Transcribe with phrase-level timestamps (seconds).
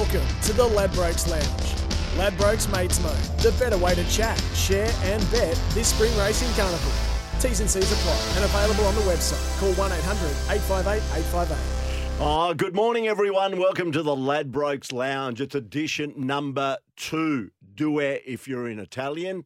[0.00, 1.74] Welcome to the Ladbrokes Lounge.
[2.16, 6.90] Ladbrokes Mates Mode, the better way to chat, share, and bet this spring racing carnival.
[7.38, 9.60] T's and C's apply and available on the website.
[9.60, 12.18] Call 1 800 858 858.
[12.18, 13.58] Oh, ah, good morning, everyone.
[13.58, 15.38] Welcome to the Ladbrokes Lounge.
[15.42, 17.50] It's edition number two.
[17.74, 19.44] Due if you're in Italian,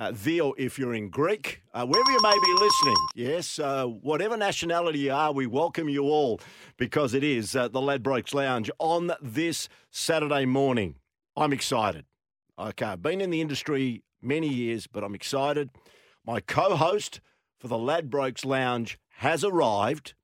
[0.00, 2.96] uh, Theo if you're in Greek, uh, wherever you may be listening.
[3.14, 6.40] Yes, uh, whatever nationality you are, we welcome you all
[6.78, 10.96] because it is uh, the Ladbrokes Lounge on this Saturday morning.
[11.36, 12.06] I'm excited.
[12.58, 15.70] Okay, I've been in the industry many years, but I'm excited.
[16.26, 17.20] My co host
[17.58, 20.14] for the Ladbrokes Lounge has arrived.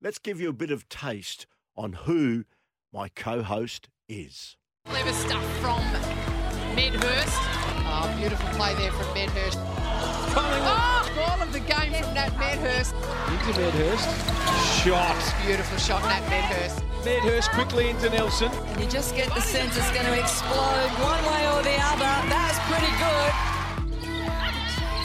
[0.00, 2.44] Let's give you a bit of taste on who
[2.92, 4.56] my co host is.
[4.84, 5.82] Clever stuff from
[6.76, 7.55] Medhurst.
[7.88, 9.58] Oh, beautiful play there from Medhurst.
[10.38, 12.94] Oh, goal of the game from Nat Medhurst.
[13.30, 14.08] Into Medhurst.
[14.82, 15.16] Shot.
[15.46, 16.82] Beautiful shot, Nat Medhurst.
[17.04, 18.50] Medhurst quickly into Nelson.
[18.50, 22.12] And you just get the sense it's going to explode one way or the other.
[22.28, 23.32] That's pretty good.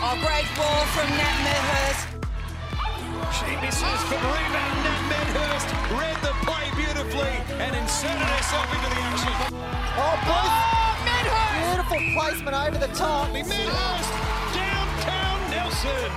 [0.04, 2.08] Oh, great ball from Nat Medhurst.
[3.38, 4.78] She misses, but rebound.
[4.84, 9.56] Nat Medhurst read the play beautifully and inserted herself into the action.
[9.96, 10.81] Oh, both Oh, Medhurst!
[11.92, 13.32] Beautiful placement over the top.
[13.34, 14.10] Medhurst
[14.54, 16.12] downtown Nelson.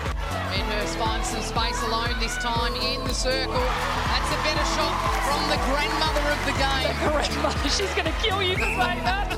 [0.50, 3.52] Medhurst finds some space alone this time in the circle.
[3.54, 4.94] That's a better shot
[5.26, 6.94] from the grandmother of the game.
[7.10, 7.68] grandmother.
[7.68, 9.36] She's going to kill you for saying that.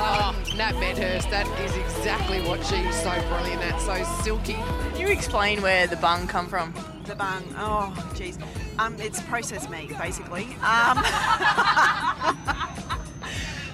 [0.00, 4.54] Oh, Nat Medhurst, that is exactly what she's so brilliant at, so silky.
[4.54, 6.72] Can you explain where the bung come from?
[7.04, 7.42] The bung.
[7.56, 8.38] Oh, jeez.
[8.78, 10.44] Um, it's processed meat, basically.
[10.62, 11.02] Um,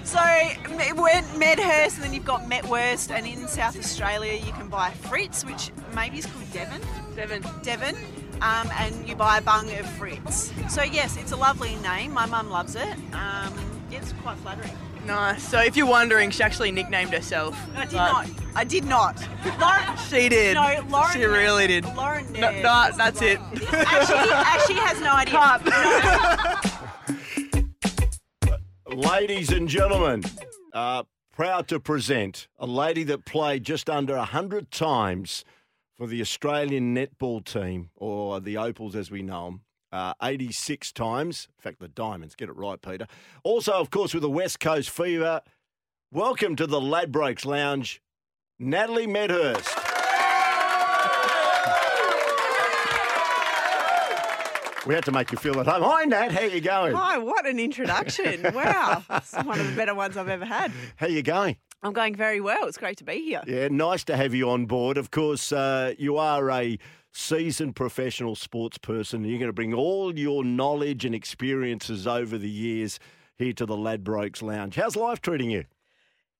[0.05, 4.67] so it went Medhurst, and then you've got Metwurst, and in South Australia you can
[4.67, 6.81] buy Fritz, which maybe is called Devon.
[7.15, 7.43] Devon.
[7.63, 7.95] Devon.
[8.41, 10.51] Um, and you buy a bung of Fritz.
[10.69, 12.11] So yes, it's a lovely name.
[12.13, 12.95] My mum loves it.
[13.13, 13.53] Um,
[13.91, 14.71] it's quite flattering.
[15.05, 15.47] Nice.
[15.47, 17.57] So if you're wondering, she actually nicknamed herself.
[17.75, 18.27] I did not.
[18.55, 19.27] I did not.
[19.59, 19.97] Lauren.
[20.09, 20.55] She did.
[20.55, 21.13] No, Lauren.
[21.13, 21.85] She really did.
[21.95, 22.31] Lauren.
[22.33, 23.39] No, no, that's it.
[23.71, 26.71] Actually, actually has no idea.
[28.95, 30.23] Ladies and gentlemen,
[30.71, 35.43] uh, proud to present a lady that played just under 100 times
[35.97, 39.61] for the Australian netball team, or the Opals as we know them.
[39.91, 41.49] Uh, 86 times.
[41.57, 42.35] In fact, the Diamonds.
[42.35, 43.05] Get it right, Peter.
[43.43, 45.41] Also, of course, with the West Coast Fever.
[46.09, 48.01] Welcome to the Ladbrokes Lounge,
[48.57, 49.84] Natalie Medhurst.
[54.85, 55.81] We had to make you feel at home.
[55.83, 56.31] Hi, Nat.
[56.31, 56.93] How are you going?
[56.93, 58.45] Hi, what an introduction.
[58.55, 59.03] Wow.
[59.09, 60.71] It's one of the better ones I've ever had.
[60.95, 61.57] How you going?
[61.83, 62.67] I'm going very well.
[62.67, 63.41] It's great to be here.
[63.47, 64.97] Yeah, nice to have you on board.
[64.97, 66.77] Of course, uh, you are a
[67.11, 72.49] seasoned professional sports person, you're going to bring all your knowledge and experiences over the
[72.49, 72.99] years
[73.37, 74.75] here to the Ladbrokes Lounge.
[74.75, 75.63] How's life treating you?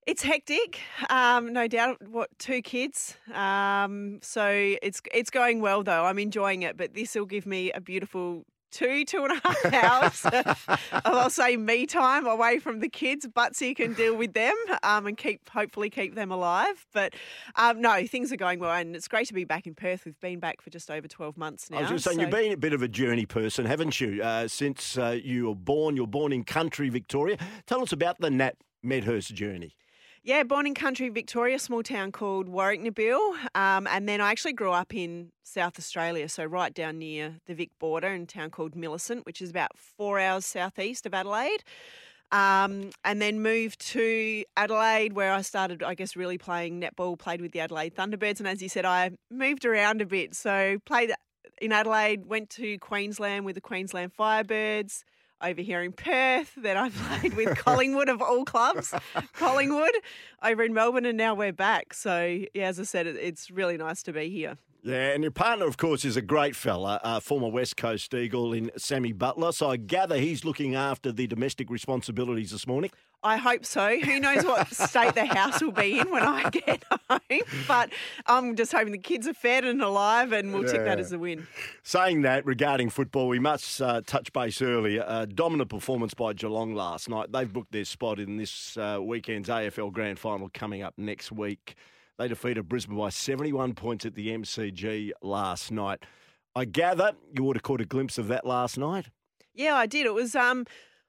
[0.06, 0.80] It's hectic,
[1.10, 1.98] um, no doubt.
[2.08, 3.18] What two kids?
[3.34, 6.06] Um, so it's it's going well though.
[6.06, 9.74] I'm enjoying it, but this will give me a beautiful two two and a half
[10.24, 10.26] hours.
[10.46, 13.26] of, I'll say me time away from the kids.
[13.26, 16.86] Butsy can deal with them um, and keep hopefully keep them alive.
[16.94, 17.16] But
[17.56, 20.06] um, no, things are going well, and it's great to be back in Perth.
[20.06, 21.78] We've been back for just over twelve months now.
[21.78, 24.22] I was just saying, so- you've been a bit of a journey person, haven't you?
[24.22, 27.38] Uh, since uh, you were born, you're born in country Victoria.
[27.66, 29.76] Tell us about the Nat Medhurst journey.
[30.26, 33.36] Yeah, born in country Victoria, small town called Warracknabeal.
[33.54, 37.54] Um, and then I actually grew up in South Australia, so right down near the
[37.54, 41.64] Vic border in a town called Millicent, which is about four hours southeast of Adelaide.
[42.32, 47.40] Um, and then moved to Adelaide, where I started, I guess, really playing netball, played
[47.40, 48.40] with the Adelaide Thunderbirds.
[48.40, 50.34] And as you said, I moved around a bit.
[50.34, 51.14] So played
[51.62, 55.04] in Adelaide, went to Queensland with the Queensland Firebirds,
[55.42, 56.54] over here in Perth.
[56.58, 58.94] Then I played with Collingwood of all clubs,
[59.34, 59.96] Collingwood
[60.44, 61.94] over in Melbourne, and now we're back.
[61.94, 64.58] So yeah, as I said, it's really nice to be here.
[64.86, 68.54] Yeah, and your partner, of course, is a great fella, uh, former West Coast Eagle
[68.54, 69.52] in Sammy Butler.
[69.52, 72.92] So I gather he's looking after the domestic responsibilities this morning.
[73.24, 74.00] I hope so.
[74.00, 77.42] Who knows what state the house will be in when I get home?
[77.68, 77.94] But
[78.28, 81.18] I'm just hoping the kids are fed and alive, and we'll take that as a
[81.18, 81.48] win.
[81.82, 85.04] Saying that regarding football, we must uh, touch base earlier.
[85.08, 87.32] A dominant performance by Geelong last night.
[87.32, 91.76] They've booked their spot in this uh, weekend's AFL Grand Final coming up next week.
[92.18, 96.04] They defeated Brisbane by 71 points at the MCG last night.
[96.56, 99.08] I gather you would have caught a glimpse of that last night.
[99.54, 100.06] Yeah, I did.
[100.06, 100.66] It was, um,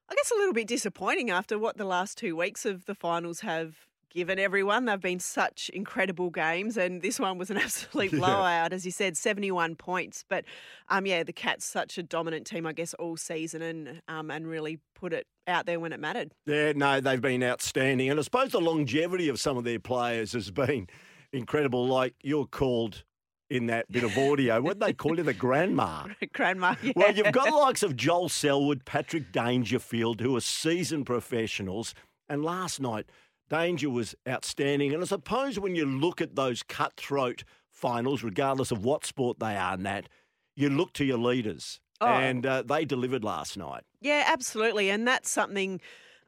[0.09, 3.41] I guess, a little bit disappointing after what the last two weeks of the finals
[3.41, 4.87] have given everyone.
[4.87, 9.15] They've been such incredible games, and this one was an absolute blowout, as you said,
[9.17, 10.25] 71 points.
[10.29, 10.45] But
[10.89, 14.49] um, yeah, the Cats such a dominant team, I guess, all season, and um, and
[14.49, 16.33] really put it out there when it mattered.
[16.47, 18.09] Yeah, no, they've been outstanding.
[18.09, 20.89] And I suppose the longevity of some of their players has been
[21.33, 21.87] incredible.
[21.87, 23.05] Like you're called
[23.51, 24.61] in that bit of audio.
[24.61, 26.07] what they call you, the grandma.
[26.33, 26.95] Grandma, yeah.
[26.97, 31.95] Well, you've got the likes of Joel Selwood, Patrick Dangerfield, who are seasoned professionals.
[32.29, 33.07] And last night,
[33.49, 34.93] Danger was outstanding.
[34.93, 39.57] And I suppose when you look at those cutthroat finals, regardless of what sport they
[39.57, 40.09] are, Nat,
[40.57, 41.81] you look to your leaders.
[42.01, 42.07] Oh.
[42.07, 43.83] And uh, they delivered last night.
[44.01, 44.91] Yeah, absolutely.
[44.91, 45.81] And that's something,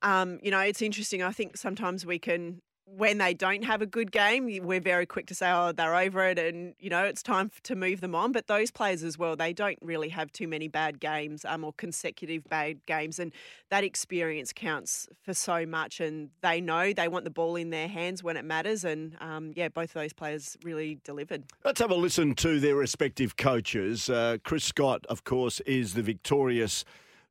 [0.02, 1.22] um, you know, it's interesting.
[1.22, 2.62] I think sometimes we can,
[2.96, 6.26] when they don't have a good game, we're very quick to say, oh, they're over
[6.26, 8.32] it and, you know, it's time to move them on.
[8.32, 11.72] But those players as well, they don't really have too many bad games um, or
[11.74, 13.18] consecutive bad games.
[13.18, 13.32] And
[13.70, 16.00] that experience counts for so much.
[16.00, 18.84] And they know they want the ball in their hands when it matters.
[18.84, 21.44] And um, yeah, both of those players really delivered.
[21.64, 24.08] Let's have a listen to their respective coaches.
[24.08, 26.84] Uh, Chris Scott, of course, is the victorious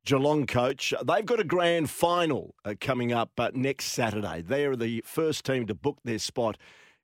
[0.07, 0.93] Geelong coach.
[1.05, 4.41] They've got a grand final uh, coming up uh, next Saturday.
[4.41, 6.57] They are the first team to book their spot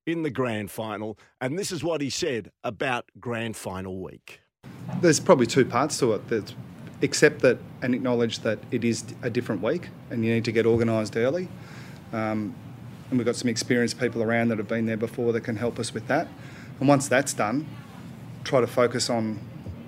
[0.05, 1.19] in the grand final.
[1.41, 4.39] And this is what he said about grand final week.
[5.01, 6.29] There's probably two parts to it.
[6.29, 6.55] There's
[7.01, 10.65] accept that and acknowledge that it is a different week and you need to get
[10.65, 11.49] organised early.
[12.13, 12.55] Um,
[13.09, 15.77] and we've got some experienced people around that have been there before that can help
[15.77, 16.29] us with that.
[16.79, 17.67] And once that's done,
[18.45, 19.41] try to focus on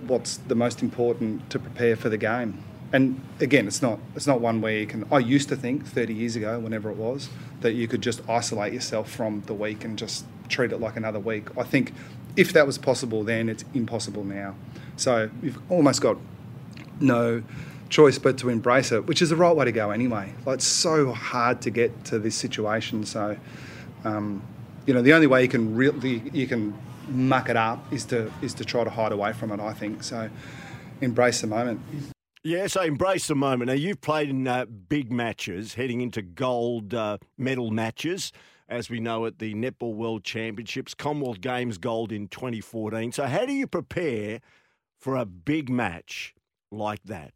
[0.05, 2.61] what's the most important to prepare for the game.
[2.95, 5.05] And again, it's not it's not one where you can.
[5.11, 7.27] I used to think 30 years ago, whenever it was,
[7.59, 11.19] that you could just isolate yourself from the week and just treat it like another
[11.19, 11.49] week.
[11.57, 11.91] I think
[12.37, 14.55] if that was possible then, it's impossible now.
[14.95, 16.15] So you've almost got
[17.01, 17.43] no
[17.89, 20.33] choice but to embrace it, which is the right way to go anyway.
[20.45, 23.05] Like it's so hard to get to this situation.
[23.05, 23.35] So,
[24.05, 24.41] um,
[24.85, 26.73] you know, the only way you can really you can
[27.09, 29.59] muck it up is to is to try to hide away from it.
[29.59, 30.29] I think so.
[31.01, 31.81] Embrace the moment.
[32.45, 33.69] Yeah, so embrace the moment.
[33.69, 38.31] Now, you've played in uh, big matches, heading into gold uh, medal matches,
[38.69, 43.13] as we know at the Netball World Championships, Commonwealth Games gold in 2014.
[43.13, 44.41] So, how do you prepare
[44.99, 46.35] for a big match
[46.71, 47.33] like that?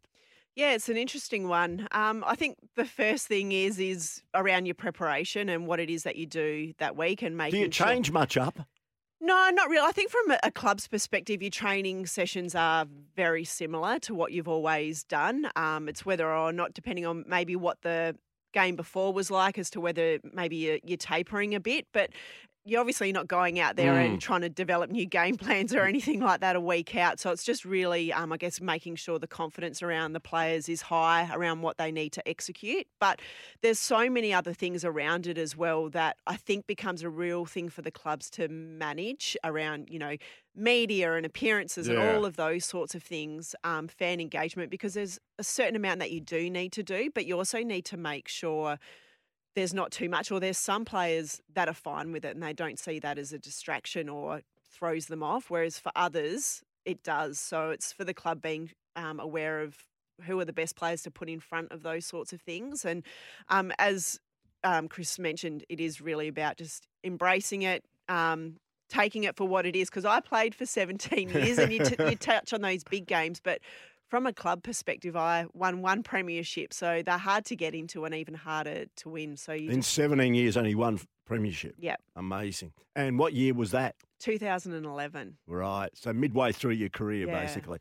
[0.54, 1.88] Yeah, it's an interesting one.
[1.90, 6.04] Um, I think the first thing is is around your preparation and what it is
[6.04, 7.66] that you do that week and make Do making.
[7.66, 8.60] you sure- change much up?
[9.20, 9.86] No, not really.
[9.86, 14.48] I think from a, club's perspective, your training sessions are very similar to what you've
[14.48, 15.50] always done.
[15.56, 18.16] Um, it's whether or not, depending on maybe what the
[18.54, 22.10] game before was like, as to whether maybe you're, you're tapering a bit, but.
[22.66, 24.04] You're obviously not going out there Mm.
[24.04, 27.18] and trying to develop new game plans or anything like that a week out.
[27.18, 30.82] So it's just really, um, I guess, making sure the confidence around the players is
[30.82, 32.86] high around what they need to execute.
[33.00, 33.20] But
[33.62, 37.46] there's so many other things around it as well that I think becomes a real
[37.46, 40.16] thing for the clubs to manage around, you know,
[40.54, 45.18] media and appearances and all of those sorts of things, um, fan engagement, because there's
[45.38, 48.28] a certain amount that you do need to do, but you also need to make
[48.28, 48.78] sure
[49.54, 52.52] there's not too much, or there's some players that are fine with it and they
[52.52, 54.42] don't see that as a distraction or
[54.72, 57.38] throws them off, whereas for others, it does.
[57.38, 59.76] So it's for the club being um, aware of
[60.22, 62.84] who are the best players to put in front of those sorts of things.
[62.84, 63.02] And
[63.48, 64.20] um, as
[64.64, 68.56] um, Chris mentioned, it is really about just embracing it, um,
[68.88, 69.88] taking it for what it is.
[69.88, 73.40] Because I played for 17 years, and you, t- you touch on those big games,
[73.42, 73.60] but
[74.10, 78.14] from a club perspective, I won one premiership, so they're hard to get into and
[78.14, 79.36] even harder to win.
[79.36, 81.76] So you In just, 17 years, only one premiership.
[81.78, 82.72] yeah, Amazing.
[82.96, 83.94] And what year was that?
[84.20, 85.36] 2011.
[85.46, 85.90] Right.
[85.94, 87.40] So midway through your career, Yeah.
[87.40, 87.78] basically.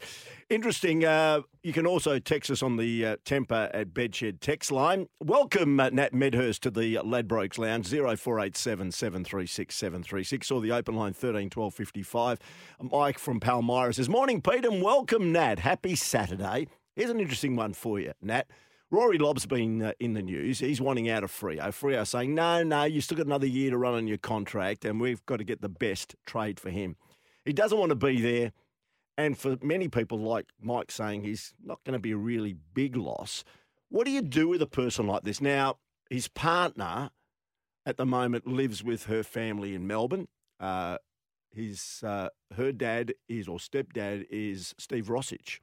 [0.49, 1.05] Interesting.
[1.05, 5.07] Uh, you can also text us on the uh, Tempur at Bedshed text line.
[5.23, 11.13] Welcome, uh, Nat Medhurst, to the Ladbrokes Lounge, 0487 736 736, or the open line
[11.13, 12.39] 13 12 55.
[12.81, 15.59] Mike from Palmyra says, Morning, Pete, and welcome, Nat.
[15.59, 16.67] Happy Saturday.
[16.95, 18.47] Here's an interesting one for you, Nat.
[18.91, 20.59] Rory Lobb's been uh, in the news.
[20.59, 21.59] He's wanting out of Freo.
[21.67, 24.99] Freo saying, no, no, you still got another year to run on your contract, and
[24.99, 26.95] we've got to get the best trade for him.
[27.45, 28.51] He doesn't want to be there.
[29.15, 32.95] And for many people, like Mike saying, he's not going to be a really big
[32.95, 33.43] loss.
[33.89, 35.41] What do you do with a person like this?
[35.41, 35.75] Now,
[36.09, 37.11] his partner
[37.85, 40.27] at the moment lives with her family in Melbourne.
[40.59, 40.97] Uh,
[41.51, 45.59] his uh, her dad is or stepdad is Steve Rosich,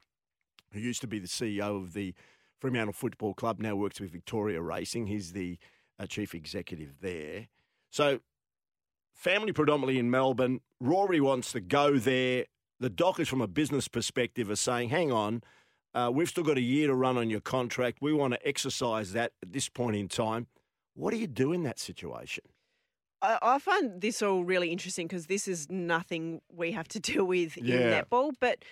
[0.71, 2.13] who used to be the CEO of the
[2.59, 3.59] Fremantle Football Club.
[3.59, 5.07] Now works with Victoria Racing.
[5.07, 5.57] He's the
[5.99, 7.47] uh, chief executive there.
[7.89, 8.19] So,
[9.13, 10.61] family predominantly in Melbourne.
[10.79, 12.45] Rory wants to go there.
[12.79, 15.43] The dockers, from a business perspective, are saying, "Hang on."
[15.93, 17.99] Uh, we've still got a year to run on your contract.
[18.01, 20.45] We want to exercise that at this point in time.
[20.93, 22.43] What do you do in that situation?
[23.21, 27.25] I, I find this all really interesting because this is nothing we have to deal
[27.25, 28.33] with in netball.
[28.39, 28.63] But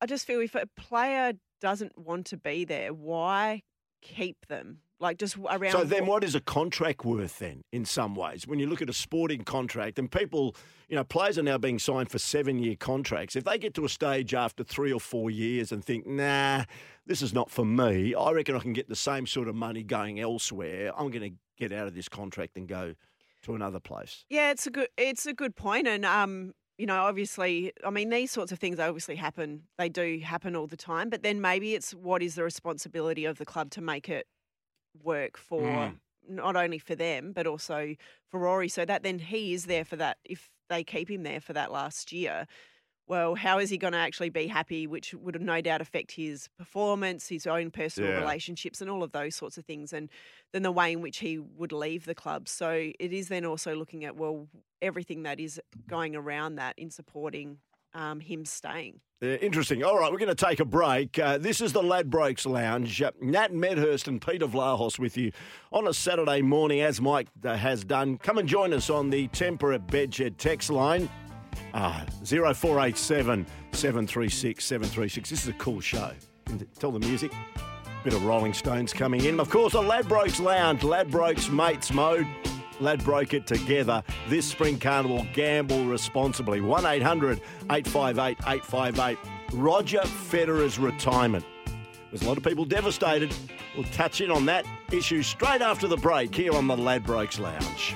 [0.00, 3.62] I just feel if a player doesn't want to be there, why
[4.02, 4.78] keep them?
[5.00, 5.72] Like just around.
[5.72, 7.62] So then, what is a contract worth then?
[7.72, 10.54] In some ways, when you look at a sporting contract, and people,
[10.88, 13.34] you know, players are now being signed for seven-year contracts.
[13.34, 16.64] If they get to a stage after three or four years and think, "Nah,
[17.04, 19.82] this is not for me," I reckon I can get the same sort of money
[19.82, 20.92] going elsewhere.
[20.96, 22.94] I'm going to get out of this contract and go
[23.42, 24.24] to another place.
[24.28, 28.10] Yeah, it's a good it's a good point, and um, you know, obviously, I mean,
[28.10, 29.62] these sorts of things obviously happen.
[29.78, 33.38] They do happen all the time, but then maybe it's what is the responsibility of
[33.38, 34.26] the club to make it
[35.00, 36.00] work for Mm.
[36.28, 37.94] not only for them but also
[38.28, 40.18] for Rory, so that then he is there for that.
[40.24, 42.48] If they keep him there for that last year.
[43.08, 44.86] Well, how is he going to actually be happy?
[44.86, 48.20] Which would no doubt affect his performance, his own personal Yeah.
[48.20, 49.92] relationships, and all of those sorts of things.
[49.92, 50.08] And
[50.52, 52.48] then the way in which he would leave the club.
[52.48, 54.48] So it is then also looking at well
[54.80, 57.58] everything that is going around that in supporting
[57.94, 59.00] um, him staying.
[59.20, 59.84] Yeah, interesting.
[59.84, 61.18] All right, we're going to take a break.
[61.18, 63.00] Uh, this is the Ladbrokes Lounge.
[63.00, 65.30] Uh, Nat Medhurst and Peter Vlahos with you
[65.70, 68.18] on a Saturday morning, as Mike uh, has done.
[68.18, 71.08] Come and join us on the Temperate Bedshed text line.
[71.74, 75.30] Ah, 0487 736 736.
[75.30, 76.10] This is a cool show.
[76.78, 77.32] Tell the music.
[78.04, 79.38] Bit of Rolling Stones coming in.
[79.38, 82.26] Of course, the Ladbrokes Lounge, Ladbrokes Mates Mode.
[82.80, 84.02] Ladbroke it together.
[84.28, 86.60] This spring carnival, gamble responsibly.
[86.60, 87.40] 1 800
[87.70, 89.18] 858 858.
[89.52, 91.44] Roger Federer's retirement.
[92.10, 93.34] There's a lot of people devastated.
[93.76, 97.94] We'll touch in on that issue straight after the break here on the Ladbrokes Lounge.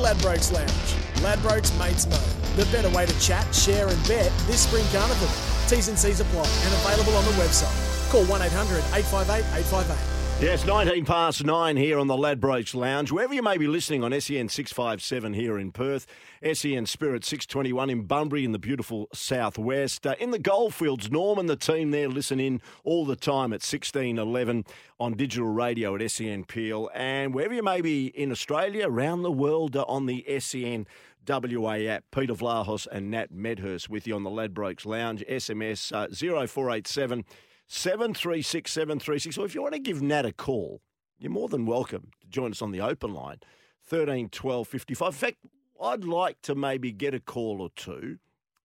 [0.00, 0.90] Ladbrokes Lounge.
[1.22, 2.56] Ladbrokes Mates Mode.
[2.56, 5.28] The better way to chat, share, and bet this spring carnival.
[5.68, 7.70] T's and C's apply and available on the website.
[8.10, 10.19] Call 1 800 858 858.
[10.40, 13.12] Yes, 19 past nine here on the Ladbrokes Lounge.
[13.12, 16.06] Wherever you may be listening on SEN 657 here in Perth,
[16.54, 20.06] SEN Spirit 621 in Bunbury in the beautiful southwest.
[20.06, 23.60] Uh, in the goldfields, Norm and the team there listen in all the time at
[23.60, 24.64] 1611
[24.98, 26.88] on digital radio at SEN Peel.
[26.94, 30.86] And wherever you may be in Australia, around the world uh, on the SEN
[31.28, 32.04] WA app.
[32.12, 35.22] Peter Vlahos and Nat Medhurst with you on the Ladbrokes Lounge.
[35.28, 37.26] SMS uh, 0487
[37.72, 39.38] 736 736.
[39.38, 40.82] Or if you want to give Nat a call,
[41.20, 43.38] you're more than welcome to join us on the open line
[43.84, 45.06] 13 12 55.
[45.06, 45.36] In fact,
[45.80, 48.18] I'd like to maybe get a call or two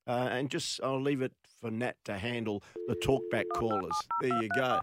[0.08, 3.94] uh, and just I'll leave it for Nat to handle the talkback callers.
[4.22, 4.80] There you go.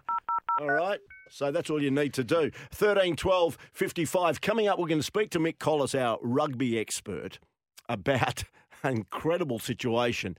[0.61, 1.01] All right.
[1.29, 2.49] So that's all you need to do.
[2.71, 4.39] 13 12 55.
[4.39, 7.39] Coming up, we're going to speak to Mick Collis, our rugby expert,
[7.89, 8.45] about
[8.83, 10.37] an incredible situation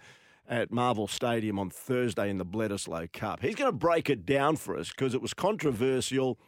[0.48, 3.40] at Marvel Stadium on Thursday in the Bledisloe Cup.
[3.40, 6.38] He's going to break it down for us because it was controversial.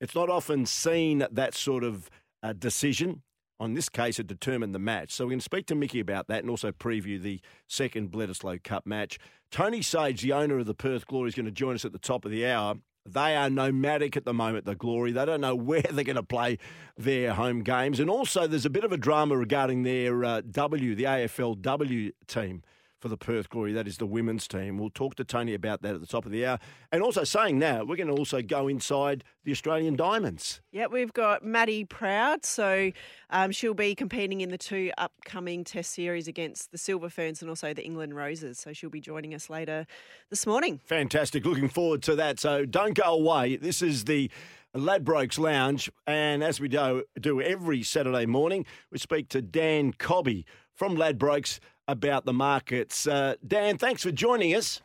[0.00, 2.10] It's not often seen that sort of
[2.42, 3.22] uh, decision.
[3.60, 5.12] On this case, it determined the match.
[5.12, 8.62] So we're going to speak to Mickey about that and also preview the second Bledisloe
[8.62, 9.18] Cup match.
[9.50, 11.98] Tony Sage, the owner of the Perth Glory, is going to join us at the
[11.98, 12.76] top of the hour.
[13.04, 15.12] They are nomadic at the moment, the Glory.
[15.12, 16.58] They don't know where they're going to play
[16.96, 18.00] their home games.
[18.00, 22.62] And also, there's a bit of a drama regarding their uh, W, the AFLW team
[23.02, 23.72] for the Perth Glory.
[23.72, 24.78] That is the women's team.
[24.78, 26.58] We'll talk to Tony about that at the top of the hour.
[26.92, 30.60] And also, saying now, we're going to also go inside the Australian Diamonds.
[30.70, 32.44] Yeah, we've got Maddie Proud.
[32.44, 32.92] So
[33.30, 37.50] um, she'll be competing in the two upcoming test series against the Silver Ferns and
[37.50, 38.58] also the England Roses.
[38.58, 39.84] So she'll be joining us later
[40.30, 40.80] this morning.
[40.84, 41.44] Fantastic.
[41.44, 42.38] Looking forward to that.
[42.38, 43.56] So don't go away.
[43.56, 44.30] This is the
[44.76, 45.90] Ladbrokes Lounge.
[46.06, 51.58] And as we do, do every Saturday morning, we speak to Dan Cobby from Ladbrokes
[51.88, 53.06] about the markets.
[53.06, 54.80] Uh, Dan, thanks for joining us.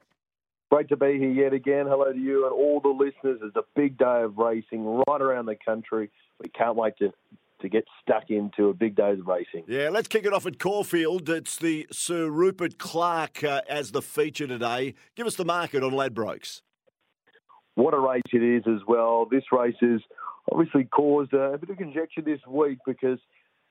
[0.70, 1.86] Great to be here yet again.
[1.88, 3.40] Hello to you and all the listeners.
[3.42, 6.12] It's a big day of racing right around the country.
[6.44, 7.14] We can't wait to,
[7.62, 9.64] to get stuck into a big day of racing.
[9.68, 11.30] Yeah, let's kick it off at Caulfield.
[11.30, 14.94] It's the Sir Rupert Clarke uh, as the feature today.
[15.16, 16.62] Give us the market on Ladbrokes.
[17.76, 19.26] what a race it is as well.
[19.26, 20.02] This race has
[20.52, 23.20] obviously caused a bit of conjecture this week because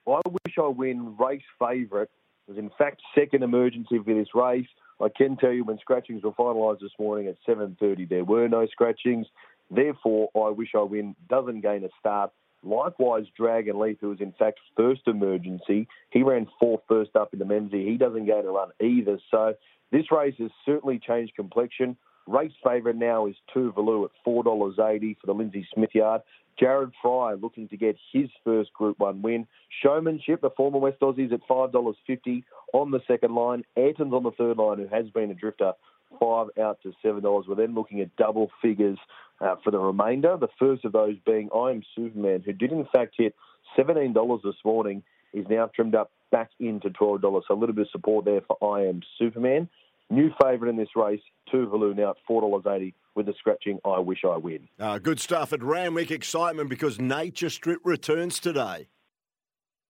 [0.07, 2.09] I wish I win race favourite
[2.47, 4.67] was in fact second emergency for this race.
[5.01, 8.65] I can tell you when scratchings were finalised this morning at 7.30, there were no
[8.67, 9.27] scratchings.
[9.69, 12.31] Therefore, I wish I win doesn't gain a start.
[12.63, 17.39] Likewise, Dragon Leaf, who was in fact first emergency, he ran fourth first up in
[17.39, 17.87] the Memsie.
[17.87, 19.19] He doesn't gain a run either.
[19.29, 19.53] So
[19.91, 21.97] this race has certainly changed complexion.
[22.25, 26.21] Race favourite now is Tuvalu at $4.80 for the Lindsay Smith yard.
[26.59, 29.47] Jared Fry looking to get his first Group 1 win.
[29.83, 33.63] Showmanship, the former West Aussies at $5.50 on the second line.
[33.75, 35.73] Ayrton's on the third line, who has been a drifter,
[36.19, 37.47] five out to $7.
[37.47, 38.97] We're then looking at double figures
[39.39, 40.37] uh, for the remainder.
[40.39, 43.35] The first of those being I Am Superman, who did in fact hit
[43.77, 47.21] $17 this morning, is now trimmed up back into $12.
[47.47, 49.69] So a little bit of support there for I Am Superman.
[50.09, 51.21] New favourite in this race,
[51.53, 54.69] Tuvalu now at $4.80 with the scratching I Wish I Win.
[54.79, 58.87] Uh, good stuff at Randwick excitement because Nature Strip returns today.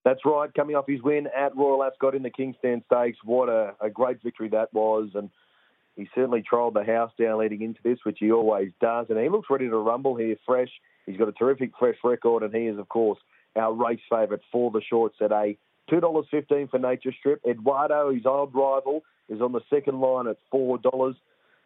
[0.06, 3.18] That's right, coming off his win at Royal Ascot in the King's Stand Stakes.
[3.26, 5.10] What a, a great victory that was.
[5.14, 5.30] And
[5.98, 9.08] he certainly trialled the house down leading into this, which he always does.
[9.10, 10.70] And he looks ready to rumble here fresh.
[11.06, 13.20] He's got a terrific fresh record, and he is, of course,
[13.58, 15.58] our race favourite for the shorts at a
[15.92, 17.42] $2.15 for Nature Strip.
[17.46, 21.16] Eduardo, his old rival, is on the second line at $4.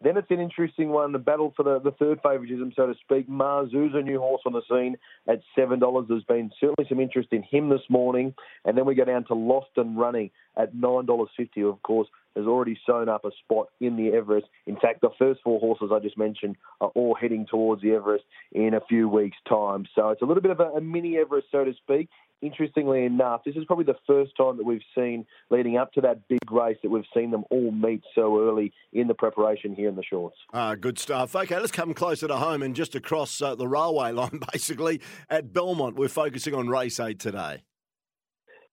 [0.02, 3.28] Then it's an interesting one, the battle for the, the third favouritism, so to speak.
[3.28, 4.96] Mazu's a new horse on the scene
[5.28, 6.08] at $7.
[6.08, 8.34] There's been certainly some interest in him this morning.
[8.64, 12.78] And then we go down to Lost and Running at $9.50, of course, has already
[12.86, 14.46] sewn up a spot in the Everest.
[14.66, 18.24] In fact, the first four horses I just mentioned are all heading towards the Everest
[18.52, 19.86] in a few weeks' time.
[19.94, 22.08] So it's a little bit of a, a mini Everest, so to speak
[22.42, 26.28] interestingly enough, this is probably the first time that we've seen, leading up to that
[26.28, 29.96] big race, that we've seen them all meet so early in the preparation here in
[29.96, 30.36] the shorts.
[30.52, 31.34] Ah, good stuff.
[31.34, 35.52] Okay, let's come closer to home and just across uh, the railway line, basically, at
[35.52, 35.96] Belmont.
[35.96, 37.62] We're focusing on race eight today.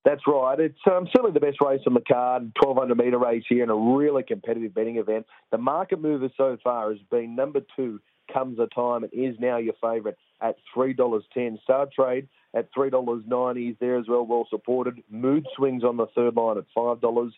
[0.04, 0.58] That's right.
[0.58, 3.74] It's um, certainly the best race on the card, 1200 metre race here, and a
[3.74, 5.26] really competitive betting event.
[5.50, 8.00] The market mover so far has been number two,
[8.32, 11.62] Comes a Time, and is now your favourite at $3.10.
[11.62, 15.02] Star Trade at $3.90 is there as well, well supported.
[15.10, 17.32] Mood Swings on the third line at $5.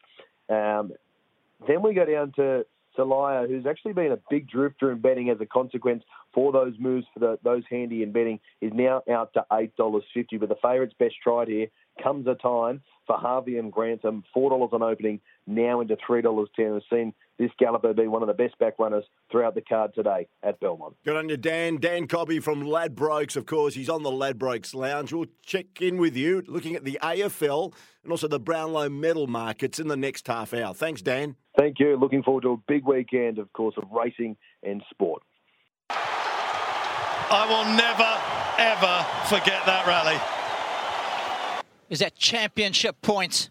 [0.48, 0.92] Um,
[1.66, 2.64] then we go down to
[2.96, 7.06] Salaya, who's actually been a big drifter in betting as a consequence for those moves
[7.12, 10.02] for the, those handy in betting, is now out to $8.50.
[10.38, 11.68] But the favourite's best tried here
[12.02, 16.72] comes a time for Harvey and Grantham, um, $4 on opening, now into $3.10.
[16.72, 20.28] We've seen this galloper be one of the best back runners throughout the card today
[20.42, 20.94] at Belmont.
[21.04, 21.78] Good on you, Dan.
[21.78, 23.74] Dan Cobby from Ladbrokes, of course.
[23.74, 25.12] He's on the Ladbrokes Lounge.
[25.12, 27.74] We'll check in with you looking at the AFL
[28.04, 30.72] and also the Brownlow medal markets in the next half hour.
[30.74, 31.36] Thanks, Dan.
[31.58, 31.96] Thank you.
[31.96, 35.22] Looking forward to a big weekend, of course, of racing and sport.
[37.34, 38.12] I will never,
[38.58, 40.41] ever forget that rally.
[41.92, 43.50] Is that championship points?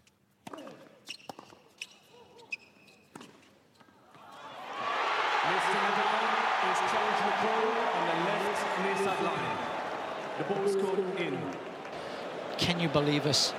[12.58, 13.54] Can you believe us?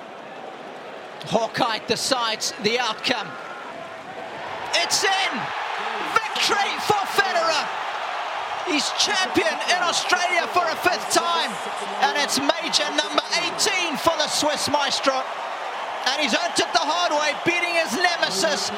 [1.27, 3.29] Hawkeye decides the outcome.
[4.73, 5.39] It's in!
[6.13, 6.92] Victory!
[8.65, 11.51] He's champion in Australia for a fifth time,
[12.01, 15.21] and it's major number 18 for the Swiss maestro.
[16.07, 18.71] And he's earned it the hard way, beating his nemesis,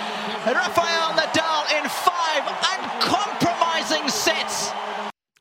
[0.46, 2.44] Rafael Nadal, in five
[2.78, 4.72] uncompromising sets.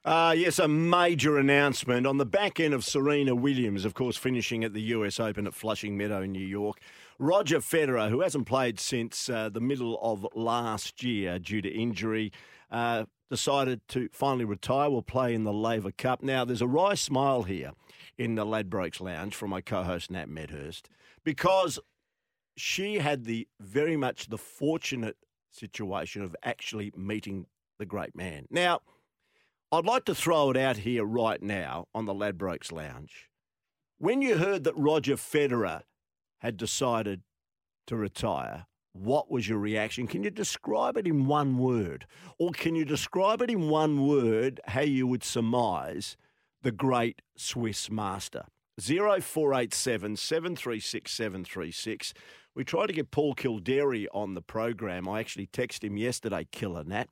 [0.04, 4.62] Uh, yes, a major announcement on the back end of Serena Williams, of course, finishing
[4.62, 6.78] at the US Open at Flushing Meadow, New York.
[7.18, 12.32] Roger Federer, who hasn't played since uh, the middle of last year due to injury,
[12.70, 13.04] uh,
[13.34, 14.88] decided to finally retire.
[14.88, 16.22] Will play in the Laver Cup.
[16.22, 17.72] Now, there's a wry smile here
[18.16, 20.88] in the Ladbrokes Lounge from my co-host Nat Medhurst
[21.24, 21.80] because
[22.56, 25.16] she had the very much the fortunate
[25.50, 27.46] situation of actually meeting
[27.80, 28.46] the great man.
[28.50, 28.82] Now,
[29.72, 33.28] I'd like to throw it out here right now on the Ladbrokes Lounge.
[33.98, 35.82] When you heard that Roger Federer
[36.38, 37.22] had decided
[37.88, 40.06] to retire, what was your reaction?
[40.06, 42.06] Can you describe it in one word?
[42.38, 46.16] Or can you describe it in one word how you would surmise
[46.62, 48.44] the great Swiss master?
[48.80, 52.14] 0487 736 736.
[52.54, 55.08] We tried to get Paul Kilderry on the program.
[55.08, 57.08] I actually texted him yesterday, Killer Nat.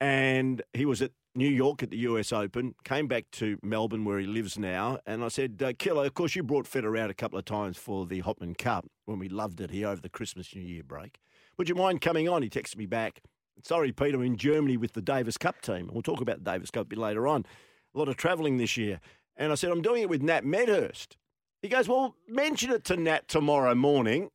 [0.00, 4.18] And he was at New York at the US Open, came back to Melbourne where
[4.18, 7.14] he lives now, and I said, uh, Killer, of course you brought Federer out a
[7.14, 10.54] couple of times for the Hopman Cup when we loved it here over the Christmas
[10.54, 11.18] New Year break.
[11.56, 12.42] Would you mind coming on?
[12.42, 13.22] He texted me back,
[13.62, 15.88] Sorry, Peter, I'm in Germany with the Davis Cup team.
[15.92, 17.46] We'll talk about the Davis Cup a bit later on.
[17.94, 19.00] A lot of travelling this year.
[19.36, 21.16] And I said, I'm doing it with Nat Medhurst.
[21.62, 24.30] He goes, Well, mention it to Nat tomorrow morning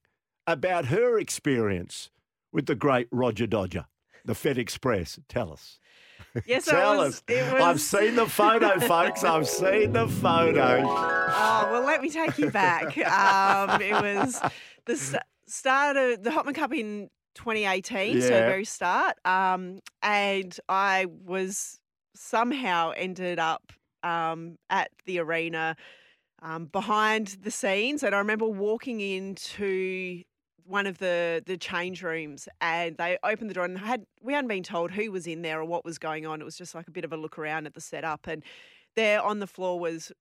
[0.45, 2.09] about her experience
[2.51, 3.85] with the great Roger Dodger,
[4.23, 5.19] the Fed Express.
[5.27, 5.79] Tell us.
[6.45, 7.23] Yes, so Tell was, us.
[7.27, 9.23] It was, I've seen the photo, folks.
[9.23, 10.83] I've seen the photo.
[10.85, 12.97] Oh, well, let me take you back.
[12.97, 14.41] Um, it was
[14.85, 18.47] the st- start of the Hopman Cup in 2018, so Yeah.
[18.47, 19.15] very start.
[19.25, 21.79] Um, and I was
[22.15, 23.71] somehow ended up
[24.03, 25.75] um, at the arena
[26.41, 28.03] um, behind the scenes.
[28.03, 30.23] And I remember walking into
[30.67, 34.49] one of the the change rooms and they opened the door and had we hadn't
[34.49, 36.41] been told who was in there or what was going on.
[36.41, 38.43] It was just like a bit of a look around at the setup and
[38.95, 40.11] there on the floor was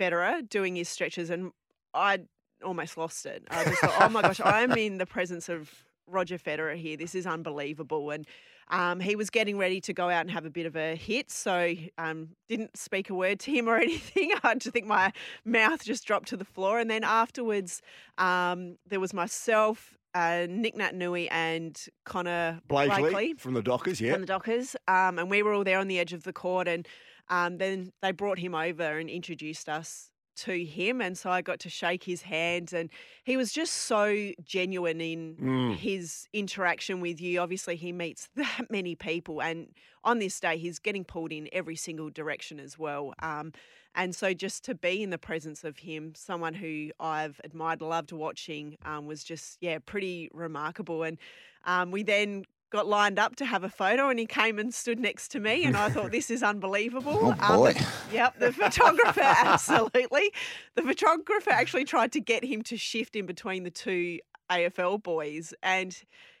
[0.00, 1.52] Federer doing his stretches and
[1.92, 2.20] I
[2.64, 3.44] almost lost it.
[3.50, 5.70] I just thought, oh my gosh, I'm in the presence of
[6.06, 6.96] Roger Federer here.
[6.96, 8.10] This is unbelievable.
[8.10, 8.26] And
[8.68, 11.30] um, he was getting ready to go out and have a bit of a hit,
[11.30, 14.32] so um, didn't speak a word to him or anything.
[14.42, 15.12] I just think my
[15.44, 16.78] mouth just dropped to the floor.
[16.78, 17.80] And then afterwards,
[18.18, 24.12] um, there was myself, uh, Nic Naitanui, and Connor Blakely, Blakely from the Dockers, yeah.
[24.12, 26.66] from the Dockers, um, and we were all there on the edge of the court,
[26.66, 26.88] and
[27.28, 31.60] um, then they brought him over and introduced us to him, and so I got
[31.60, 32.90] to shake his hand, and
[33.24, 35.76] he was just so genuine in Mm.
[35.76, 37.40] his interaction with you.
[37.40, 41.76] Obviously, he meets that many people, and on this day, he's getting pulled in every
[41.76, 43.14] single direction as well.
[43.20, 43.52] Um,
[43.94, 48.12] and so, just to be in the presence of him, someone who I've admired, loved
[48.12, 51.02] watching, um, was just yeah, pretty remarkable.
[51.02, 51.18] And
[51.64, 54.98] um, we then got lined up to have a photo, and he came and stood
[54.98, 57.34] next to me, and I thought this is unbelievable.
[57.40, 57.72] Oh, Um, boy.
[57.74, 60.32] the- yep, the photographer absolutely.
[60.74, 64.18] The photographer actually tried to get him to shift in between the two
[64.50, 65.96] AFL boys, and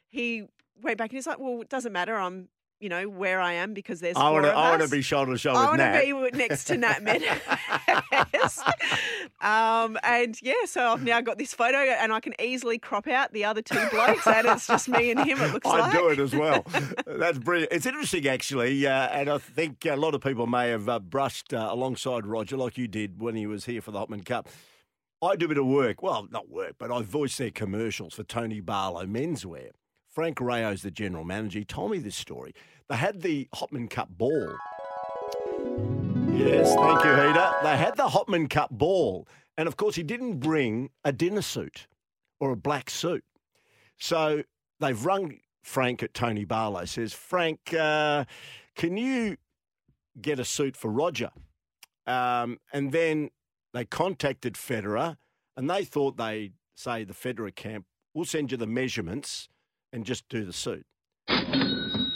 [0.08, 0.46] he
[0.82, 2.16] went back and he's like, "Well, it doesn't matter.
[2.16, 4.50] I'm." You know where I am because there's I want to.
[4.50, 4.90] of I want to us.
[4.90, 7.38] be shoulder to shoulder I want to be next to Nat Meadows.
[9.40, 13.32] um, and yeah, so I've now got this photo, and I can easily crop out
[13.32, 15.40] the other two blokes, and it's just me and him.
[15.40, 15.92] It looks I'd like.
[15.92, 16.66] do it as well.
[17.06, 17.72] That's brilliant.
[17.72, 21.54] It's interesting, actually, uh, and I think a lot of people may have uh, brushed
[21.54, 24.50] uh, alongside Roger, like you did when he was here for the Hopman Cup.
[25.22, 26.02] I do a bit of work.
[26.02, 29.70] Well, not work, but I voice their commercials for Tony Barlow Menswear.
[30.16, 31.58] Frank Rayo's the general manager.
[31.58, 32.54] He told me this story.
[32.88, 34.56] They had the Hopman Cup ball.
[36.32, 37.52] Yes, thank you, Heater.
[37.62, 39.28] They had the Hopman Cup ball.
[39.58, 41.86] And of course, he didn't bring a dinner suit
[42.40, 43.24] or a black suit.
[43.98, 44.42] So
[44.80, 48.24] they've rung Frank at Tony Barlow, says, Frank, uh,
[48.74, 49.36] can you
[50.18, 51.28] get a suit for Roger?
[52.06, 53.28] Um, and then
[53.74, 55.18] they contacted Federer
[55.58, 59.50] and they thought they'd say the Federer camp, we'll send you the measurements
[59.92, 60.86] and just do the suit.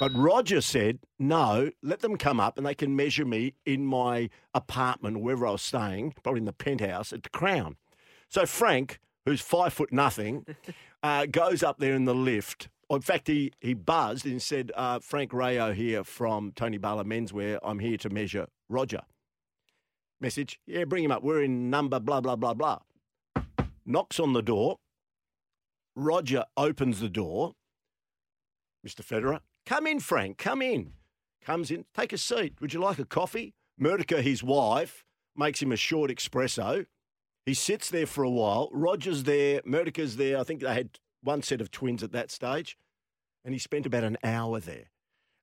[0.01, 4.31] But Roger said, no, let them come up and they can measure me in my
[4.55, 7.77] apartment or wherever I was staying, probably in the penthouse at the Crown.
[8.29, 10.47] So Frank, who's five foot nothing,
[11.03, 12.71] uh, goes up there in the lift.
[12.89, 17.59] In fact, he, he buzzed and said, uh, Frank Rayo here from Tony Barlow Menswear.
[17.63, 19.03] I'm here to measure Roger.
[20.19, 21.23] Message, yeah, bring him up.
[21.23, 22.79] We're in number blah, blah, blah, blah.
[23.85, 24.79] Knocks on the door.
[25.95, 27.53] Roger opens the door.
[28.87, 29.05] Mr.
[29.05, 30.93] Federer, come in, Frank, come in.
[31.45, 32.55] Comes in, take a seat.
[32.61, 33.55] Would you like a coffee?
[33.81, 35.05] Murtica, his wife,
[35.37, 36.87] makes him a short espresso.
[37.47, 38.71] He sits there for a while.
[38.73, 40.39] Roger's there, Murtica's there.
[40.39, 42.77] I think they had one set of twins at that stage.
[43.45, 44.91] And he spent about an hour there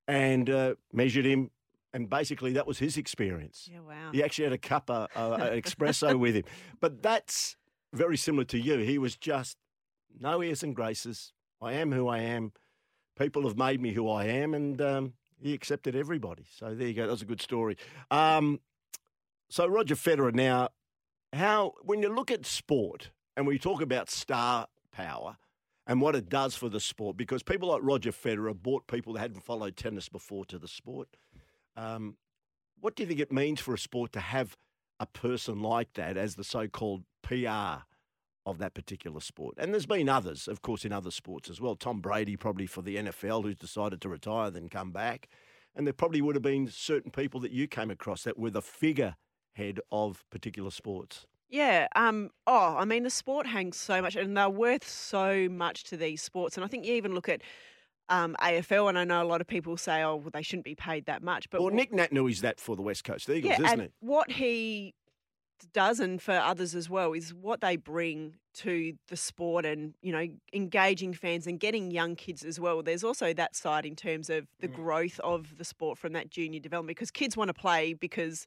[0.08, 1.50] and uh, measured him.
[1.94, 3.68] And basically, that was his experience.
[3.72, 4.12] Yeah, wow.
[4.12, 6.44] He actually had a cup of uh, an espresso with him.
[6.80, 7.58] But that's
[7.92, 8.78] very similar to you.
[8.80, 9.58] He was just
[10.20, 11.34] no airs and graces.
[11.60, 12.52] I am who I am.
[13.18, 16.46] People have made me who I am, and um, he accepted everybody.
[16.58, 17.04] So there you go.
[17.04, 17.78] That was a good story.
[18.12, 18.60] Um,
[19.50, 20.70] so Roger Federer now,
[21.34, 25.38] how when you look at sport and we talk about star power
[25.86, 29.20] and what it does for the sport, because people like Roger Federer brought people that
[29.20, 31.08] hadn't followed tennis before to the sport.
[31.76, 32.18] Um,
[32.80, 34.56] what do you think it means for a sport to have
[35.00, 37.84] a person like that as the so-called PR
[38.48, 39.56] of that particular sport?
[39.58, 41.76] And there's been others, of course, in other sports as well.
[41.76, 45.28] Tom Brady probably for the NFL, who's decided to retire then come back,
[45.76, 48.62] and there probably would have been certain people that you came across that were the
[48.64, 51.28] figurehead of particular sports.
[51.50, 51.88] Yeah.
[51.96, 52.30] Um.
[52.46, 56.22] Oh, I mean, the sport hangs so much, and they're worth so much to these
[56.22, 56.58] sports.
[56.58, 57.42] And I think you even look at
[58.10, 60.76] um, AFL, and I know a lot of people say, "Oh, well, they shouldn't be
[60.76, 63.66] paid that much." But well, wh- Nic Naitanui's that for the West Coast Eagles, yeah,
[63.66, 63.94] isn't and it?
[64.00, 64.94] what he
[65.74, 70.12] does, and for others as well, is what they bring to the sport and, you
[70.12, 72.84] know, engaging fans and getting young kids as well.
[72.84, 74.62] There's also that side in terms of Mm.
[74.62, 78.46] the growth of the sport from that junior development because kids want to play because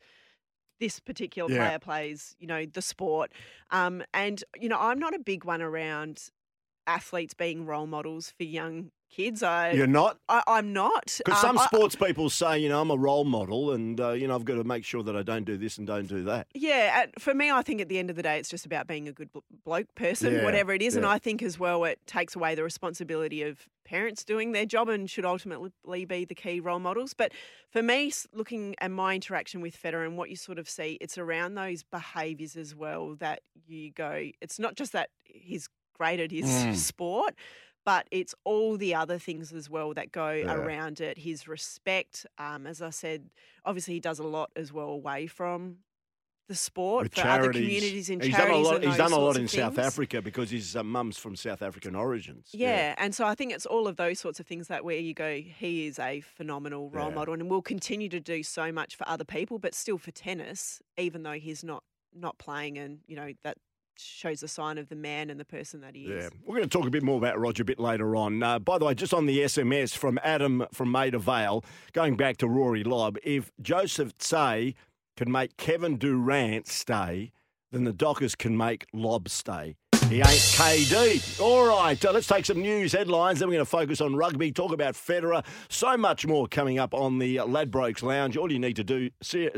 [0.80, 1.50] this particular Yeah.
[1.50, 3.32] player plays, you know, the sport.
[3.70, 6.28] Um, and, you know, I'm not a big one around
[6.90, 9.42] athletes being role models for young kids.
[9.42, 10.18] I, You're not?
[10.28, 11.18] I, I'm not.
[11.24, 14.10] Because Um, some I- sports people say, you know, I'm a role model and, uh,
[14.12, 16.22] you know, I've got to make sure that I don't do this and don't do
[16.24, 16.46] that.
[16.54, 19.08] Yeah, for me, I think at the end of the day, it's just about being
[19.08, 19.30] a good
[19.64, 20.94] bloke person, Yeah, whatever it is.
[20.94, 21.04] And.
[21.04, 25.10] I think as well, it takes away the responsibility of parents doing their job and
[25.10, 27.12] should ultimately be the key role models.
[27.12, 27.32] But
[27.70, 31.18] for me, looking at my interaction with Federer and what you sort of see, it's
[31.18, 35.68] around those behaviours as well that you go, it's not just that he's
[36.00, 36.74] great at his Mm.
[36.76, 37.34] sport.
[37.84, 40.54] But it's all the other things as well that go Yeah.
[40.54, 41.18] around it.
[41.18, 43.30] His respect, um, as I said,
[43.64, 45.78] obviously he does a lot as well away from
[46.46, 47.62] the sport With for other charities.
[47.62, 48.54] communities in he's charities.
[48.54, 49.78] done a lot, he's done a lot in South.
[49.78, 52.48] Africa because his uh, mum's from South African origins.
[52.52, 52.94] Yeah.
[52.98, 55.30] and so I think it's all of those sorts of things that where you go,
[55.40, 57.14] he is a phenomenal role Yeah.
[57.14, 60.82] model and will continue to do so much for other people, but still for tennis,
[60.98, 61.82] even though he's not
[62.12, 63.56] not playing, and you know that
[64.00, 66.24] shows a sign of the man and the person that he is.
[66.24, 68.42] Yeah, we're going to talk a bit more about Roger a bit later on.
[68.42, 72.36] Uh, by the way, just on the SMS from Adam from Maida Vale, going back
[72.38, 74.74] to Rory Lobb, if Joseph Tsai
[75.16, 77.32] can make Kevin Durant stay,
[77.72, 79.76] then the Dockers can make Lobb stay.
[80.08, 81.40] He ain't KD.
[81.40, 83.38] All right, uh, let's take some news headlines.
[83.38, 86.94] Then we're going to focus on rugby, talk about Federer, so much more coming up
[86.94, 88.36] on the Ladbrokes Lounge.
[88.36, 89.50] All you need to do, ze-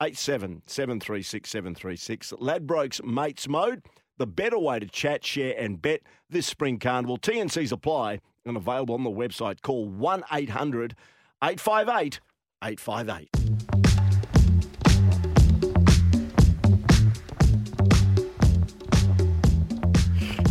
[0.00, 2.32] 0487 736 736.
[2.40, 3.82] Ladbrokes Mates Mode,
[4.16, 7.18] the better way to chat, share, and bet this spring carnival.
[7.18, 9.60] TNCs apply and available on the website.
[9.60, 10.96] Call 1 800
[11.44, 12.20] 858
[12.64, 13.28] 858.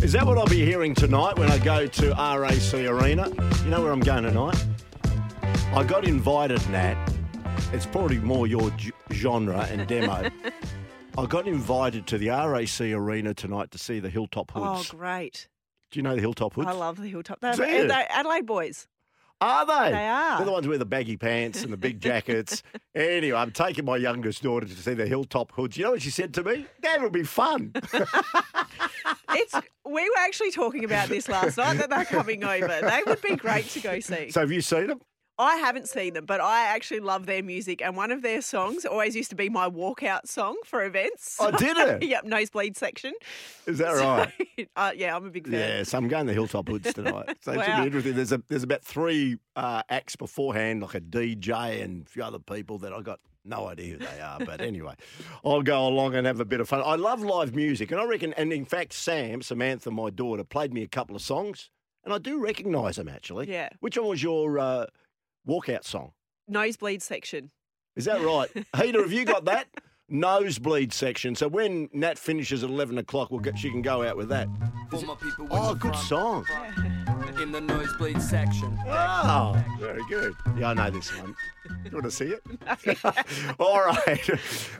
[0.04, 3.28] Is that what I'll be hearing tonight when I go to RAC Arena?
[3.64, 4.64] You know where I'm going tonight?
[5.74, 7.19] I got invited, Nat.
[7.72, 10.28] It's probably more your g- genre and demo.
[11.18, 14.90] I got invited to the RAC Arena tonight to see the Hilltop oh, Hoods.
[14.92, 15.48] Oh, great.
[15.90, 16.68] Do you know the Hilltop Hoods?
[16.68, 17.40] I love the Hilltop.
[17.40, 18.88] They're, they're Adelaide boys.
[19.40, 19.92] Are they?
[19.92, 20.38] They are.
[20.38, 22.62] They're the ones with the baggy pants and the big jackets.
[22.94, 25.76] anyway, I'm taking my youngest daughter to see the Hilltop Hoods.
[25.76, 26.66] You know what she said to me?
[26.82, 27.72] Dad, it'll be fun.
[29.32, 32.66] It's we were actually talking about this last night that they're coming over.
[32.66, 34.30] They would be great to go see.
[34.30, 35.00] so have you seen them?
[35.40, 38.84] I haven't seen them, but I actually love their music, and one of their songs
[38.84, 41.38] always used to be my walkout song for events.
[41.40, 42.02] Oh, did it?
[42.08, 43.14] yep, nosebleed section.
[43.66, 44.68] Is that right?
[44.76, 45.54] uh, yeah, I'm a big fan.
[45.54, 47.28] Yeah, so I'm going to Hilltop Hoods tonight.
[47.42, 48.14] So it should be interesting.
[48.14, 52.38] There's a there's about three uh, acts beforehand, like a DJ and a few other
[52.38, 54.38] people that I got no idea who they are.
[54.44, 54.94] But anyway,
[55.42, 56.82] I'll go along and have a bit of fun.
[56.84, 58.34] I love live music, and I reckon.
[58.34, 61.70] And in fact, Sam, Samantha, my daughter, played me a couple of songs,
[62.04, 63.50] and I do recognise them actually.
[63.50, 63.70] Yeah.
[63.80, 64.86] Which one was your uh,
[65.48, 66.12] walkout song?
[66.48, 67.50] Nosebleed section.
[67.96, 68.48] Is that right?
[68.76, 69.66] Heater, have you got that?
[70.08, 71.34] Nosebleed section.
[71.34, 74.48] So when Nat finishes at 11 o'clock, we'll get, she can go out with that.
[74.92, 75.08] Is it-
[75.50, 76.44] oh, good song.
[77.40, 78.78] In the nosebleed section.
[78.86, 80.34] Oh, very good.
[80.58, 81.34] Yeah, I know this one.
[81.86, 82.42] You want to see it?
[83.58, 84.30] All right.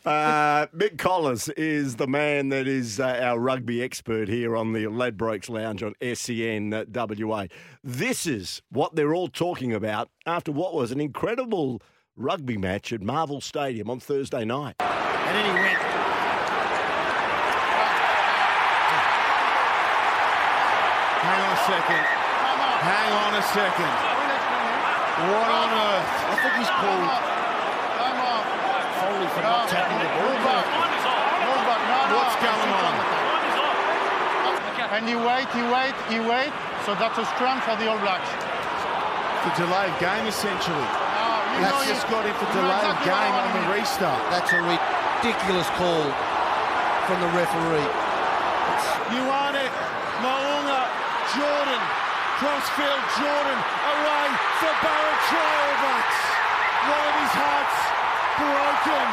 [0.05, 4.85] Uh, Mick Collins is the man that is uh, our rugby expert here on the
[4.85, 7.47] Ladbrokes Lounge on SEN uh, WA.
[7.83, 11.81] This is what they're all talking about after what was an incredible
[12.15, 14.75] rugby match at Marvel Stadium on Thursday night.
[14.81, 15.79] And then he went.
[21.23, 22.20] Hang on a second.
[22.81, 23.93] Hang on a second.
[25.21, 26.09] What on earth?
[26.33, 27.13] I think he's called
[29.01, 30.33] Foley for not tapping the ball.
[32.11, 32.95] What's going on?
[34.97, 36.53] And you wait, you wait, you wait.
[36.89, 38.33] So that's a scrum for the All Blacks.
[39.45, 40.89] The delayed game, essentially.
[41.57, 44.21] you That's just got him for you know delayed exactly game on the restart.
[44.33, 46.09] That's a ridiculous call
[47.09, 47.89] from the referee.
[49.13, 49.73] You want it.
[50.21, 50.85] Mounga,
[51.33, 51.83] Jordan,
[52.41, 54.29] crossfield Jordan, away
[54.65, 56.21] for Barrett Trailbacks.
[56.89, 57.79] One of his hearts
[58.41, 59.09] broken.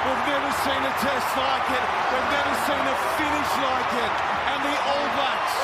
[0.00, 1.84] We've never seen a test like it.
[2.08, 4.14] We've never seen a finish like it.
[4.56, 5.56] And the All Blacks,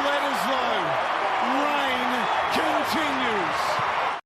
[0.00, 0.88] Bledisloe,
[1.68, 2.10] reign
[2.56, 3.60] continues.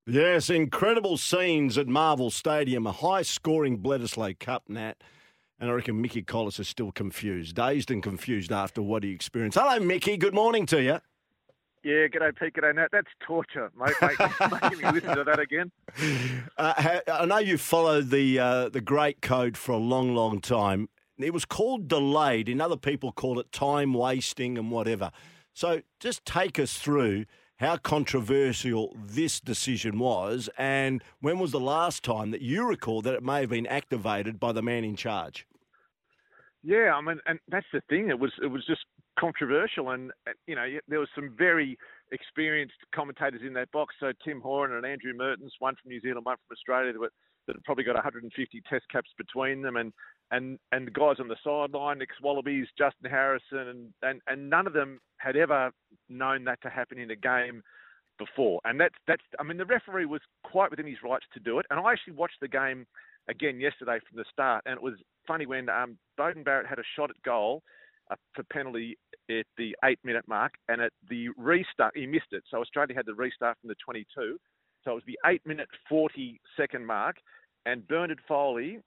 [0.07, 5.02] Yes, incredible scenes at Marvel Stadium, a high scoring Bledisloe Cup, Nat.
[5.64, 9.57] And I reckon Mickey Collis is still confused, dazed and confused after what he experienced.
[9.59, 10.18] Hello, Mickey.
[10.18, 11.00] Good morning to you.
[11.83, 12.88] Yeah, g'day Pete, g'day Nat.
[12.92, 13.94] That's torture, mate.
[14.03, 15.72] mate making me listen to that again.
[16.59, 20.90] Uh, I know you've followed the uh, the great code for a long, long time.
[21.16, 25.12] It was called delayed, and other people call it time wasting and whatever.
[25.55, 27.24] So just take us through
[27.57, 33.14] how controversial this decision was, and when was the last time that you recall that
[33.14, 35.46] it may have been activated by the man in charge?
[36.64, 38.09] Yeah, I mean, and that's the thing.
[38.09, 38.81] It was it was just
[39.20, 40.11] controversial, and
[40.46, 41.77] you know there was some very
[42.11, 43.94] experienced commentators in that box.
[44.00, 47.11] So Tim Horan and Andrew Mehrtens, one from New Zealand, one from Australia, that,
[47.46, 49.92] that had probably got 150 Test caps between them, and
[50.31, 54.66] and and the guys on the sideline, Nick Wallabies, Justin Harrison, and, and and none
[54.66, 55.70] of them had ever
[56.09, 57.62] known that to happen in a game
[58.18, 58.61] before.
[58.64, 61.66] And that's that's I mean the referee was quite within his rights to do it.
[61.68, 62.87] And I actually watched the game
[63.28, 64.94] again yesterday from the start, and it was
[65.26, 67.62] funny when um, Beauden Barrett had a shot at goal
[68.10, 68.98] uh, for penalty
[69.30, 72.44] at the eight minute mark, and at the restart he missed it.
[72.50, 74.38] So Australia had the restart from the 22.
[74.84, 77.16] So it was the eight minute 40 second mark,
[77.66, 78.78] and Bernard Foley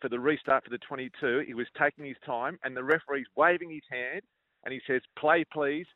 [0.00, 1.44] for the restart for the 22.
[1.46, 4.22] He was taking his time, and the referee's waving his hand,
[4.64, 5.86] and he says, "Play, please,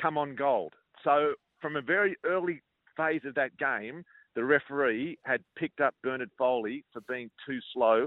[0.00, 2.60] come on, gold." So from a very early
[2.96, 4.04] phase of that game,
[4.36, 8.06] the referee had picked up Bernard Foley for being too slow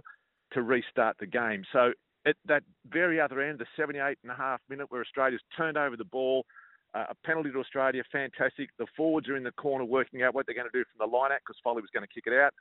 [0.53, 1.63] to restart the game.
[1.73, 1.91] So
[2.25, 5.97] at that very other end, the 78 and a half minute where Australia's turned over
[5.97, 6.45] the ball,
[6.93, 8.69] uh, a penalty to Australia, fantastic.
[8.77, 11.17] The forwards are in the corner working out what they're going to do from the
[11.17, 12.53] line out because Foley was going to kick it out.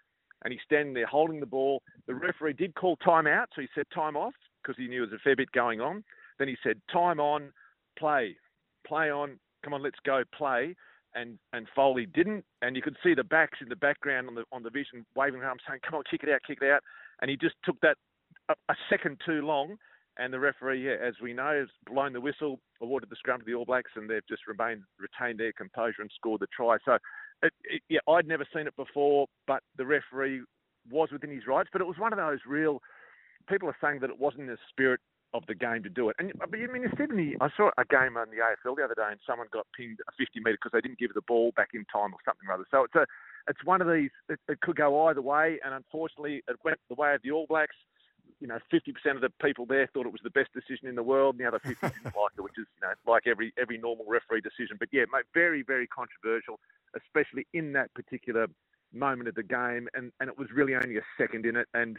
[0.45, 1.83] And he's standing there holding the ball.
[2.07, 5.13] The referee did call time out, so he said time off because he knew there
[5.13, 6.05] was a fair bit going on.
[6.39, 7.53] Then he said time on,
[7.99, 8.37] play,
[8.87, 10.75] play on, come on, let's go, play
[11.19, 14.45] and and Foley didn't, and you could see the backs in the background on the
[14.53, 16.83] on the vision waving around saying, "Come on, kick it out, kick it out,"
[17.21, 17.97] and he just took that
[18.49, 19.77] a, a second too long,
[20.19, 23.47] and the referee, yeah, as we know, has blown the whistle, awarded the scrum to
[23.47, 26.77] the All Blacks, and they've just remained retained their composure and scored the try.
[26.85, 26.95] So,
[27.43, 30.43] it, it, yeah, I'd never seen it before, but the referee
[30.91, 32.81] was within his rights, but it was one of those real.
[33.49, 35.01] People are saying that it wasn't in the spirit
[35.35, 36.17] of the game to do it.
[36.19, 38.95] And but I mean, in Sydney, I saw a game on the AFL the other
[38.95, 41.71] day, and someone got pinged a 50 metre because they didn't give the ball back
[41.75, 42.67] in time or something or other.
[42.71, 43.07] So it's a,
[43.49, 44.11] it's one of these.
[44.29, 47.47] It, it could go either way, and unfortunately, it went the way of the All
[47.47, 47.77] Blacks.
[48.41, 51.03] You know, 50% of the people there thought it was the best decision in the
[51.03, 53.79] world, and the other 50 didn't like it, which is you know like every every
[53.79, 54.77] normal referee decision.
[54.79, 56.61] But yeah, mate, very very controversial,
[56.97, 58.47] especially in that particular
[58.95, 61.99] moment of the game, and and it was really only a second in it, and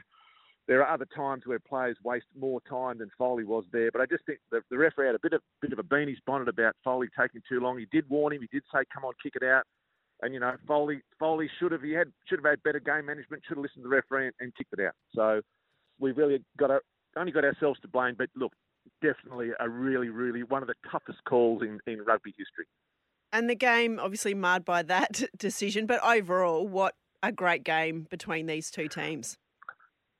[0.69, 4.05] there are other times where players waste more time than Foley was there, but I
[4.05, 6.75] just think the, the referee had a bit of bit of a beanie's bonnet about
[6.84, 7.79] Foley taking too long.
[7.79, 8.41] He did warn him.
[8.41, 9.63] He did say, "Come on, kick it out."
[10.21, 13.41] And you know, Foley Foley should have he had should have had better game management.
[13.47, 14.93] Should have listened to the referee and, and kicked it out.
[15.15, 15.41] So
[15.99, 16.82] we've really got a,
[17.17, 18.13] only got ourselves to blame.
[18.15, 18.53] But look,
[19.01, 22.67] definitely a really really one of the toughest calls in, in rugby history.
[23.34, 28.45] And the game obviously marred by that decision, but overall, what a great game between
[28.45, 29.39] these two teams.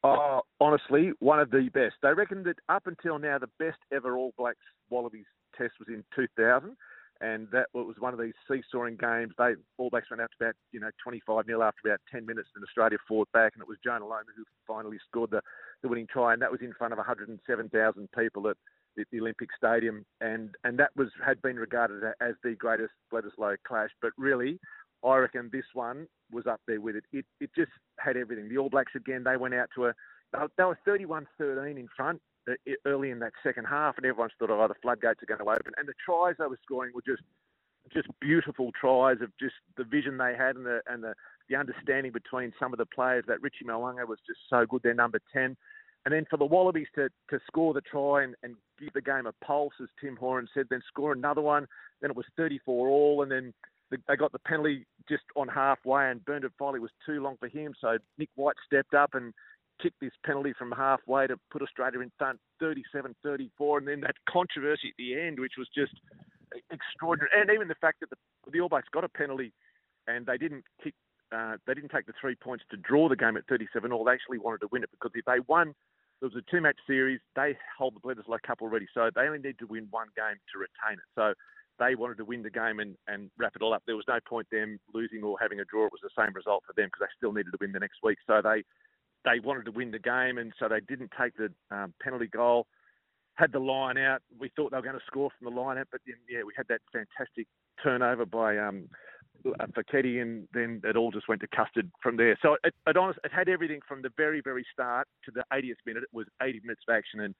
[0.04, 1.96] Oh, honestly, one of the best.
[2.02, 4.58] They reckon that up until now, the best ever All Blacks
[4.90, 5.26] Wallabies
[5.58, 6.78] test was in 2000,
[7.22, 9.34] and that was one of these seesawing games.
[9.38, 12.48] They All Blacks went out to about you know 25 nil after about 10 minutes,
[12.56, 15.42] and Australia fought back, and it was Jonah Lomu who finally scored the,
[15.82, 18.56] the winning try, and that was in front of 107,000 people at
[18.96, 23.58] the, the Olympic Stadium, and and that was had been regarded as the greatest Bledisloe
[23.68, 23.90] clash.
[24.02, 24.60] But really,
[25.04, 27.06] I reckon this one was up there with it.
[27.12, 28.50] It it just had everything.
[28.50, 29.94] The All Blacks again, they went out to a
[30.58, 32.54] they were 31-13 in front uh,
[32.86, 35.74] early in that second half, and everyone thought, oh, the floodgates are going to open.
[35.78, 37.24] And the tries they were scoring were just
[37.92, 41.14] just beautiful tries of just the vision they had and the and the,
[41.50, 43.24] the understanding between some of the players.
[43.28, 44.84] That Richie Mo'unga was just so good.
[44.84, 45.56] Their number ten.
[46.06, 49.26] And then for the Wallabies to, to score the try and, and give the game
[49.26, 51.68] a pulse, as Tim Horan said, then score another one.
[52.02, 53.54] Then it was 34 all, and then
[54.08, 57.74] they got the penalty just on halfway, and Bernard Foley was too long for him.
[57.80, 59.34] So Nick White stepped up and
[59.82, 63.80] kicked this penalty from halfway to put Australia in front 37 34.
[63.80, 65.94] And then that controversy at the end, which was just
[66.72, 67.32] extraordinary.
[67.34, 68.18] And even the fact that the,
[68.52, 69.54] the All Blacks got a penalty
[70.08, 70.94] and they didn't kick.
[71.32, 74.04] Uh, they didn't take the three points to draw the game at 37 all.
[74.04, 75.76] They actually wanted to win it because if they won,
[76.20, 77.20] there was a two-match series.
[77.36, 80.58] They hold the Bledisloe Cup already, so they only need to win one game to
[80.58, 81.06] retain it.
[81.14, 81.36] So
[81.80, 83.84] they wanted to win the game and, and wrap it all up.
[83.86, 85.86] There was no point them losing or having a draw.
[85.86, 88.00] It was the same result for them because they still needed to win the next
[88.04, 88.18] week.
[88.28, 88.64] So they
[89.26, 92.68] they wanted to win the game, and so they didn't take the um, penalty goal.
[93.36, 94.22] Had the line out.
[94.38, 96.54] We thought they were going to score from the line out, but then yeah, we
[96.56, 97.48] had that fantastic
[97.82, 98.90] turnover by um,
[99.46, 102.38] Foketi, and then it all just went to custard from there.
[102.42, 105.80] So it, it, honest, it had everything from the very, very start to the 80th
[105.86, 106.04] minute.
[106.04, 107.36] It was 80 minutes of action, and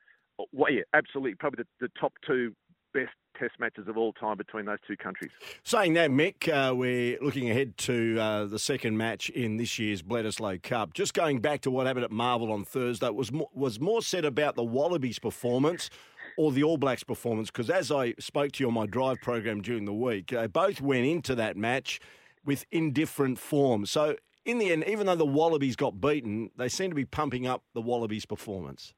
[0.54, 2.54] well, yeah, absolutely, probably the, the top two
[2.94, 5.32] best Test matches of all time between those two countries.
[5.64, 10.02] Saying that, Mick, uh, we're looking ahead to uh, the second match in this year's
[10.02, 10.94] Bledisloe Cup.
[10.94, 14.56] Just going back to what happened at Marvel on Thursday, was was more said about
[14.56, 15.90] the Wallabies' performance
[16.38, 17.50] or the All Blacks' performance?
[17.50, 20.82] Because as I spoke to you on my drive program during the week, they both
[20.82, 22.02] went into that match
[22.44, 23.86] with indifferent form.
[23.86, 27.48] So in the end, even though the Wallabies got beaten, they seem to be pumping
[27.48, 28.94] up the Wallabies' performance.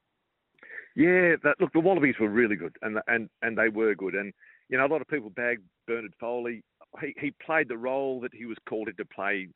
[0.94, 4.14] Yeah, that, look, the Wallabies were really good, and and and they were good.
[4.14, 4.32] And
[4.68, 6.62] you know, a lot of people bagged Bernard Foley.
[7.00, 9.48] He he played the role that he was called in to play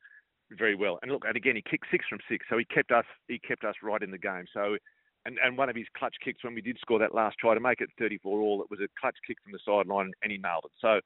[0.51, 0.97] very well.
[1.01, 3.63] And look, and again, he kicked six from six, so he kept us he kept
[3.63, 4.45] us right in the game.
[4.53, 4.77] So.
[5.25, 7.59] And, and one of his clutch kicks when we did score that last try to
[7.59, 10.63] make it 34 all, it was a clutch kick from the sideline and he nailed
[10.63, 10.71] it.
[10.79, 11.01] So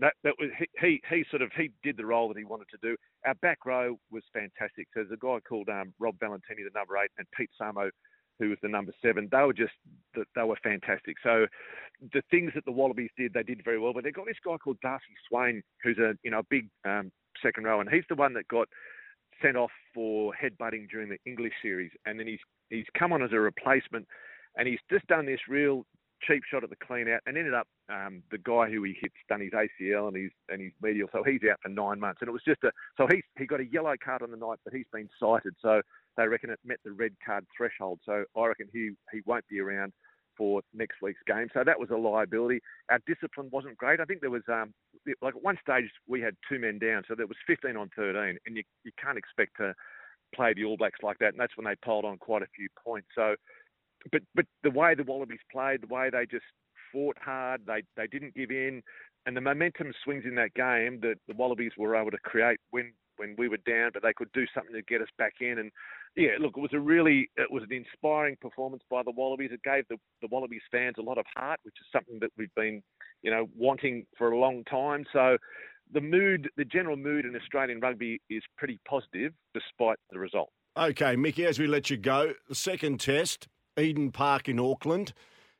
[0.00, 2.68] that, that was he, he, he sort of he did the role that he wanted
[2.70, 2.96] to do.
[3.26, 4.88] Our back row was fantastic.
[4.94, 7.90] So there's a guy called um, Rob Valetini, the number eight, and Pete Samu,
[8.42, 9.28] who was the number seven.
[9.30, 9.72] They were just
[10.14, 11.16] they were fantastic.
[11.22, 11.46] So
[12.12, 13.92] the things that the Wallabies did, they did very well.
[13.92, 17.12] But they got this guy called Darcy Swain, who's a you know a big um,
[17.40, 18.68] second row, and he's the one that got
[19.40, 23.32] sent off for headbutting during the English series, and then he's he's come on as
[23.32, 24.06] a replacement,
[24.56, 25.86] and he's just done this real
[26.26, 29.14] cheap shot at the clean out, and ended up um, the guy who he hits
[29.28, 32.18] done his ACL and his and he's medial, so he's out for nine months.
[32.20, 34.58] And it was just a so he he got a yellow card on the night,
[34.64, 35.82] but he's been cited, so
[36.16, 38.00] they reckon it met the red card threshold.
[38.04, 39.92] So I reckon he he won't be around
[40.36, 41.48] for next week's game.
[41.52, 42.60] So that was a liability.
[42.90, 44.00] Our discipline wasn't great.
[44.00, 44.72] I think there was um
[45.20, 48.38] like at one stage we had two men down, so there was 15 on 13,
[48.46, 49.74] and you you can't expect to
[50.34, 52.68] play the All Blacks like that, and that's when they piled on quite a few
[52.84, 53.08] points.
[53.14, 53.34] So
[54.10, 56.44] but but the way the Wallabies played, the way they just
[56.92, 58.82] fought hard, they they didn't give in,
[59.26, 62.92] and the momentum swings in that game that the Wallabies were able to create when
[63.16, 65.58] when we were down, but they could do something to get us back in.
[65.58, 65.70] And
[66.16, 69.50] yeah, look, it was a really it was an inspiring performance by the Wallabies.
[69.52, 72.54] It gave the the Wallabies fans a lot of heart, which is something that we've
[72.54, 72.82] been
[73.22, 75.04] you know wanting for a long time.
[75.12, 75.38] So.
[75.94, 80.48] The mood, the general mood in Australian rugby is pretty positive despite the result.
[80.74, 83.46] Okay, Mickey, as we let you go, the second test,
[83.78, 85.12] Eden Park in Auckland.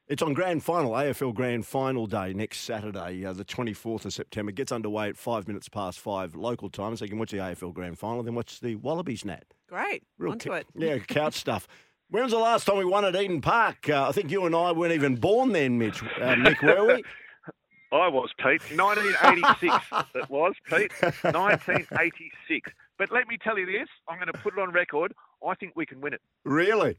[0.09, 4.51] It's on grand final, AFL grand final day next Saturday, uh, the 24th of September.
[4.51, 7.39] It Gets underway at five minutes past five local time, so you can watch the
[7.39, 9.45] AFL grand final, then watch the Wallabies Nat.
[9.73, 10.03] Great.
[10.19, 10.67] Real Onto ca- it.
[10.75, 11.67] Yeah, couch stuff.
[12.11, 13.89] When was the last time we won at Eden Park?
[13.89, 16.03] Uh, I think you and I weren't even born then, Mitch.
[16.03, 17.03] Uh, Mick, were we?
[17.93, 18.61] I was, Pete.
[18.79, 19.75] 1986
[20.15, 20.93] it was, Pete.
[21.01, 22.71] 1986.
[22.99, 25.15] But let me tell you this, I'm going to put it on record.
[25.47, 26.21] I think we can win it.
[26.45, 26.99] Really?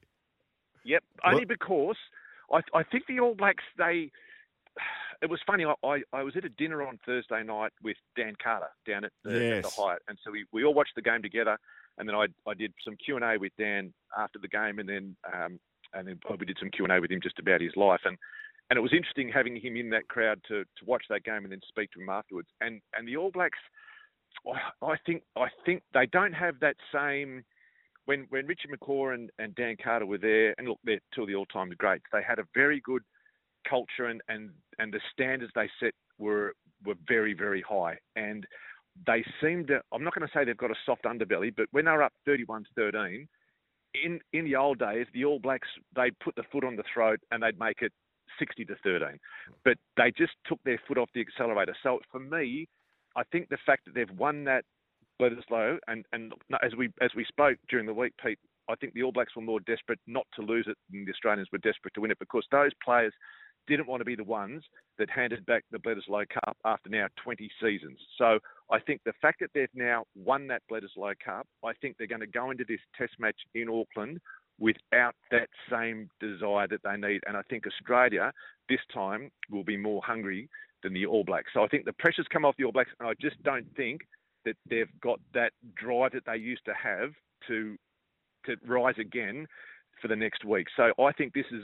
[0.83, 1.03] Yep.
[1.23, 1.95] Only because
[2.51, 4.09] I, I think the All Blacks, they.
[5.21, 5.63] It was funny.
[5.63, 9.11] I, I, I was at a dinner on Thursday night with Dan Carter down at
[9.23, 11.59] the, at the Hyatt, and so we, we all watched the game together.
[11.97, 14.89] And then I I did some Q and A with Dan after the game, and
[14.89, 15.59] then um,
[15.93, 18.01] and then we did some Q and A with him just about his life.
[18.05, 18.17] And
[18.69, 21.51] and it was interesting having him in that crowd to, to watch that game and
[21.51, 22.47] then speak to him afterwards.
[22.61, 23.59] And and the All Blacks,
[24.47, 27.43] I- I think I think they don't have that same.
[28.05, 31.27] When when Richie McCaw and, and Dan Carter were there, and look, they're two of
[31.27, 32.03] the all time greats.
[32.11, 33.01] They had a very good
[33.69, 36.53] culture, and, and, and the standards they set were
[36.85, 37.97] were very very high.
[38.17, 38.45] And
[39.07, 39.81] they seemed to.
[39.91, 42.13] I'm not going to say they've got a soft underbelly, but when they were up
[42.25, 43.27] 31 to 13,
[44.03, 47.19] in in the old days, the All Blacks they'd put the foot on the throat
[47.31, 47.91] and they'd make it
[48.39, 49.19] 60 to 13.
[49.63, 51.75] But they just took their foot off the accelerator.
[51.83, 52.67] So for me,
[53.15, 54.65] I think the fact that they've won that
[55.21, 56.33] Bledisloe, and and
[56.63, 58.39] as we as we spoke during the week, Pete,
[58.69, 61.49] I think the All Blacks were more desperate not to lose it than the Australians
[61.51, 63.13] were desperate to win it because those players
[63.67, 64.63] didn't want to be the ones
[64.97, 67.97] that handed back the Bledisloe Cup after now 20 seasons.
[68.17, 68.39] So
[68.71, 72.21] I think the fact that they've now won that Bledisloe Cup, I think they're going
[72.21, 74.19] to go into this Test match in Auckland
[74.59, 77.21] without that same desire that they need.
[77.27, 78.31] And I think Australia
[78.69, 80.49] this time will be more hungry
[80.83, 81.49] than the All Blacks.
[81.53, 84.01] So I think the pressure's come off the All Blacks, and I just don't think
[84.45, 87.11] that they've got that drive that they used to have
[87.47, 87.77] to
[88.45, 89.47] to rise again
[90.03, 90.67] for the next week.
[90.75, 91.63] So I think this is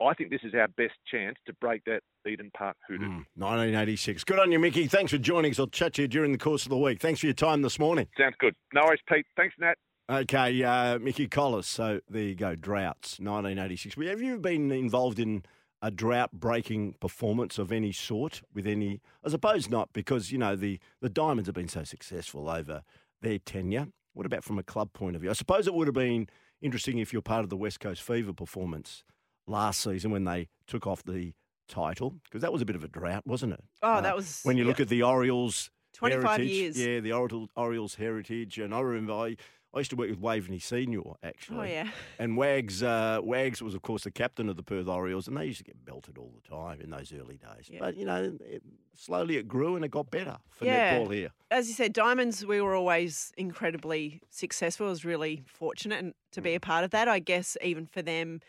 [0.00, 3.06] I think this is our best chance to break that Eden Park hoodoo.
[3.36, 4.24] 1986.
[4.24, 4.86] Good on you, Mickey.
[4.86, 5.60] Thanks for joining us.
[5.60, 7.00] I'll chat to you during the course of the week.
[7.00, 8.08] Thanks for your time this morning.
[8.18, 8.54] Sounds good.
[8.72, 9.26] No worries, Pete.
[9.36, 9.74] Thanks, Nat.
[10.08, 11.66] Okay, uh, Mickey Collis.
[11.66, 12.54] So there you go.
[12.54, 13.96] Droughts, 1986.
[14.08, 15.42] Have you been involved in
[15.82, 19.02] a drought-breaking performance of any sort with any?
[19.22, 22.82] I suppose not, because you know the the Diamonds have been so successful over
[23.20, 23.88] their tenure.
[24.14, 25.28] What about from a club point of view?
[25.28, 26.28] I suppose it would have been
[26.62, 29.04] interesting if you're part of the West Coast Fever performance
[29.46, 31.32] last season when they took off the
[31.68, 33.62] title, because that was a bit of a drought, wasn't it?
[33.82, 35.70] Oh, uh, that was- when you look at the Orioles.
[35.94, 36.78] 25 heritage, years.
[36.78, 38.58] Yeah, the Oriole- Orioles heritage.
[38.58, 39.36] And I remember I,
[39.74, 41.58] I used to work with Waveney Senior actually.
[41.58, 41.88] Oh, yeah.
[42.18, 45.44] And Wags, uh, Wags was of course the captain of the Perth Orioles, and they
[45.46, 47.68] used to get belted all the time in those early days.
[47.70, 47.80] Yeah.
[47.80, 48.62] But you know, it,
[48.94, 50.98] slowly it grew and it got better for Yeah.
[50.98, 51.30] netball here.
[51.50, 54.86] As you said, Diamonds, we were always incredibly successful.
[54.86, 56.44] I was really fortunate to Mm.
[56.44, 57.06] be a part of that.
[57.08, 58.40] I guess even for them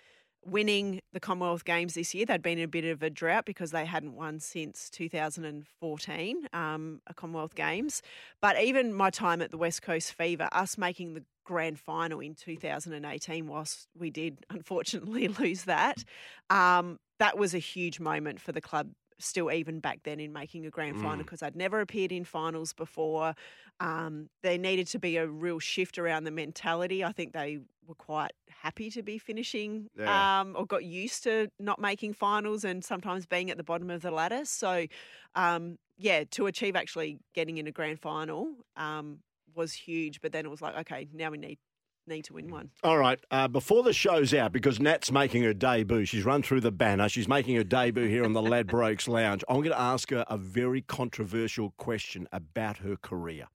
[0.45, 3.71] winning the Commonwealth Games this year, they'd been in a bit of a drought because
[3.71, 8.01] they hadn't won since 2014, um, a Commonwealth Games.
[8.41, 12.35] But even my time at the West Coast Fever, us making the grand final in
[12.35, 16.03] 2018, whilst we did unfortunately lose that,
[16.49, 18.89] um, that was a huge moment for the club
[19.19, 21.25] still even back then in making a grand final Mm.
[21.25, 23.35] because I'd never appeared in finals before.
[23.79, 27.03] Um, there needed to be a real shift around the mentality.
[27.03, 30.41] I think they were quite happy to be finishing Yeah.
[30.41, 34.01] um, or got used to not making finals and sometimes being at the bottom of
[34.01, 34.45] the ladder.
[34.45, 34.87] So,
[35.35, 39.19] um, yeah, to achieve actually getting in a grand final um,
[39.55, 40.21] was huge.
[40.21, 41.59] But then it was like, okay, now we need
[42.07, 42.71] need to win one.
[42.83, 43.19] All right.
[43.29, 47.09] Uh, before the show's out, because Nat's making her debut, she's run through the banner.
[47.09, 49.43] She's making her debut here on the Ladbrokes Lounge.
[49.49, 53.47] I'm going to ask her a very controversial question about her career.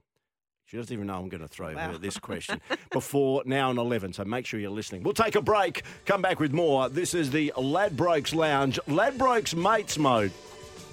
[0.73, 2.59] She doesn't even know I'm going to throw her this question
[2.93, 5.03] before now and 11, so make sure you're listening.
[5.03, 6.89] We'll take a break, come back with more.
[6.89, 10.33] This is the Ladbrokes Lounge, Ladbrokes Mates Mode.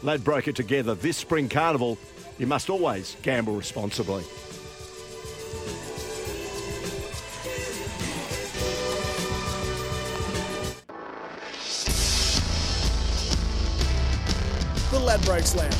[0.04, 1.98] Ladbroke it together this spring carnival.
[2.38, 4.24] You must always gamble responsibly.
[15.10, 15.74] Ladbrokes Lounge.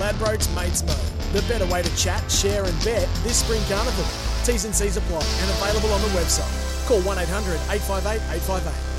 [0.00, 1.32] Ladbrokes Mates Mode.
[1.32, 4.04] The better way to chat, share, and bet this spring carnival.
[4.44, 6.88] T's and C's apply and available on the website.
[6.88, 8.92] Call 1 800 858 858.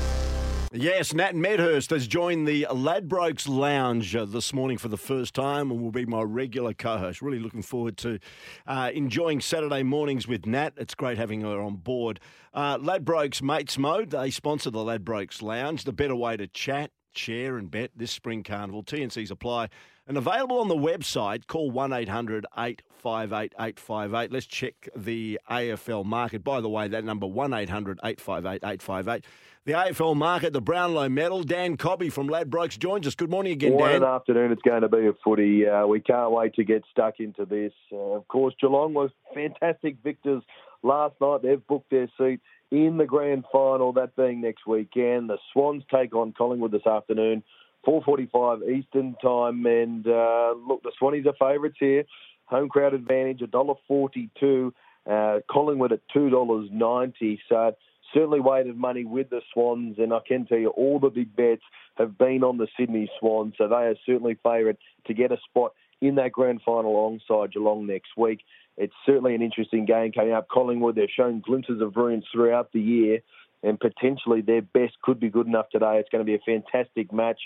[0.72, 5.70] Yes, Nat Medhurst has joined the Ladbrokes Lounge uh, this morning for the first time
[5.70, 7.20] and will be my regular co host.
[7.20, 8.18] Really looking forward to
[8.66, 10.72] uh, enjoying Saturday mornings with Nat.
[10.78, 12.20] It's great having her on board.
[12.54, 17.56] Uh, Ladbrokes Mates Mode, they sponsor the Ladbrokes Lounge, the better way to chat, share,
[17.56, 18.82] and bet this spring carnival.
[18.82, 19.68] TNCs apply
[20.06, 21.46] and available on the website.
[21.46, 24.32] Call 1 800 858 858.
[24.32, 26.44] Let's check the AFL market.
[26.44, 29.24] By the way, that number 1 800 858 858.
[29.66, 31.42] The AFL market, the Brownlow medal.
[31.42, 33.14] Dan Cobby from Ladbrokes joins us.
[33.14, 34.02] Good morning again, what Dan.
[34.02, 35.66] an afternoon it's going to be of footy.
[35.66, 37.72] Uh, we can't wait to get stuck into this.
[37.90, 40.42] Uh, of course, Geelong was fantastic victors
[40.82, 41.40] last night.
[41.42, 42.40] They've booked their seat
[42.70, 45.30] in the grand final, that being next weekend.
[45.30, 47.42] The Swans take on Collingwood this afternoon,
[47.86, 49.66] 4.45 Eastern time.
[49.66, 52.04] And uh, look, the Swannies are favourites here.
[52.46, 54.72] Home crowd advantage, $1.42.
[55.06, 57.38] Uh, Collingwood at $2.90.
[57.48, 57.74] So
[58.14, 61.62] certainly weighted money with the Swans, and I can tell you all the big bets
[61.96, 65.72] have been on the Sydney Swans, so they are certainly favourite to get a spot
[66.00, 68.40] in that grand final alongside Geelong next week.
[68.76, 70.48] It's certainly an interesting game coming up.
[70.48, 73.20] Collingwood, they've shown glimpses of brilliance throughout the year,
[73.62, 75.98] and potentially their best could be good enough today.
[75.98, 77.40] It's going to be a fantastic match.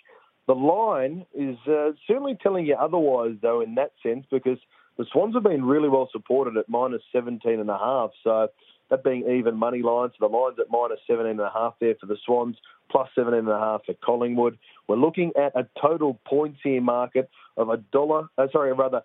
[0.46, 4.58] The line is uh, certainly telling you otherwise, though, in that sense, because
[4.96, 8.10] the Swans have been really well supported at minus 17 and a half.
[8.24, 8.48] So
[8.90, 10.12] that being even money lines.
[10.18, 12.56] So the line's at minus 17 and a half there for the Swans,
[12.90, 14.58] plus 17 and a half for Collingwood.
[14.88, 19.02] We're looking at a total points here market of a dollar, uh, sorry, rather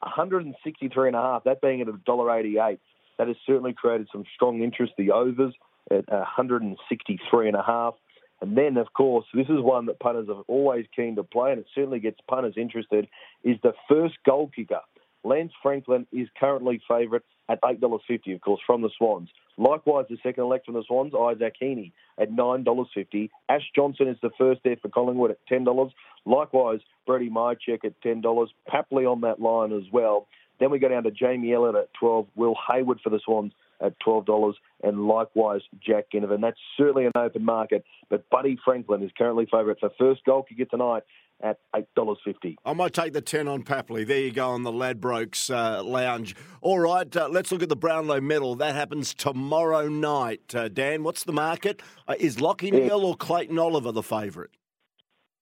[0.00, 2.78] 163 and a half, that being at a dollar 88.
[3.16, 4.94] That has certainly created some strong interest.
[4.98, 5.54] The overs
[5.90, 7.94] at 163 and a half.
[8.40, 11.60] And then, of course, this is one that punters are always keen to play, and
[11.60, 13.08] it certainly gets punters interested,
[13.42, 14.80] is the first goal kicker.
[15.24, 19.28] Lance Franklin is currently favourite at $8.50, of course, from the Swans.
[19.56, 23.30] Likewise, the second elect from the Swans, Isaac Heaney, at $9.50.
[23.48, 25.90] Ash Johnson is the first there for Collingwood at $10.
[26.24, 28.48] Likewise, Brody Mihocek at $10.
[28.68, 30.26] Papley on that line as well.
[30.60, 33.94] Then we go down to Jamie Elliott at 12 Will Hayward for the Swans at
[34.06, 36.40] $12, and likewise Jack Ginnivan.
[36.40, 40.64] That's certainly an open market, but Buddy Franklin is currently favourite for first goal kicker
[40.64, 41.02] tonight
[41.44, 42.56] at $8.50.
[42.64, 44.06] I might take the 10 on Papley.
[44.06, 46.34] There you go on the Ladbrokes uh, Lounge.
[46.62, 48.54] All right, uh, let's look at the Brownlow medal.
[48.56, 50.54] That happens tomorrow night.
[50.54, 51.82] Uh, Dan, what's the market?
[52.08, 52.86] Uh, is Lockie Yeah.
[52.86, 54.50] Neale or Clayton Oliver the favourite?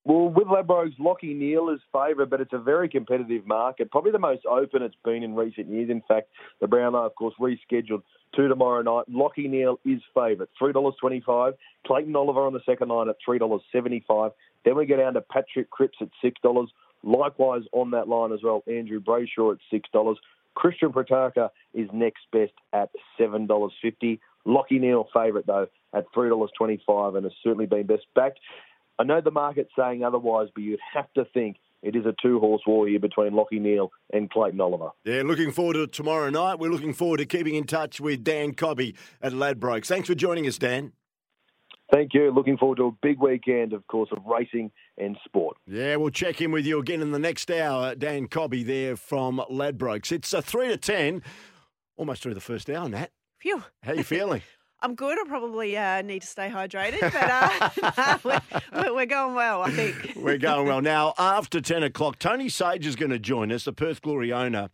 [0.05, 3.90] Well, with Ladbrokes, Lockie Neale is favourite, but it's a very competitive market.
[3.90, 5.90] Probably the most open it's been in recent years.
[5.90, 6.28] In fact,
[6.61, 8.03] the Brownlow, of course, rescheduled
[8.34, 9.05] to tomorrow night.
[9.09, 11.53] Lockie Neale is favourite, $3.25.
[11.86, 14.32] Clayton Oliver on the second line at $3.75.
[14.64, 16.66] Then we go down to Patrick Cripps at $6.
[17.05, 19.59] Likewise on that line as well, Andrew Brayshaw at
[19.94, 20.16] $6.
[20.55, 22.90] Christian Petracca is next best at
[23.20, 24.18] $7.50.
[24.44, 28.40] Lockie Neale favourite, though, at $3.25 and has certainly been best backed.
[28.99, 32.38] I know the market's saying otherwise, but you'd have to think it is a two
[32.38, 34.90] horse war here between Lockie Neale and Clayton Oliver.
[35.05, 36.59] Yeah, looking forward to tomorrow night.
[36.59, 39.86] We're looking forward to keeping in touch with Dan Cobby at Ladbrokes.
[39.86, 40.93] Thanks for joining us, Dan.
[41.93, 42.30] Thank you.
[42.30, 45.59] Looking forward to a big weekend, of course, of racing and sport.
[45.66, 47.95] Yeah, we'll check in with you again in the next hour.
[47.95, 50.11] Dan Cobby there from Ladbrokes.
[50.11, 51.22] It's a 3 to 10,
[51.97, 53.11] almost through the first hour, Nat.
[53.40, 53.62] Phew.
[53.82, 54.43] How you feeling?
[54.82, 55.16] I'm good.
[55.16, 58.18] I probably uh, need to stay hydrated, but uh,
[58.74, 60.14] we're, we're going well, I think.
[60.16, 60.82] We're going well.
[60.82, 64.70] Now, after 10 o'clock, Tony Sage is going to join us, the Perth Glory owner.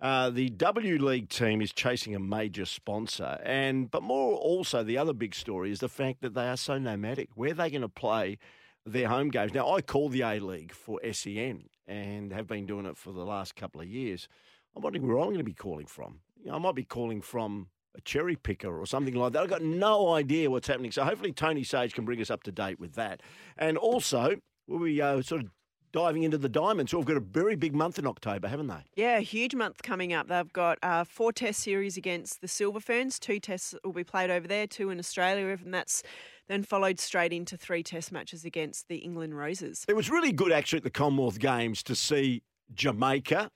[0.00, 4.98] Uh, the W League team is chasing a major sponsor, and but more also the
[4.98, 7.28] other big story is the fact that they are so nomadic.
[7.34, 8.38] Where are they going to play
[8.84, 9.54] their home games?
[9.54, 13.24] Now, I call the A League for SEN and have been doing it for the
[13.24, 14.28] last couple of years.
[14.74, 16.20] I'm wondering where I'm going to be calling from.
[16.42, 19.42] You know, I might be calling from a cherry picker or something like that.
[19.42, 20.92] I've got no idea what's happening.
[20.92, 23.20] So hopefully Tony Sage can bring us up to date with that.
[23.58, 24.36] And also,
[24.66, 25.50] we'll be uh, sort of
[25.92, 26.90] diving into the diamonds.
[26.90, 28.84] So we've got a very big month in October, haven't they?
[28.96, 30.28] Yeah, a huge month coming up.
[30.28, 33.18] They've got uh, four test series against the Silver Ferns.
[33.18, 36.02] Two tests will be played over there, two in Australia, and that's
[36.48, 39.84] then followed straight into three test matches against the England Roses.
[39.86, 42.42] It was really good actually at the Commonwealth Games to see
[42.74, 43.50] Jamaica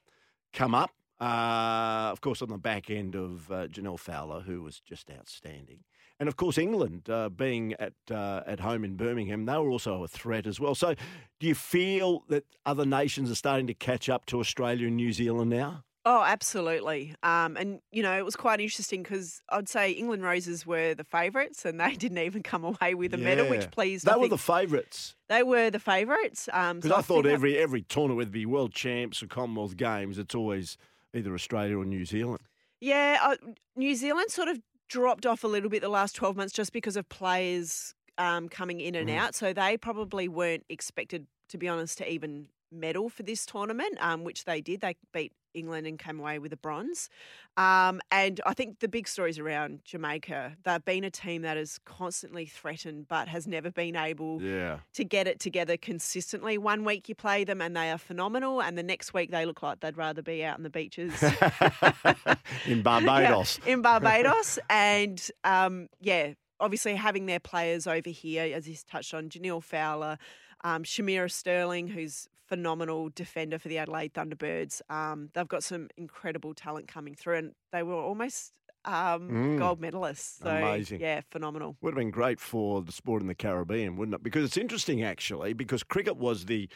[0.53, 0.91] come up.
[1.21, 5.81] Uh, of course, on the back end of uh, Jhaniele Fowler, who was just outstanding,
[6.21, 10.05] and of course England uh, being at uh, at home in Birmingham, they were also
[10.05, 10.75] a threat as well.
[10.75, 10.95] So,
[11.41, 15.12] do you feel that other nations are starting to catch up to Australia and New
[15.12, 15.85] Zealand now?
[16.09, 17.17] Oh, absolutely.
[17.25, 21.03] Um, and, you know, it was quite interesting because I'd say England Roses were the
[21.03, 24.29] favourites and they didn't even come away with a medal, which pleased They I were
[24.29, 25.17] the favourites.
[25.29, 26.49] They were the favourites.
[26.53, 29.21] Um, Because so I thought think that- every every tournament, whether it be World Champs
[29.21, 30.79] or Commonwealth Games, it's always
[31.17, 32.41] either Australia or New Zealand.
[32.81, 33.37] Yeah, uh,
[33.75, 36.97] New Zealand sort of dropped off a little bit the last 12 months just because
[36.97, 39.17] of players um, coming in and Mhm.
[39.17, 39.35] out.
[39.35, 44.25] So they probably weren't expected, to be honest, to even medal for this tournament, um,
[44.25, 44.81] which they did.
[44.81, 47.09] They beat England and came away with a bronze.
[47.57, 51.79] Um, and I think the big stories around Jamaica, they've been a team that has
[51.87, 54.81] constantly threatened but has never been able Yeah.
[54.93, 56.59] to get it together consistently.
[56.59, 59.63] One week you play them and they are phenomenal, and the next week they look
[59.63, 61.15] like they'd rather be out on the beaches
[62.67, 63.59] in Barbados.
[63.67, 64.59] yeah, in Barbados.
[64.69, 70.19] and um, yeah, obviously having their players over here, as he's touched on, Jhaniele Fowler,
[70.65, 74.80] um, Shamera Sterling, who's phenomenal defender for the Adelaide Thunderbirds.
[74.90, 78.53] Um, they've got some incredible talent coming through, and they were almost
[78.84, 79.59] um, Mm.
[79.59, 80.42] gold medalists.
[80.42, 81.01] So, Amazing.
[81.01, 81.76] Yeah, phenomenal.
[81.80, 84.22] Would have been great for the sport in the Caribbean, wouldn't it?
[84.22, 86.68] Because it's interesting, actually, because cricket was the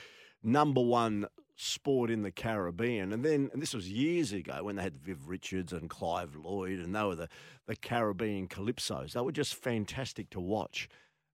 [0.43, 3.13] number one sport in the Caribbean.
[3.13, 6.81] And then, and this was years ago when they had Viv Richards and Clive Lloyd,
[6.81, 7.29] and they were the,
[7.67, 9.13] the Caribbean calypsos.
[9.13, 10.89] They were just fantastic to watch.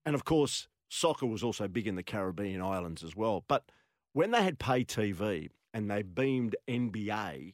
[0.05, 3.43] And of course, soccer was also big in the Caribbean islands as well.
[3.47, 3.63] But
[4.13, 7.53] when they had pay TV and they beamed NBA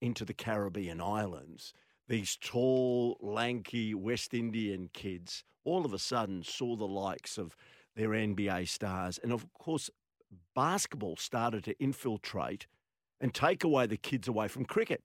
[0.00, 1.72] into the Caribbean islands,
[2.08, 7.56] these tall, lanky West Indian kids all of a sudden saw the likes of
[7.94, 9.18] their NBA stars.
[9.22, 9.90] And of course,
[10.54, 12.66] basketball started to infiltrate
[13.20, 15.02] and take away the kids away from cricket.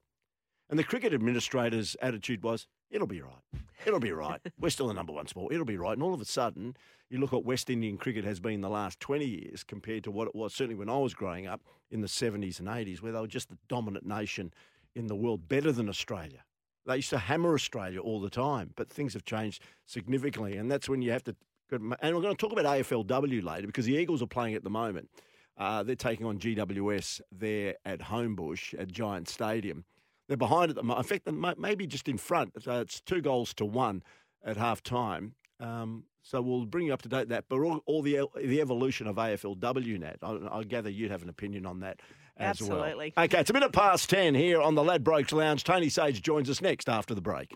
[0.69, 3.61] And the cricket administrator's attitude was, it'll be right.
[3.85, 4.41] It'll be right.
[4.59, 5.53] We're still the number one sport.
[5.53, 5.93] It'll be right.
[5.93, 6.75] And all of a sudden,
[7.09, 10.27] you look at West Indian cricket has been the last 20 years compared to what
[10.27, 13.19] it was certainly when I was growing up in the 70s and 80s, where they
[13.19, 14.53] were just the dominant nation
[14.95, 16.43] in the world, better than Australia.
[16.85, 20.57] They used to hammer Australia all the time, but things have changed significantly.
[20.57, 21.35] And that's when you have to.
[21.69, 24.69] And we're going to talk about AFLW later because the Eagles are playing at the
[24.69, 25.09] moment.
[25.57, 29.83] Uh, they're taking on GWS there at Homebush at Giant Stadium.
[30.27, 31.05] They're behind at the moment.
[31.05, 32.61] In fact, they may- maybe just in front.
[32.61, 34.03] So it's two goals to one
[34.43, 35.35] at half time.
[35.59, 37.45] Um, so we'll bring you up to date that.
[37.49, 41.29] But all, all the the evolution of AFLW, Nat, I, I gather you'd have an
[41.29, 42.01] opinion on that
[42.35, 42.79] as well.
[42.83, 43.13] Absolutely.
[43.15, 43.25] well.
[43.25, 45.63] Okay, it's a minute past 10 here on the Ladbrokes Lounge.
[45.63, 47.55] Tony Sage joins us next after the break.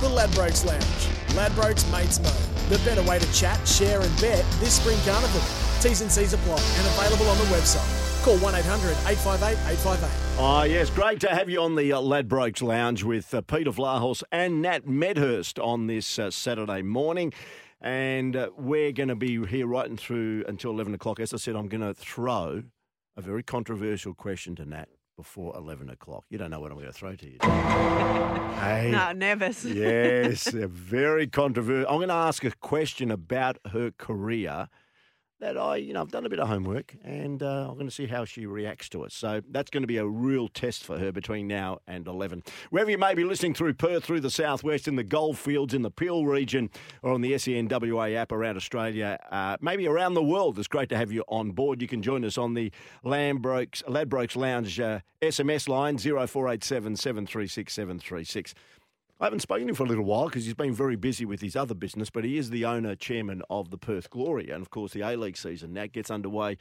[0.00, 0.84] The Ladbrokes Lounge.
[1.34, 2.70] Ladbrokes Mates Mode.
[2.70, 5.40] The better way to chat, share, and bet this spring carnival.
[5.80, 8.05] T's and C's apply and available on the website.
[8.26, 10.40] Call 1 800 858 858.
[10.40, 14.24] Oh, yes, great to have you on the uh, Ladbrokes Lounge with uh, Peter Vlahos
[14.32, 17.32] and Nat Medhurst on this uh, Saturday morning.
[17.80, 21.20] And uh, we're going to be here right and through until 11 o'clock.
[21.20, 22.64] As I said, I'm going to throw
[23.16, 26.24] a very controversial question to Nat before 11 o'clock.
[26.28, 27.38] You don't know what I'm going to throw to you.
[27.42, 28.90] hey.
[28.90, 29.64] No, nervous.
[29.64, 31.88] yes, very controversial.
[31.88, 34.68] I'm going to ask a question about her career
[35.40, 37.94] that I, you know, I've done a bit of homework and uh, I'm going to
[37.94, 39.12] see how she reacts to it.
[39.12, 42.42] So that's going to be a real test for her between now and 11.
[42.70, 45.90] Wherever you may be listening through Perth, through the southwest, in the goldfields, in the
[45.90, 46.70] Peel region,
[47.02, 50.96] or on the SENWA app around Australia, uh, maybe around the world, it's great to
[50.96, 51.82] have you on board.
[51.82, 52.72] You can join us on the
[53.04, 58.54] Ladbrokes, Ladbrokes Lounge uh, SMS line 0487 736 736.
[59.18, 61.40] I haven't spoken to him for a little while because he's been very busy with
[61.40, 64.50] his other business, but he is the owner, chairman of the Perth Glory.
[64.50, 66.58] And of course, the A League season now gets underway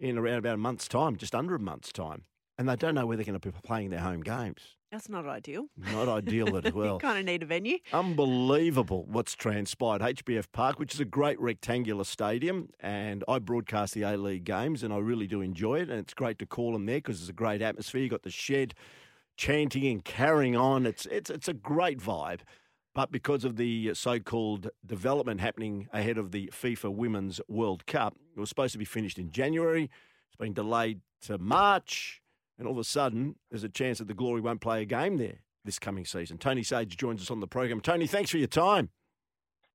[0.00, 2.22] in around about a month's time, just under a month's time.
[2.56, 4.76] And they don't know where they're going to be playing their home games.
[4.90, 5.66] That's not ideal.
[5.92, 6.94] Not ideal at well.
[6.94, 7.76] you kind of need a venue.
[7.92, 10.00] Unbelievable what's transpired.
[10.00, 14.82] HBF Park, which is a great rectangular stadium, and I broadcast the A League games,
[14.82, 15.90] and I really do enjoy it.
[15.90, 18.00] And it's great to call them there because it's a great atmosphere.
[18.00, 18.72] You've got the shed
[19.38, 20.84] chanting and carrying on.
[20.84, 22.40] It's it's it's a great vibe.
[22.94, 28.40] But because of the so-called development happening ahead of the FIFA Women's World Cup, it
[28.40, 29.84] was supposed to be finished in January.
[29.84, 32.20] It's been delayed to March,
[32.58, 35.16] and all of a sudden, there's a chance that the Glory won't play a game
[35.16, 36.38] there this coming season.
[36.38, 37.80] Tony Sage joins us on the program.
[37.80, 38.88] Tony, thanks for your time.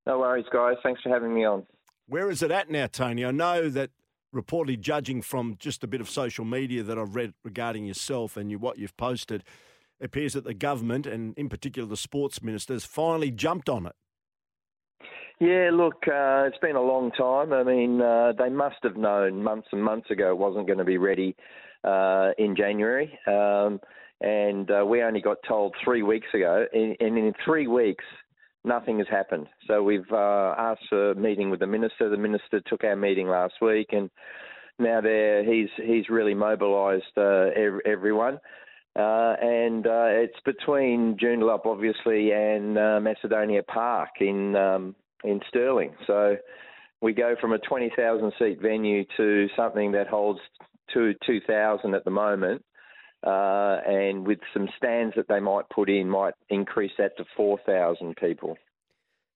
[0.06, 0.76] No worries, guys.
[0.84, 1.66] Thanks for having me on.
[2.08, 3.24] Where is it at now, Tony?
[3.24, 3.92] I know that
[4.34, 8.50] reportedly judging from just a bit of social media that I've read regarding yourself and
[8.50, 9.44] you, what you've posted,
[10.00, 13.86] it appears that the government and in particular the sports minister has finally jumped on
[13.86, 13.96] it.
[15.40, 17.54] Yeah, look, uh, it's been a long time.
[17.54, 20.86] I mean, uh, they must have known months and months ago it wasn't going to
[20.86, 21.36] be ready
[21.84, 23.18] uh, in January.
[23.28, 23.80] Um,
[24.22, 26.66] and uh, we only got told three weeks ago.
[26.72, 28.06] And, and in three weeks,
[28.64, 29.48] nothing has happened.
[29.68, 32.10] So we've uh, asked for a meeting with the minister.
[32.10, 34.10] The minister took our meeting last week, and
[34.80, 38.40] now there he's he's really mobilised uh, ev- everyone.
[38.96, 45.96] Uh, and uh, it's between Joondalup, obviously, and uh, Macedonia Park in um, in Stirling.
[46.06, 46.38] So
[47.02, 50.40] we go from a 20,000 seat venue to something that holds
[50.94, 52.64] two 2,000 at the moment.
[53.26, 58.16] Uh, and with some stands that they might put in, might increase that to 4,000
[58.18, 58.58] people.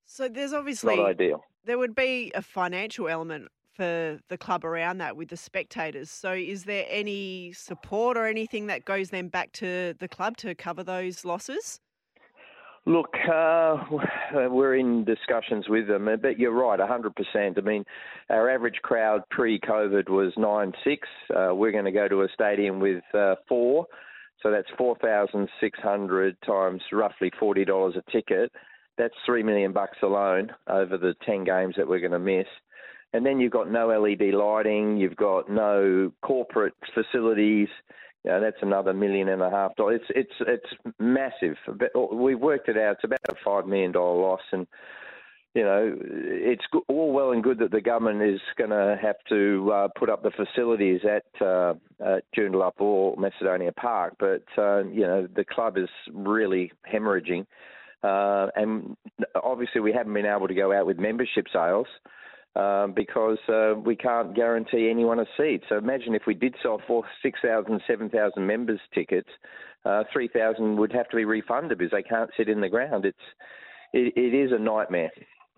[0.04, 1.44] So there's obviously Not ideal.
[1.64, 6.10] there would be a financial element for the club around that with the spectators.
[6.10, 10.54] So is there any support or anything that goes then back to the club to
[10.54, 11.80] cover those losses?
[12.88, 13.76] Look, uh,
[14.48, 17.58] we're in discussions with them, but you're right, 100%.
[17.58, 17.84] I mean,
[18.30, 21.06] our average crowd pre-COVID was nine six.
[21.30, 23.86] Uh, we're going to go to a stadium with uh, four,
[24.42, 28.50] so that's 4,600 times roughly $40 a ticket.
[28.96, 32.46] That's three million bucks alone over the 10 games that we're going to miss.
[33.12, 37.68] And then you've got no LED lighting, you've got no corporate facilities.
[38.24, 40.00] Know, that's another million and a half dollars.
[40.10, 41.56] It's it's it's massive.
[42.12, 42.96] We've worked it out.
[42.96, 44.66] It's about a five million dollar loss, and
[45.54, 49.72] you know, it's all well and good that the government is going to have to
[49.72, 55.00] uh, put up the facilities at, uh, at Joondalup or Macedonia Park, but uh, you
[55.00, 57.46] know, the club is really hemorrhaging,
[58.02, 58.96] uh, and
[59.42, 61.88] obviously we haven't been able to go out with membership sales
[62.58, 65.62] um, because uh, we can't guarantee anyone a seat.
[65.68, 69.28] So imagine if we did sell for 6,000, 7,000 members tickets,
[69.84, 73.04] uh, 3,000 would have to be refunded because they can't sit in the ground.
[73.04, 73.16] It's
[73.92, 75.10] it, it is a nightmare.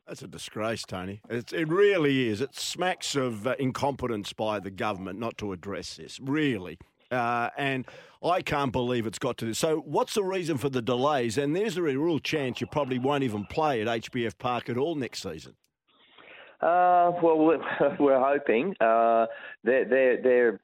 [0.07, 1.20] That's a disgrace, Tony.
[1.30, 2.40] It's, it really is.
[2.40, 6.78] It smacks of uh, incompetence by the government not to address this, really.
[7.11, 7.86] Uh, and
[8.22, 9.59] I can't believe it's got to this.
[9.59, 11.38] So, what's the reason for the delays?
[11.38, 14.94] And there's a real chance you probably won't even play at HBF Park at all
[14.94, 15.55] next season.
[16.61, 17.38] Uh, well,
[17.98, 18.74] we're hoping.
[18.80, 19.26] Uh,
[19.64, 20.61] they're, they're, they're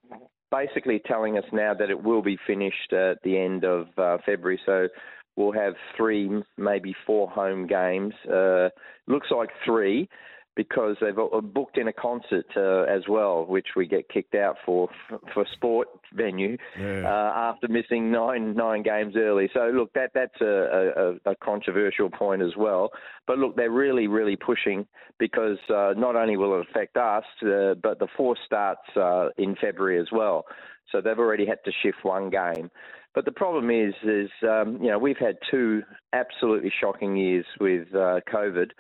[0.51, 4.61] basically telling us now that it will be finished at the end of uh, February.
[4.67, 4.89] So
[5.37, 8.15] we'll have three, maybe four home games.
[8.31, 8.69] Uh,
[9.07, 10.09] looks like three
[10.57, 14.57] because they've uh, booked in a concert uh, as well, which we get kicked out
[14.65, 14.89] for
[15.33, 17.03] for sport venue yeah.
[17.05, 19.51] uh, after missing nine nine games early.
[19.53, 22.91] So look, that that's a, a, a, controversial point as well.
[23.27, 24.87] But look, they're really really pushing
[25.19, 29.57] because uh, not only will it affect us, uh, but the force starts uh, in
[29.61, 30.47] February as well.
[30.91, 32.71] So they've already had to shift one game.
[33.15, 35.83] But the problem is, is um, you know we've had two
[36.15, 38.71] absolutely shocking years with COVID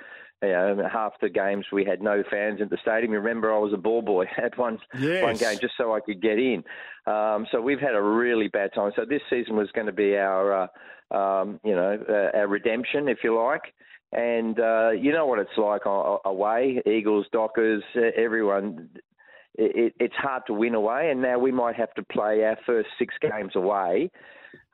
[0.42, 3.12] you know, half the games we had no fans in the stadium.
[3.12, 5.22] Remember, I was a ball boy at one yes.
[5.22, 6.62] one game just so I could get in.
[7.06, 8.92] Um, so we've had a really bad time.
[8.96, 10.68] So this season was going to be our,
[11.12, 13.74] uh, um, you know, uh, our redemption, if you like.
[14.12, 16.82] And uh, you know what it's like away.
[16.86, 17.82] Eagles, Dockers,
[18.16, 18.90] everyone.
[19.58, 22.88] It, it's hard to win away, and now we might have to play our first
[22.98, 24.10] six games away.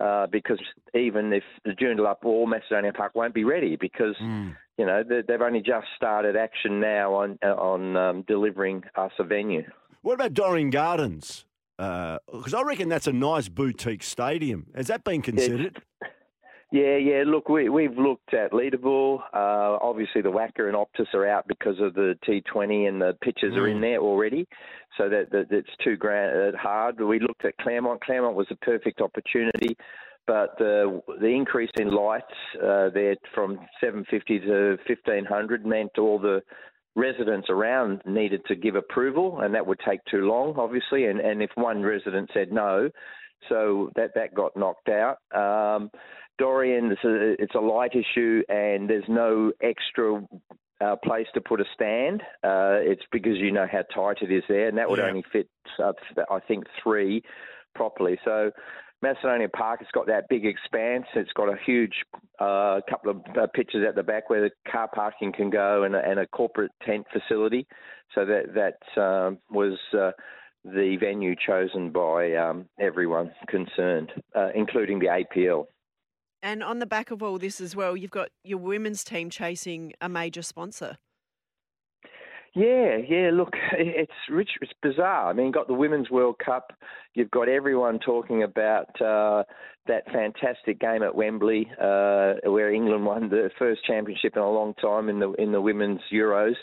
[0.01, 0.61] Uh, because
[0.95, 4.55] even if the Joondalup or Macedonia Park won't be ready because mm.
[4.79, 9.25] You know, they- they've only just started action now on on um, delivering us a
[9.25, 9.65] venue.
[10.03, 11.45] What about Dorrien Gardens?
[11.79, 14.67] Because I reckon that's a nice boutique stadium.
[14.75, 15.83] Has that been considered?
[16.71, 17.25] Yeah, yeah.
[17.27, 19.21] Look, we, we've looked at Leederville.
[19.35, 23.55] Uh, obviously, the WACA and Optus are out because of the T20, and the pitches
[23.57, 23.81] are in Mm.
[23.83, 24.47] there already.
[24.97, 26.99] So that, that it's too grand, uh, hard.
[26.99, 28.01] We looked at Claremont.
[28.03, 29.77] Claremont was a perfect opportunity,
[30.27, 32.25] but the the increase in lights
[32.57, 36.43] uh, there from 750 to 1500 meant all the
[36.95, 41.07] residents around needed to give approval, and that would take too long, obviously.
[41.07, 42.91] And and if one resident said no,
[43.49, 45.19] so that that got knocked out.
[45.35, 45.91] Um,
[46.41, 50.27] Dorrien, it's a, it's a light issue, and there's no extra
[50.81, 52.23] uh, place to put a stand.
[52.43, 55.07] Uh, it's because you know how tight it is there, and that would Yeah.
[55.09, 55.49] only fit,
[55.79, 55.93] uh,
[56.31, 57.23] I think, three
[57.75, 58.19] properly.
[58.25, 58.51] So.
[59.03, 61.07] Macedonia Park has got that big expanse.
[61.15, 61.95] It's got a huge
[62.39, 65.97] uh, couple of uh, pitches at the back where the car parking can go and
[65.97, 67.67] a, and a corporate tent facility.
[68.15, 70.13] So that that um, was uh,
[70.65, 75.67] the venue chosen by um, everyone concerned, uh, including the APL.
[76.41, 79.93] And on the back of all this as well, you've got your women's team chasing
[80.01, 80.99] a major sponsor.
[82.55, 83.31] Yeah, yeah.
[83.33, 84.51] Look, it's rich.
[84.61, 85.31] It's bizarre.
[85.31, 86.73] I mean, you've got the Women's World Cup.
[87.15, 89.45] You've got everyone talking about uh,
[89.87, 94.75] that fantastic game at Wembley, uh, where England won the first championship in a long
[94.75, 96.55] time in the in the Women's Euros.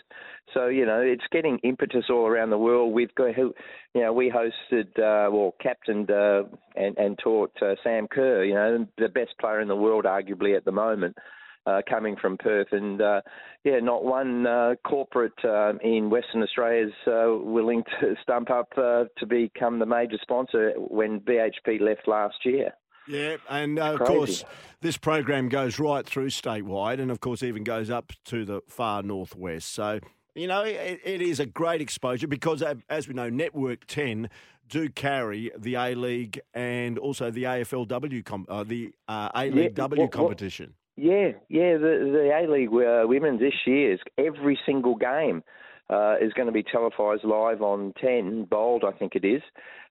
[0.53, 2.93] So you know, it's getting impetus all around the world.
[2.93, 3.53] We've got, you
[3.95, 6.43] know, we hosted, uh, well, captained uh,
[6.75, 8.43] and and taught uh, Sam Kerr.
[8.43, 11.17] You know, the best player in the world, arguably at the moment
[11.66, 13.22] uh, coming from Perth, and uh,
[13.64, 18.70] yeah, not one uh, corporate um, in Western Australia is uh, willing to stump up
[18.78, 22.74] uh, to become the major sponsor when BHP left last year.
[23.07, 24.45] Yeah, and uh, of course,
[24.82, 29.01] this program goes right through statewide, and of course, even goes up to the far
[29.01, 29.74] northwest.
[29.74, 29.99] So,
[30.36, 34.30] you know, it, it is a great exposure because, as we know, Network 10
[34.70, 39.72] do carry the A League and also the AFLW, com- uh, the uh, A League
[39.78, 40.76] Yeah, W competition.
[41.00, 41.78] Yeah, yeah.
[41.78, 45.43] The the A League uh, women's this year is every single game
[45.89, 49.41] uh, is going to be televised live on Ten Bold, I think it is.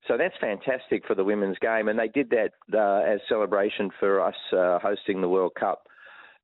[0.06, 4.20] So that's fantastic for the women's game, and they did that uh, as celebration for
[4.20, 5.86] us uh, hosting the World Cup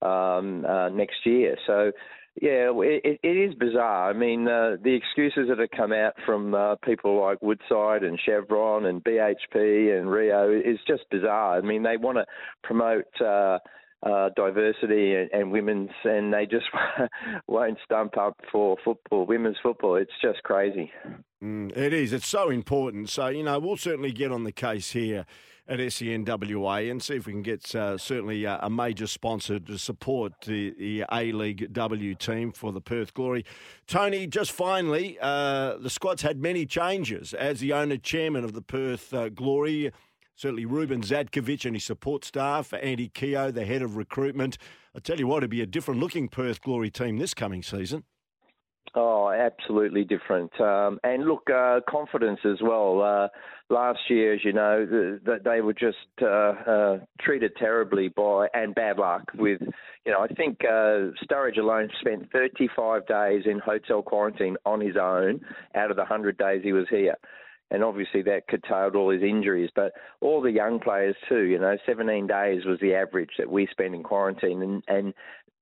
[0.00, 1.56] um, uh, next year.
[1.66, 1.92] So.
[2.42, 4.10] Yeah, it, it is bizarre.
[4.10, 8.18] I mean, uh, the excuses that have come out from uh, people like Woodside and
[8.18, 11.58] Chevron and BHP and Rio is just bizarre.
[11.58, 12.26] I mean, they want to
[12.64, 13.06] promote
[14.04, 16.66] uh, diversity and, and women's, and they just
[17.48, 19.96] won't stump up for football, women's football.
[19.96, 20.92] It's just crazy.
[21.42, 22.12] Mm, it is.
[22.12, 23.08] It's so important.
[23.08, 25.24] So, you know, we'll certainly get on the case here
[25.66, 29.78] at SENWA and see if we can get uh, certainly uh, a major sponsor to
[29.78, 33.46] support the, the A League W team for the Perth Glory.
[33.86, 37.32] Tony, just finally, uh, the squad's had many changes.
[37.32, 39.90] As the owner chairman of the Perth uh, Glory,
[40.34, 44.58] certainly Ruben Zadkovich and his support staff, Andy Keogh, the head of recruitment.
[44.94, 48.04] I tell you what, it'd be a different looking Perth Glory team this coming season.
[48.96, 50.58] Oh, absolutely different.
[50.60, 53.02] Um, and look, uh, confidence as well.
[53.02, 53.28] Uh,
[53.68, 58.46] last year, as you know, the, the, they were just uh, uh, treated terribly by
[58.54, 59.60] and bad luck with,
[60.06, 64.96] you know, I think uh, Sturridge alone spent 35 days in hotel quarantine on his
[64.96, 65.40] own
[65.74, 67.16] out of the 100 days he was here.
[67.74, 71.42] And obviously that curtailed all his injuries, but all the young players too.
[71.42, 75.12] You know, 17 days was the average that we spent in quarantine, and, and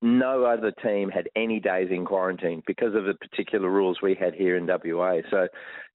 [0.02, 4.34] no other team had any days in quarantine because of the particular rules we had
[4.34, 5.20] here in WA.
[5.30, 5.48] So,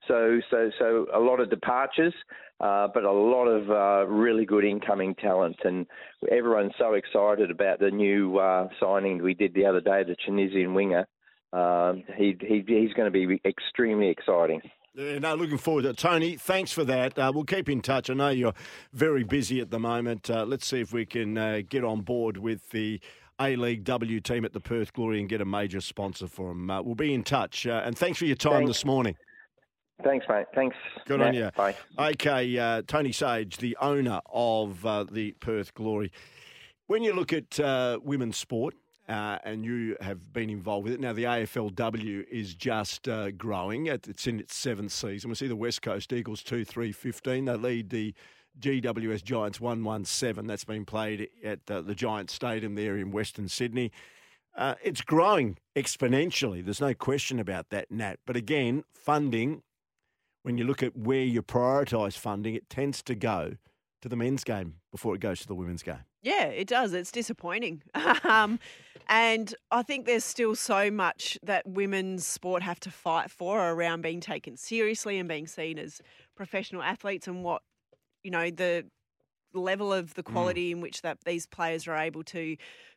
[0.08, 2.14] so, so, so a lot of departures,
[2.58, 5.86] uh, but a lot of uh, really good incoming talent, and
[6.32, 10.74] everyone's so excited about the new uh, signing we did the other day, the Tunisian
[10.74, 11.06] winger.
[11.52, 14.60] Um, he, he he's going to be extremely exciting.
[14.98, 15.96] Yeah, no, looking forward to it.
[15.96, 17.16] Tony, thanks for that.
[17.16, 18.10] Uh, we'll keep in touch.
[18.10, 18.54] I know you're
[18.92, 20.28] very busy at the moment.
[20.28, 23.00] Uh, let's see if we can uh, get on board with the
[23.40, 26.68] A League W team at the Perth Glory and get a major sponsor for them.
[26.68, 27.64] Uh, we'll be in touch.
[27.64, 28.70] Uh, and thanks for your time Thanks.
[28.70, 29.14] this morning.
[30.02, 30.46] Thanks, mate.
[30.52, 30.74] Thanks.
[31.06, 31.28] Good Matt.
[31.28, 31.50] on you.
[31.56, 31.76] Bye.
[31.96, 36.10] Okay, uh, Tony Sage, the owner of uh, the Perth Glory.
[36.88, 38.74] When you look at uh, women's sport,
[39.08, 41.00] uh, and you have been involved with it.
[41.00, 43.86] Now, the AFLW is just uh, growing.
[43.86, 45.30] It's in its seventh season.
[45.30, 47.44] We see the West Coast Eagles 2 3 15.
[47.46, 48.14] They lead the
[48.60, 50.46] GWS Giants 1 1 7.
[50.46, 53.92] That's been played at uh, the Giant Stadium there in Western Sydney.
[54.56, 56.64] Uh, it's growing exponentially.
[56.64, 58.16] There's no question about that, Nat.
[58.26, 59.62] But again, funding,
[60.42, 63.56] when you look at where you prioritise funding, it tends to go
[64.02, 66.04] to the men's game before it goes to the women's game.
[66.22, 66.92] Yeah, it does.
[66.92, 67.82] It's disappointing.
[68.24, 68.58] um,
[69.08, 74.02] And I think there's still so much that women's sport have to fight for around
[74.02, 76.02] being taken seriously and being seen as
[76.36, 77.62] professional athletes and what,
[78.22, 78.84] you know, the
[79.54, 82.56] level of the quality in which that these players are able to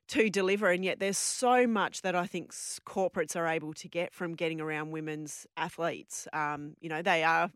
[0.09, 0.69] to deliver.
[0.69, 4.59] And yet there's so much that I think corporates are able to get from getting
[4.59, 6.27] around women's athletes.
[6.33, 7.49] Um, you know they are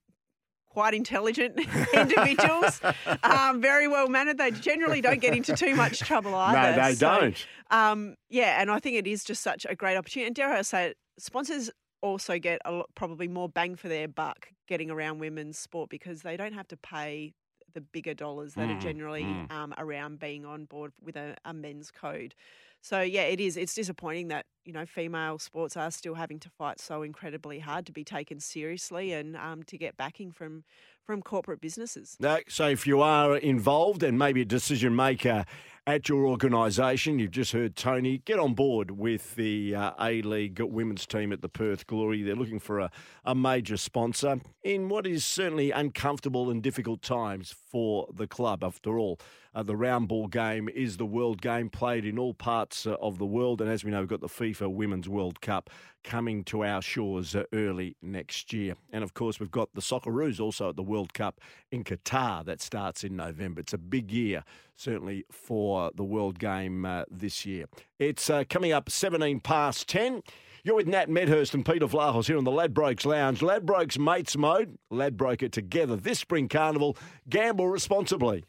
[0.76, 1.58] quite intelligent
[1.94, 2.82] individuals.
[3.24, 4.38] Um, very well mannered.
[4.38, 6.76] They generally don't get into too much trouble either.
[6.78, 7.48] No, they So, don't.
[7.72, 10.28] um, yeah and I think it is just such a great opportunity.
[10.28, 11.72] And dare I say it sponsors
[12.02, 16.24] also get a lot, probably more bang for their buck getting around women's sport because
[16.24, 17.34] they don't have to pay
[17.76, 19.52] the bigger dollars that Mm, are generally mm.
[19.52, 22.36] um, around being on board with a, a men's code.
[22.82, 23.58] So yeah, it is.
[23.58, 27.86] It's disappointing that you know female sports are still having to fight so incredibly hard
[27.88, 30.64] to be taken seriously and um, to get backing from
[31.06, 32.18] from corporate businesses.
[32.50, 35.46] So if you are involved and maybe a decision maker
[35.88, 40.60] at your organisation, you've just heard Tony, get on board with the uh, A League
[40.60, 42.24] women's team at the Perth Glory.
[42.24, 42.90] They're looking for a,
[43.24, 48.64] a major sponsor in what is certainly uncomfortable and difficult times for the club.
[48.64, 49.20] After all,
[49.56, 53.18] uh, the round ball game is the world game played in all parts uh, of
[53.18, 53.62] the world.
[53.62, 55.70] And as we know, we've got the FIFA Women's World Cup
[56.04, 58.76] coming to our shores uh, early next year.
[58.92, 61.40] And of course, we've got the Socceroos also at the World Cup
[61.72, 63.62] in Qatar that starts in November.
[63.62, 64.44] It's a big year,
[64.76, 67.66] certainly, for the World Game uh, this year.
[67.98, 70.22] It's uh, coming up 17 past 10.
[70.66, 73.40] You're with Nat Medhurst and Peter Vlahos here on the Ladbrokes Lounge.
[73.40, 76.98] Ladbrokes Mates Mode, Ladbroker together this spring carnival.
[77.30, 78.44] Gamble responsibly.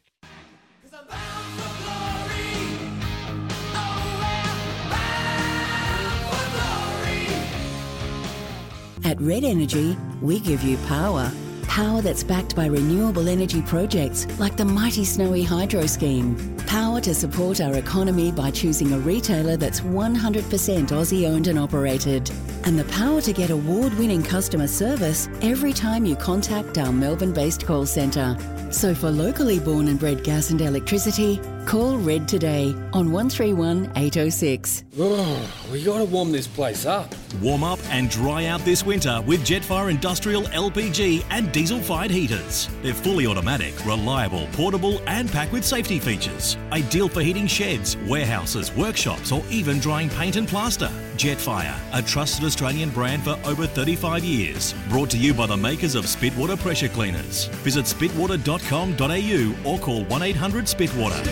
[9.06, 11.30] At Red Energy, we give you power.
[11.68, 16.56] Power that's backed by renewable energy projects like the mighty Snowy Hydro Scheme.
[16.66, 20.42] Power to support our economy by choosing a retailer that's 100%
[20.88, 22.28] Aussie owned and operated.
[22.64, 27.32] And the power to get award winning customer service every time you contact our Melbourne
[27.32, 28.36] based call centre.
[28.72, 34.84] So for locally born and bred gas and electricity, call Red today on 131 806.
[34.98, 37.12] Oh, we gotta warm this place up.
[37.42, 42.68] Warm up and dry out this winter with Jetfire Industrial LPG and diesel fired heaters.
[42.82, 46.56] They're fully automatic, reliable, portable, and packed with safety features.
[46.70, 50.90] Ideal for heating sheds, warehouses, workshops, or even drying paint and plaster.
[51.16, 54.74] Jetfire, a trusted Australian brand for over 35 years.
[54.88, 57.46] Brought to you by the makers of Spitwater Pressure Cleaners.
[57.64, 61.24] Visit spitwater.com.au or call 1 800 Spitwater.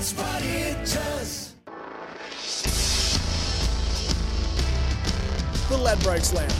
[0.00, 1.54] That's what it does.
[5.68, 6.50] The Ladbrokes Lounge.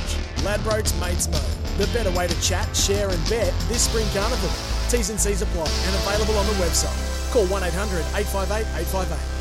[0.45, 1.41] Ladbrokes Mates Mode.
[1.79, 4.51] The better way to chat, share, and bet this spring carnival.
[4.91, 7.33] T's and C's apply and available on the website.
[7.33, 9.40] Call 1 800 858 858.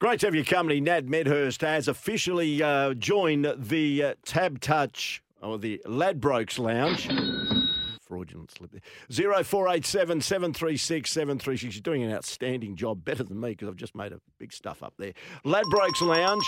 [0.00, 0.80] Great to have your company.
[0.80, 7.06] Nat Medhurst has officially uh, joined the uh, Tab Touch or the Ladbrokes Lounge.
[8.00, 9.44] Fraudulent slip there.
[9.44, 11.74] 0487 736 736.
[11.74, 14.82] She's doing an outstanding job, better than me because I've just made a big stuff
[14.82, 15.12] up there.
[15.44, 16.44] Ladbrokes Lounge,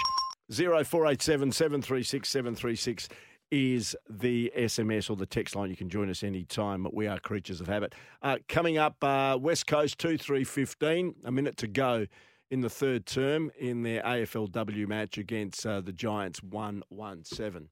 [0.50, 3.10] 0487 736 736
[3.50, 5.68] is the SMS or the text line.
[5.68, 6.82] You can join us anytime.
[6.82, 7.94] But we are creatures of habit.
[8.22, 12.06] Uh, coming up, uh, West Coast 2 3 15, a minute to go
[12.52, 17.68] in the third term in their AFLW match against uh, the Giants 1 1 7.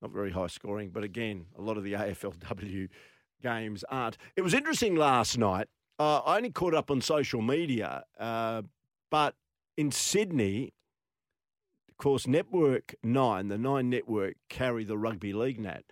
[0.00, 2.88] Not very high scoring, but again, a lot of the AFLW
[3.42, 4.16] games aren't.
[4.34, 5.68] It was interesting last night.
[5.98, 8.62] Uh, I only caught up on social media, uh,
[9.10, 9.34] but
[9.76, 10.72] in Sydney,
[11.90, 15.84] of course, Network 9, the 9 network, carry the rugby league net.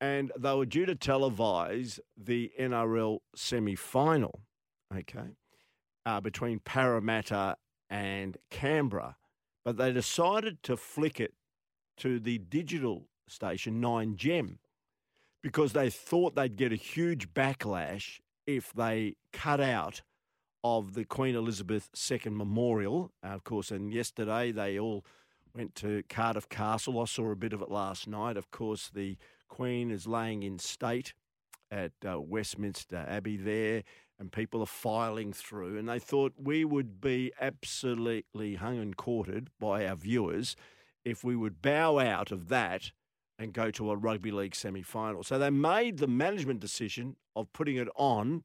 [0.00, 4.40] And they were due to televise the NRL semi final,
[4.92, 5.36] okay,
[6.06, 7.56] uh, between Parramatta
[7.90, 9.16] and Canberra.
[9.64, 11.34] But they decided to flick it
[11.98, 14.58] to the digital station 9 Gem
[15.42, 20.02] because they thought they'd get a huge backlash if they cut out
[20.64, 23.12] of the Queen Elizabeth II Memorial.
[23.24, 25.04] Uh, of course, and yesterday they all
[25.54, 27.00] went to Cardiff Castle.
[27.00, 28.36] I saw a bit of it last night.
[28.36, 29.16] Of course, the
[29.48, 31.14] Queen is laying in state
[31.70, 33.82] at uh, Westminster Abbey there,
[34.22, 35.76] and people are filing through.
[35.76, 40.54] And they thought we would be absolutely hung and quartered by our viewers
[41.04, 42.92] if we would bow out of that
[43.36, 45.24] and go to a rugby league semi final.
[45.24, 48.44] So they made the management decision of putting it on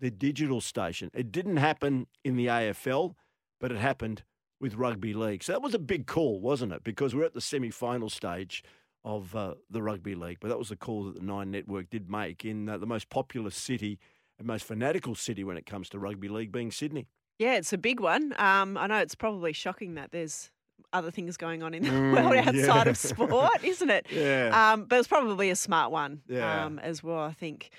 [0.00, 1.10] the digital station.
[1.12, 3.14] It didn't happen in the AFL,
[3.60, 4.22] but it happened
[4.58, 5.42] with rugby league.
[5.44, 6.82] So that was a big call, wasn't it?
[6.84, 8.64] Because we're at the semi final stage
[9.04, 10.38] of uh, the rugby league.
[10.40, 13.10] But that was the call that the Nine Network did make in uh, the most
[13.10, 13.98] populous city
[14.38, 17.06] and most fanatical city when it comes to rugby league, being Sydney.
[17.38, 18.34] Yeah, it's a big one.
[18.38, 20.50] Um, I know it's probably shocking that there's
[20.92, 22.90] other things going on in the Mm, world outside yeah.
[22.90, 24.06] of sport, isn't it?
[24.10, 24.72] Yeah.
[24.72, 26.64] Um, but it's probably a smart one Yeah.
[26.64, 27.70] um, as well, I think.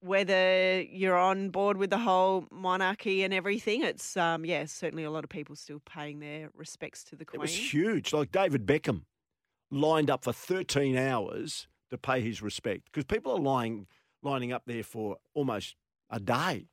[0.00, 5.10] Whether you're on board with the whole monarchy and everything, it's, um, yeah, certainly a
[5.10, 7.40] lot of people still paying their respects to the It Queen.
[7.40, 8.12] was huge.
[8.12, 9.02] Like David Beckham
[9.72, 13.86] lined up for 13 hours to pay his respect because people are lying,
[14.22, 15.74] lining up there for almost
[16.10, 16.68] a day.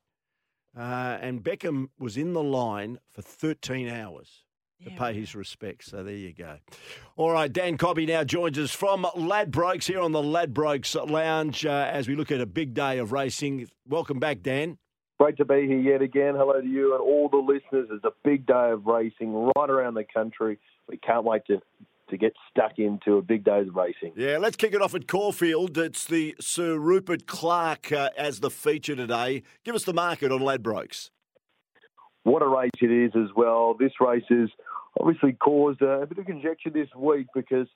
[0.76, 4.44] Uh, and Beckham was in the line for 13 hours
[4.84, 5.86] to pay his respects.
[5.86, 6.58] So there you go.
[7.16, 11.88] All right, Dan Cobby now joins us from Ladbrokes here on the Ladbrokes Lounge uh,
[11.90, 13.68] as we look at a big day of racing.
[13.88, 14.78] Welcome back, Dan.
[15.18, 16.34] Great to be here yet again.
[16.36, 17.88] Hello to you and all the listeners.
[17.90, 20.58] It's a big day of racing right around the country.
[20.90, 21.62] We can't wait to,
[22.10, 24.12] to get stuck into a big day of racing.
[24.16, 25.76] Yeah, let's kick it off at Caulfield.
[25.78, 29.42] It's the Sir Rupert Clarke uh, as the feature today.
[29.64, 31.10] Give us the market on Ladbrokes.
[32.22, 33.74] What a race it is as well.
[33.78, 34.48] This race has
[34.98, 37.68] obviously caused a, a bit of conjecture this week because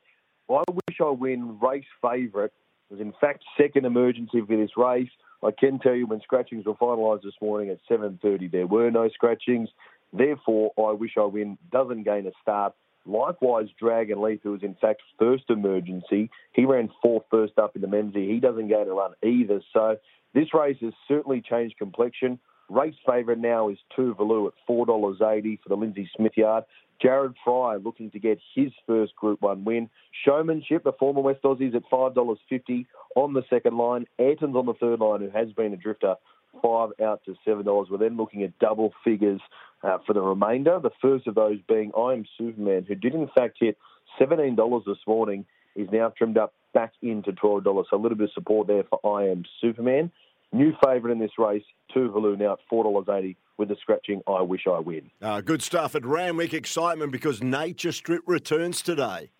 [0.48, 2.50] I wish I win race favourite
[2.90, 5.10] was in fact second emergency for this race.
[5.42, 9.08] I can tell you when scratchings were finalised this morning at 7.30 there were no
[9.08, 9.68] scratchings.
[10.12, 12.74] Therefore, I wish I win doesn't gain a start.
[13.10, 17.82] Likewise, Dragon Leaf, who was in fact first emergency, he ran fourth first up in
[17.82, 18.30] the Memsie.
[18.30, 19.60] He doesn't go to run either.
[19.72, 19.96] So
[20.32, 22.38] this race has certainly changed complexion.
[22.68, 26.64] Race favourite now is Tuvalu at $4.80 for the Lindsay Smith yard.
[27.02, 29.90] Jared Fry looking to get his first Group 1 win.
[30.24, 32.86] Showmanship, the former West Aussies at $5.50
[33.16, 34.06] on the second line.
[34.20, 36.14] Ayrton's on the third line, who has been a drifter,
[36.62, 37.90] five out to $7.
[37.90, 39.40] We're then looking at double figures
[39.82, 40.78] uh, for the remainder.
[40.82, 43.78] The first of those being I Am Superman, who did in fact hit
[44.20, 45.46] $17 this morning,
[45.76, 47.64] is now trimmed up back into $12.
[47.64, 50.10] So a little bit of support there for I Am Superman.
[50.52, 51.62] New favourite in this race,
[51.94, 55.10] Tuvalu now at $4.80 with the scratching I Wish I Win.
[55.22, 59.30] Uh, good stuff at Randwick excitement because Nature Strip returns today.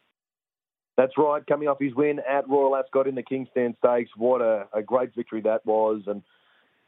[0.97, 4.11] That's right, coming off his win at Royal Ascot in the King's Stand Stakes.
[4.17, 6.03] What a, a great victory that was.
[6.07, 6.23] And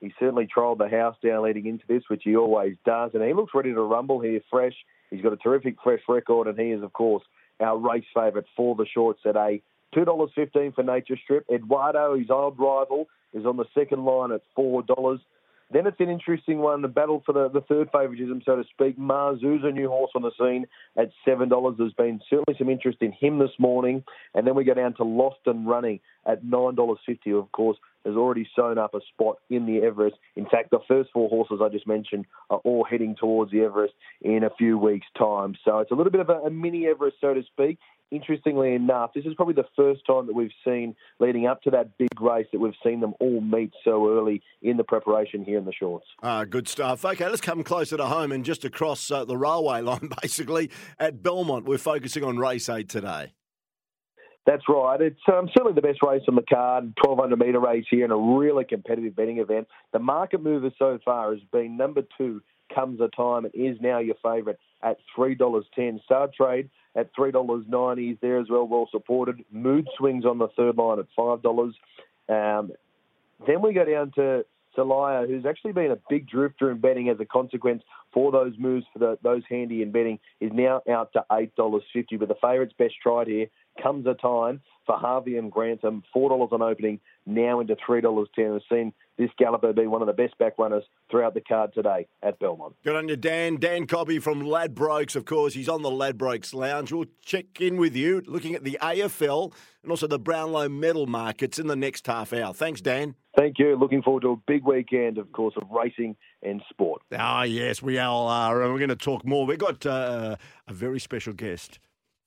[0.02, 3.12] he certainly trialled the house down leading into this, which he always does.
[3.14, 4.74] And he looks ready to rumble here fresh.
[5.10, 7.22] He's got a terrific fresh record, and he is, of course,
[7.60, 9.62] our race favourite for the shorts at a
[9.94, 11.46] $2.15 for Nature Strip.
[11.48, 15.20] Eduardo, his old rival, is on the second line at $4.
[15.72, 18.98] Then it's an interesting one, the battle for the, the third favouritism, so to speak.
[18.98, 20.66] Mazu's a new horse on the scene
[20.96, 21.76] at $7.
[21.78, 24.04] There's been certainly some interest in him this morning.
[24.34, 28.48] And then we go down to Lost and Running at $9.50, of course, has already
[28.54, 30.16] sewn up a spot in the Everest.
[30.36, 33.94] In fact, the first four horses I just mentioned are all heading towards the Everest
[34.20, 35.56] in a few weeks' time.
[35.64, 37.78] So it's a little bit of a, a mini Everest, so to speak.
[38.12, 41.96] Interestingly enough, this is probably the first time that we've seen, leading up to that
[41.96, 45.64] big race, that we've seen them all meet so early in the preparation here in
[45.64, 46.04] the shorts.
[46.22, 47.06] Ah, good stuff.
[47.06, 51.22] Okay, let's come closer to home and just across uh, the railway line, basically, at
[51.22, 51.64] Belmont.
[51.64, 53.32] We're focusing on race eight today.
[54.44, 55.00] That's right.
[55.00, 58.16] It's um, certainly the best race on the card, 1200 metre race here, and a
[58.16, 59.68] really competitive betting event.
[59.94, 62.42] The market mover so far has been number two,
[62.74, 66.02] Comes a Time, and is now your favourite at $3.10.
[66.04, 69.44] Star Trade at $3.90 is there as well, well supported.
[69.50, 71.72] Mood Swings on the third line at $5.
[72.28, 72.72] Um,
[73.46, 74.44] then we go down to
[74.76, 78.86] Celaya, who's actually been a big drifter in betting as a consequence for those moves
[78.92, 82.18] for the, those handy in betting, is now out to $8.50.
[82.18, 83.46] But the favourites best tried here
[83.82, 88.52] comes a time for Harvey and Grantham, um, $4 on opening, now into $3.10.
[88.52, 92.08] We've seen this Galloper be one of the best back runners throughout the card today
[92.22, 92.74] at Belmont.
[92.84, 93.56] Good on you, Dan.
[93.56, 95.54] Dan Cobby from Ladbrokes, of course.
[95.54, 96.92] He's on the Ladbrokes Lounge.
[96.92, 99.52] We'll check in with you looking at the AFL
[99.82, 102.52] and also the Brownlow medal markets in the next half hour.
[102.52, 103.14] Thanks, Dan.
[103.36, 103.76] Thank you.
[103.76, 107.02] Looking forward to a big weekend, of course, of racing and sport.
[107.16, 108.62] Ah, yes, we all are.
[108.62, 109.46] And we're going to talk more.
[109.46, 110.36] We've got uh,
[110.68, 111.78] a very special guest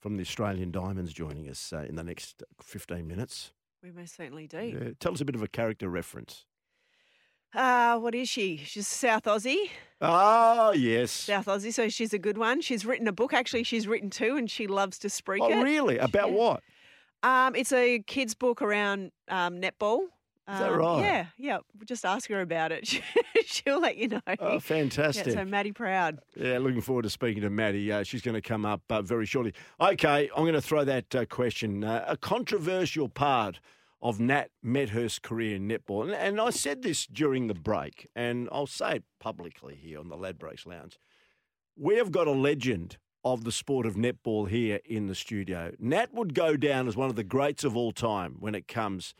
[0.01, 3.51] from the Australian Diamonds joining us uh, in the next 15 minutes.
[3.83, 4.57] We most certainly do.
[4.87, 6.45] Uh, tell us a bit of a character reference.
[7.53, 8.57] Uh, what is she?
[8.57, 9.69] She's South Aussie.
[10.01, 11.11] Oh, yes.
[11.11, 12.61] South Aussie, so she's a good one.
[12.61, 13.31] She's written a book.
[13.31, 15.53] Actually, she's written two, and she loves to speak it.
[15.53, 15.97] Oh, really?
[15.99, 16.35] About Yeah.
[16.35, 16.63] what?
[17.23, 19.99] Um, it's a kids' book around um, netball.
[20.47, 21.01] Is that Um, right?
[21.01, 21.57] Yeah, yeah.
[21.85, 22.87] Just ask her about it.
[23.45, 24.21] She'll let you know.
[24.39, 25.27] Oh, fantastic.
[25.27, 26.19] Yeah, so Maddie Proud.
[26.35, 27.91] Yeah, looking forward to speaking to Maddie.
[27.91, 29.53] Uh, she's going to come up uh, very shortly.
[29.81, 31.83] Okay, I'm going to throw that uh, question.
[31.83, 33.59] Uh, a controversial part
[34.01, 38.47] of Nat Medhurst's career in netball, and, and I said this during the break, and
[38.51, 40.99] I'll say it publicly here on the Ladbrokes Lounge.
[41.75, 45.71] We have got a legend of the sport of netball here in the studio.
[45.79, 49.15] Nat would go down as one of the greats of all time when it comes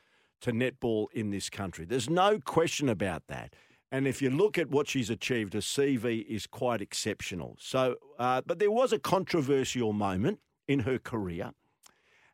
[0.45, 1.85] to netball in this country.
[1.85, 3.55] There's no question about that.
[3.91, 7.57] And if you look at what she's achieved, her CV is quite exceptional.
[7.59, 11.51] So, uh, but there was a controversial moment in her career.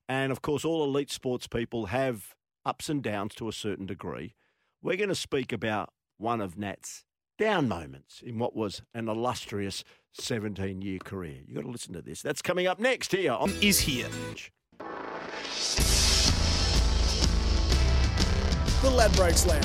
[0.10, 2.36] And of course, all elite sports people have
[2.66, 4.36] ups and downs to a certain degree.
[4.82, 7.06] We're going to speak about one of Nat's
[7.38, 9.84] down moments in what was an illustrious
[10.14, 11.40] 17 year career.
[11.48, 12.22] You've got to listen to this.
[12.22, 14.10] That's coming up next here on Is Here.
[18.82, 19.64] The Ladbrokes Lounge.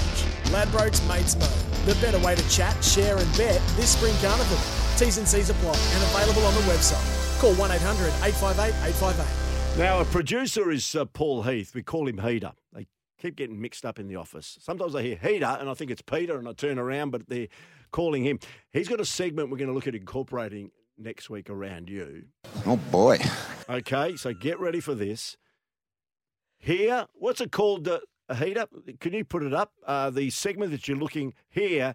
[0.52, 1.86] Ladbrokes Mates Mode.
[1.86, 4.58] The better way to chat, share, and bet this spring carnival.
[4.98, 7.40] T's and C's apply and available on the website.
[7.40, 9.78] Call 1 800 858 858.
[9.78, 11.74] Now, a producer is uh, Paul Heath.
[11.74, 12.52] We call him Heater.
[12.74, 12.88] They
[13.18, 14.58] keep getting mixed up in the office.
[14.60, 17.48] Sometimes I hear Heater and I think it's Peter and I turn around, but they're
[17.92, 18.38] calling him.
[18.70, 22.24] He's got a segment we're going to look at incorporating next week around you.
[22.66, 23.18] Oh, boy.
[23.66, 25.38] Okay, so get ready for this.
[26.58, 27.88] Here, what's it called?
[27.88, 28.66] Uh, a heater?
[29.00, 29.72] Can you put it up?
[29.86, 31.94] Uh, the segment that you're looking here,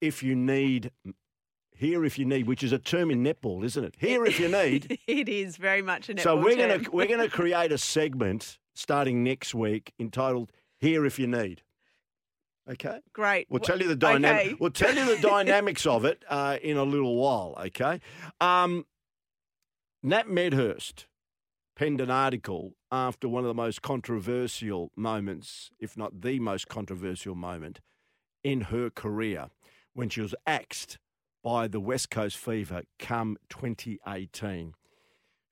[0.00, 0.90] if you need,
[1.76, 3.94] here if you need, which is a term in netball, isn't it?
[3.98, 4.98] Here if you need.
[5.06, 6.84] it is very much a netball so we're term.
[6.84, 11.62] to we're going to create a segment starting next week entitled "Here if you need."
[12.70, 13.00] Okay.
[13.14, 13.46] Great.
[13.48, 14.46] We'll tell you the dynamic.
[14.46, 14.56] okay.
[14.60, 17.56] We'll tell you the dynamics of it uh, in a little while.
[17.66, 18.00] Okay.
[18.40, 18.84] Um,
[20.02, 21.06] Nat Medhurst
[21.78, 27.36] penned an article after one of the most controversial moments, if not the most controversial
[27.36, 27.78] moment,
[28.42, 29.46] in her career
[29.94, 30.98] when she was axed
[31.44, 34.74] by the West Coast Fever come 2018.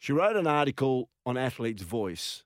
[0.00, 2.42] She wrote an article on Athlete's Voice,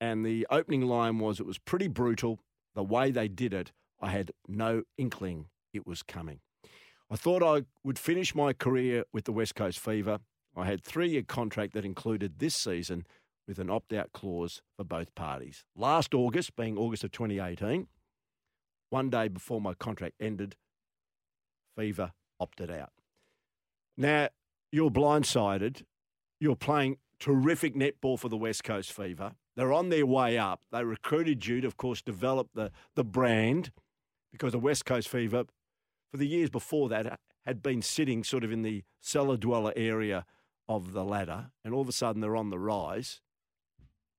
[0.00, 2.38] and the opening line was It was pretty brutal.
[2.76, 6.38] The way they did it, I had no inkling it was coming.
[7.10, 10.20] I thought I would finish my career with the West Coast Fever.
[10.56, 13.06] I had three year contract that included this season
[13.46, 15.64] with an opt out clause for both parties.
[15.76, 17.86] Last August, being August of 2018,
[18.90, 20.56] one day before my contract ended,
[21.76, 22.92] Fever opted out.
[23.96, 24.28] Now,
[24.72, 25.82] you're blindsided.
[26.40, 29.32] You're playing terrific netball for the West Coast Fever.
[29.56, 30.60] They're on their way up.
[30.72, 33.72] They recruited you to, of course, develop the, the brand
[34.32, 35.44] because the West Coast Fever,
[36.10, 40.24] for the years before that, had been sitting sort of in the cellar dweller area
[40.68, 43.20] of the ladder, and all of a sudden they're on the rise.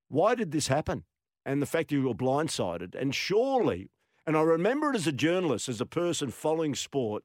[0.10, 1.04] Why did this happen?
[1.46, 2.96] And the fact you were blindsided.
[2.96, 3.90] And surely,
[4.26, 7.24] and I remember it as a journalist, as a person following sport,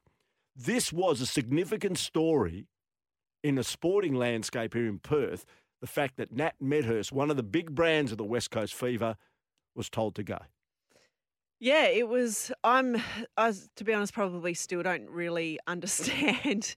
[0.55, 2.67] this was a significant story
[3.43, 5.45] in the sporting landscape here in Perth.
[5.81, 9.17] The fact that Nat Medhurst, one of the big brands of the West Coast Fever,
[9.75, 10.39] was told to go.
[11.59, 12.53] Yeah, it was.
[12.65, 13.01] I'm,
[13.37, 16.75] I, to be honest, probably still don't really understand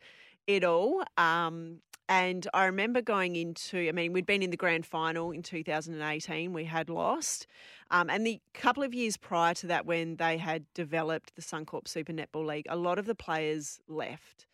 [0.47, 1.03] it all.
[1.17, 5.41] Um, and I remember going into, I mean, we'd been in the grand final in
[5.41, 7.47] 2018, we had lost.
[7.89, 11.87] Um, and the couple of years prior to that, when they had developed the Suncorp
[11.87, 14.45] Super Netball League, a lot of the players left.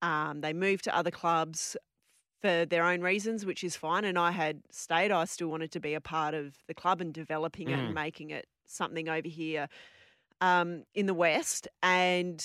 [0.00, 1.76] Um, they moved to other clubs
[2.40, 4.04] for their own reasons, which is fine.
[4.04, 5.10] And I had stayed.
[5.12, 7.86] I still wanted to be a part of the club and developing it Mm.
[7.86, 9.68] and making it something over here
[10.40, 11.68] um, in the West.
[11.82, 12.44] And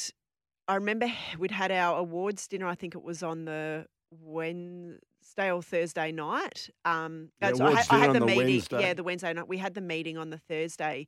[0.68, 1.08] I remember
[1.38, 2.68] we'd had our awards dinner.
[2.68, 6.70] I think it was on the Wednesday or Thursday night.
[6.86, 8.46] Um, uh, so I, had, I had the the meeting.
[8.46, 8.82] Wednesday.
[8.82, 9.48] Yeah, the Wednesday night.
[9.48, 11.08] We had the meeting on the Thursday.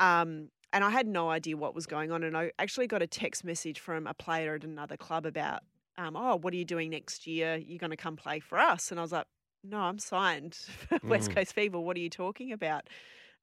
[0.00, 2.22] Um, and I had no idea what was going on.
[2.22, 5.60] And I actually got a text message from a player at another club about,
[5.98, 7.56] um, oh, what are you doing next year?
[7.56, 8.90] You're going to come play for us.
[8.90, 9.26] And I was like,
[9.64, 10.54] no, I'm signed
[10.88, 11.34] for West Mm.
[11.34, 11.78] Coast Fever.
[11.78, 12.88] What are you talking about?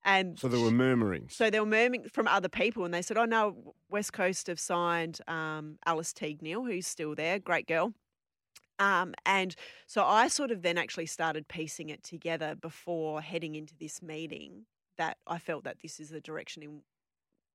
[0.05, 1.35] And So there were murmurings.
[1.35, 4.59] so there were murmuring from other people, and they said, "Oh no, West Coast have
[4.59, 7.93] signed um, Alice Teague Neeld, who's still there, great girl."
[8.79, 9.55] Um, and
[9.87, 14.65] so I sort of then actually started piecing it together before heading into this meeting
[14.97, 16.81] that I felt that this is the direction in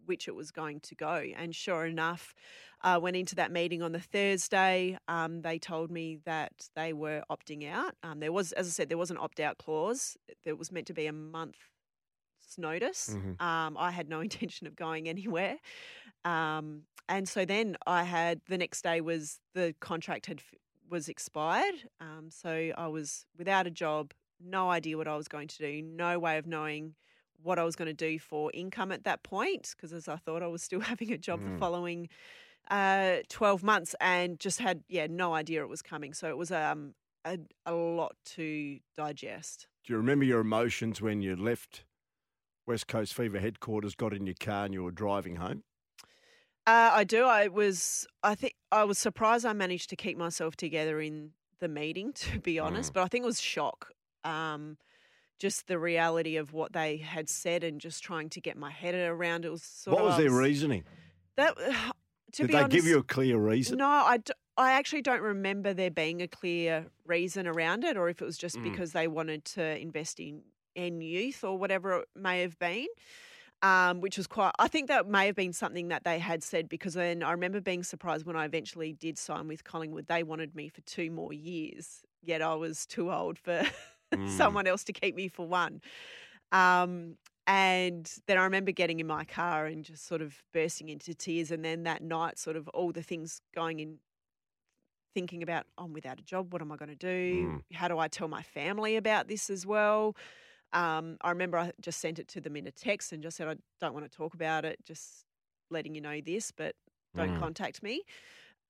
[0.05, 1.23] which it was going to go.
[1.35, 2.35] And sure enough,
[2.83, 4.99] uh, went into that meeting on the Thursday.
[5.09, 7.95] Um, they told me that they were opting out.
[8.03, 10.19] Um, there was, as I said, there was an opt out clause.
[10.45, 11.13] There was meant to be a
[12.59, 13.17] month's notice.
[13.17, 13.41] Mhm.
[13.41, 15.59] Um, I had no intention of going anywhere.
[16.25, 20.41] Um, and so then I had the next day was the contract had
[20.89, 21.75] was expired.
[22.01, 25.83] Um, so I was without a job, no idea what I was going to do,
[25.83, 26.95] no way of knowing
[27.43, 30.43] what I was going to do for income at that point because as I thought
[30.43, 31.59] I was still having a job the Mm.
[31.59, 32.09] following
[32.71, 36.51] uh, 12 months and just had yeah no idea it was coming so it was
[36.51, 36.95] um
[37.27, 41.85] a, a lot to digest Do you remember your emotions when you left
[42.67, 45.63] West Coast Fever headquarters, got in your car, and you were driving home?
[46.67, 47.25] Uh, I do.
[47.25, 48.07] I was.
[48.23, 49.45] I think I was surprised.
[49.45, 51.31] I managed to keep myself together in
[51.61, 52.91] the meeting, to be honest.
[52.91, 52.95] Mm.
[52.95, 53.89] But I think it was shock.
[54.25, 54.79] Um,
[55.39, 58.95] just the reality of what they had said, and just trying to get my head
[58.95, 59.63] around it was.
[59.63, 60.85] Sort what of, was I their reasoning?
[61.37, 61.73] That, to
[62.33, 63.77] Did be they honest, give you a clear reason?
[63.79, 68.09] No, I, d- I actually don't remember there being a clear reason around it, or
[68.09, 68.63] if it was just Mm.
[68.63, 70.41] because they wanted to invest in
[70.75, 72.87] in youth or whatever it may have been.
[73.63, 74.53] Um, which was quite.
[74.59, 77.63] I think that may have been something that they had said because then I remember
[77.63, 80.07] being surprised when I eventually did sign with Collingwood.
[80.07, 83.63] They wanted me for two more years, yet I was too old for
[84.13, 84.29] Mm.
[84.29, 85.81] someone else to keep me for one.
[86.53, 87.17] Um,
[87.49, 91.51] and then I remember getting in my car and just sort of bursting into tears.
[91.51, 93.99] And then that night, sort of all the things going in,
[95.15, 96.53] thinking about, I'm without a job.
[96.53, 97.63] What am I going to do?
[97.73, 100.15] How do I tell my family about this as well?
[100.75, 103.49] Um, I remember I just sent it to them in a text and just said,
[103.49, 105.25] I don't want to talk about it, just
[105.71, 106.75] letting you know this, but
[107.15, 107.39] don't Mm.
[107.39, 108.03] contact me.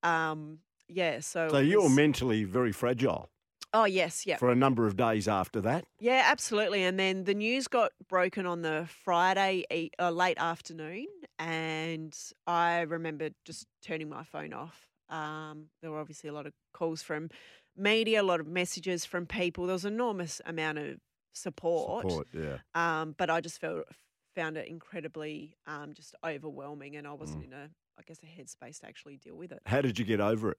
[0.02, 0.58] Um,
[0.88, 1.48] yeah, so.
[1.48, 3.30] So you were mentally very fragile
[3.72, 4.36] Oh, yes, yeah.
[4.36, 5.86] for a number of days after that.
[5.98, 6.84] Yeah, absolutely.
[6.84, 9.64] And then the news got broken on the Friday
[9.98, 11.06] uh, late afternoon,
[11.38, 12.14] and
[12.46, 14.88] I remember just turning my phone off.
[15.08, 17.30] Um, there were obviously a lot of calls from
[17.76, 19.66] media, a lot of messages from people.
[19.66, 20.98] There was an enormous amount of
[21.34, 22.02] support.
[22.08, 22.56] Support, yeah.
[22.74, 23.84] Um, but I just felt
[24.34, 27.46] found it incredibly um, just overwhelming, and I wasn't Mm.
[27.46, 29.60] in a, I guess, a headspace to actually deal with it.
[29.66, 30.58] How did you get over it?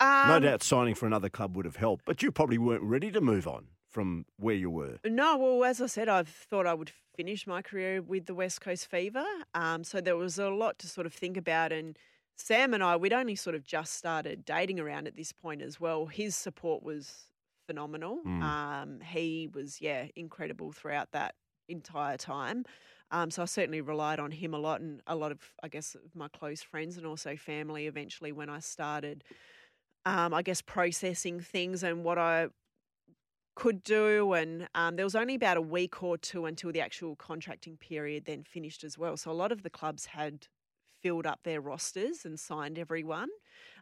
[0.00, 3.10] Um, no doubt signing for another club would have helped, but you probably weren't ready
[3.12, 4.98] to move on from where you were.
[5.04, 8.60] No, well, as I said, I thought I would finish my career with the West
[8.60, 9.24] Coast Fever.
[9.54, 11.72] Um, so there was a lot to sort of think about.
[11.72, 11.96] And
[12.34, 15.78] Sam and I, we'd only sort of just started dating around at this point as
[15.78, 16.06] well.
[16.06, 17.28] His support was
[17.72, 18.18] phenomenal.
[18.26, 18.42] Mm.
[18.42, 21.34] Um, he was, yeah, incredible throughout that
[21.68, 22.64] entire time.
[23.10, 25.96] Um, so I certainly relied on him a lot and a lot of, I guess,
[26.14, 29.24] my close friends and also family eventually when I started,
[30.04, 32.48] um, I guess, processing things and what I
[33.54, 34.32] could do.
[34.32, 38.24] And um, there was only about a week or two until the actual contracting period
[38.26, 39.16] then finished as well.
[39.16, 40.46] So a lot of the clubs had
[41.02, 43.28] filled up their rosters and signed everyone.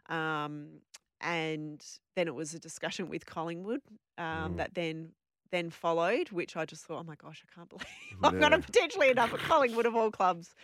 [0.09, 0.81] Um,
[1.21, 1.83] and
[2.15, 3.81] then it was a discussion with Collingwood
[4.17, 5.11] um, that then
[5.51, 7.85] then followed, which I just thought, oh my gosh, I can't believe
[8.23, 8.63] I'm going to Yeah.
[8.65, 10.55] potentially end up at Collingwood of all clubs.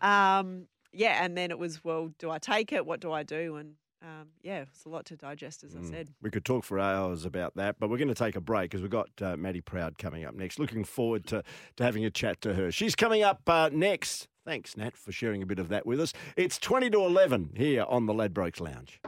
[0.00, 2.86] Um, yeah, and then it was, well, do I take it?
[2.86, 3.56] What do I do?
[3.56, 6.08] And um, yeah, it's a lot to digest, as I said.
[6.22, 8.80] We could talk for hours about that, but we're going to take a break because
[8.80, 10.58] we've got uh, Maddie Proud coming up next.
[10.58, 11.42] Looking forward to,
[11.76, 12.72] to having a chat to her.
[12.72, 14.26] She's coming up uh, next.
[14.46, 16.14] Thanks, Nat, for sharing a bit of that with us.
[16.34, 19.00] It's 20 to 11 here on the Ladbrokes Lounge.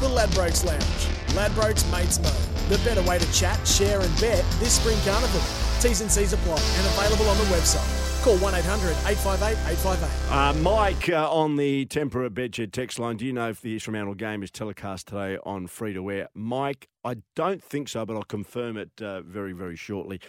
[0.00, 0.82] The Ladbrokes Lounge.
[1.36, 2.68] Ladbrokes Mates Mode.
[2.68, 5.40] The better way to chat, share, and bet this spring carnival.
[5.80, 8.24] T's and C's apply and available on the website.
[8.24, 10.32] Call 1 800 858 858.
[10.32, 13.16] Uh, Mike uh, on the Tempur at Bedshed text line.
[13.16, 16.28] Do you know if the Fremantle game is telecast today on free to air?
[16.34, 20.20] Mike, I don't think so, but I'll confirm it uh, very, very shortly.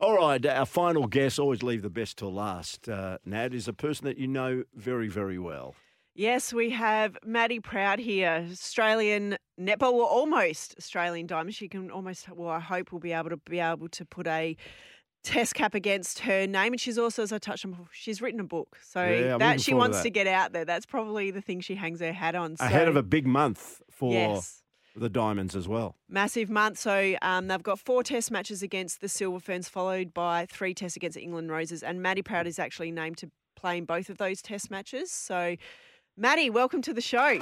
[0.00, 3.74] All right, our final guess, always leave the best till last, uh, Nat, is a
[3.74, 5.74] person that you know very, very well.
[6.20, 11.54] Yes, we have Maddie Proud here, Australian netball, well, almost Australian diamond.
[11.54, 14.54] She can almost, well, I hope we'll be able to be able to put a
[15.24, 16.74] test cap against her name.
[16.74, 19.62] And she's also, as I touched on, before, she's written a book, so Yeah, that
[19.62, 20.02] she to wants that.
[20.02, 20.66] to get out there.
[20.66, 22.56] That's probably the thing she hangs her hat on.
[22.60, 24.60] Ahead of a big month for Yes.
[24.94, 25.96] the Diamonds as well.
[26.06, 26.76] Massive month.
[26.76, 30.96] So um, they've got four test matches against the Silver Ferns, followed by three tests
[30.96, 31.82] against England Roses.
[31.82, 35.10] And Maddie Proud is actually named to play in both of those test matches.
[35.10, 35.56] So,
[36.16, 37.40] Maddie, welcome to the show.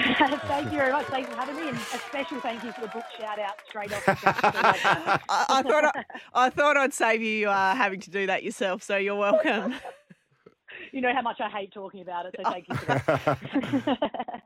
[0.00, 1.06] thank you very much.
[1.06, 3.92] Thanks for having me, and a special thank you for the book shout out straight
[3.92, 4.02] off.
[4.08, 8.82] I, I thought I, I thought I'd save you uh, having to do that yourself.
[8.82, 9.74] So you're welcome.
[10.92, 14.42] you know how much I hate talking about it, so thank you for that.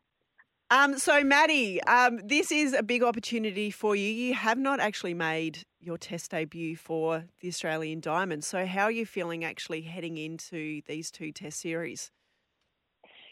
[0.70, 4.09] Um, so, Maddie, um, this is a big opportunity for you.
[4.09, 8.43] You have not actually made your test debut for the Australian Diamond.
[8.43, 12.10] So, how are you feeling actually heading into these two test series?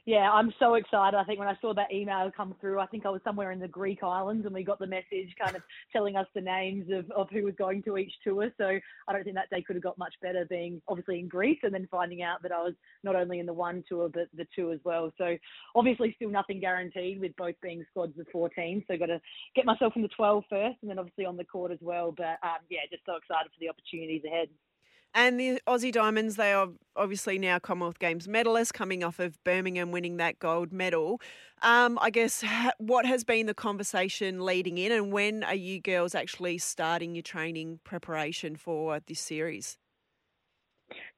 [0.04, 1.16] Yeah, I'm so excited.
[1.16, 3.60] I think when I saw that email come through, I think I was somewhere in
[3.60, 5.62] the Greek islands and we got the message kind of
[5.92, 8.50] telling us the names of, of who was going to each tour.
[8.58, 11.60] So I don't think that day could have got much better being obviously in Greece
[11.62, 12.74] and then finding out that I was
[13.04, 15.12] not only in the one tour but the two as well.
[15.18, 15.36] So
[15.76, 18.84] obviously still nothing guaranteed with both being squads of 14.
[18.88, 19.20] So got to
[19.54, 22.10] get myself in the 12 first and then obviously on the court as well.
[22.10, 24.48] But um, yeah, just so excited for the opportunities ahead.
[25.14, 29.90] And the Aussie Diamonds, they are obviously now Commonwealth Games medalists coming off of Birmingham
[29.90, 31.20] winning that gold medal.
[31.60, 35.80] Um, I guess ha- what has been the conversation leading in, and when are you
[35.80, 39.76] girls actually starting your training preparation for this series?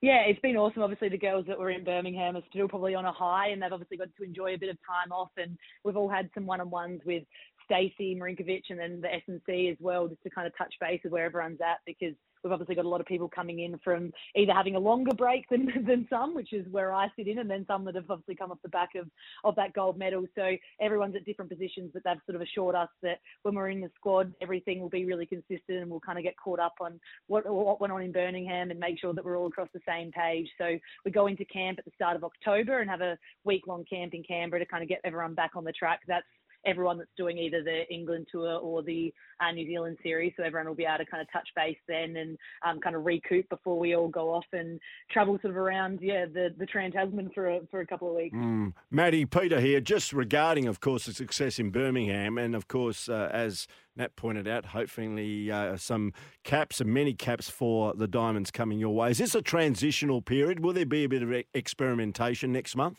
[0.00, 0.82] Yeah, it's been awesome.
[0.82, 3.72] Obviously, the girls that were in Birmingham are still probably on a high, and they've
[3.72, 5.30] obviously got to enjoy a bit of time off.
[5.36, 7.22] And we've all had some one-on-ones with
[7.64, 11.12] Stacey Marinkovic and then the S&C as well, just to kind of touch base with
[11.12, 12.14] where everyone's at because
[12.44, 15.48] we've obviously got a lot of people coming in from either having a longer break
[15.50, 18.36] than than some, which is where I sit in, and then some that have obviously
[18.36, 19.08] come off the back of
[19.42, 20.26] of that gold medal.
[20.34, 23.80] So everyone's at different positions, but they've sort of assured us that when we're in
[23.80, 27.00] the squad, everything will be really consistent, and we'll kind of get caught up on
[27.26, 30.12] what what went on in Birmingham and make sure that we're all across the same
[30.12, 30.48] page.
[30.58, 33.84] So we go into camp at the start of October and have a week long
[33.84, 36.00] camp in Canberra to kind of get everyone back on the track.
[36.06, 36.26] That's
[36.66, 40.32] everyone that's doing either the England tour or the uh, New Zealand series.
[40.36, 43.04] So everyone will be able to kind of touch base then and um, kind of
[43.04, 44.80] recoup before we all go off and
[45.10, 48.16] travel sort of around, yeah, the, the Trans Tasman for a, for a couple of
[48.16, 48.36] weeks.
[48.36, 48.72] Mm.
[48.90, 53.28] Maddie, Peter here, just regarding, of course, the success in Birmingham, and of course, uh,
[53.32, 53.66] as
[53.96, 56.12] Nat pointed out, hopefully uh, some
[56.42, 59.10] caps and many caps for the Diamonds coming your way.
[59.10, 60.60] Is this a transitional period?
[60.60, 62.98] Will there be a bit of experimentation next month?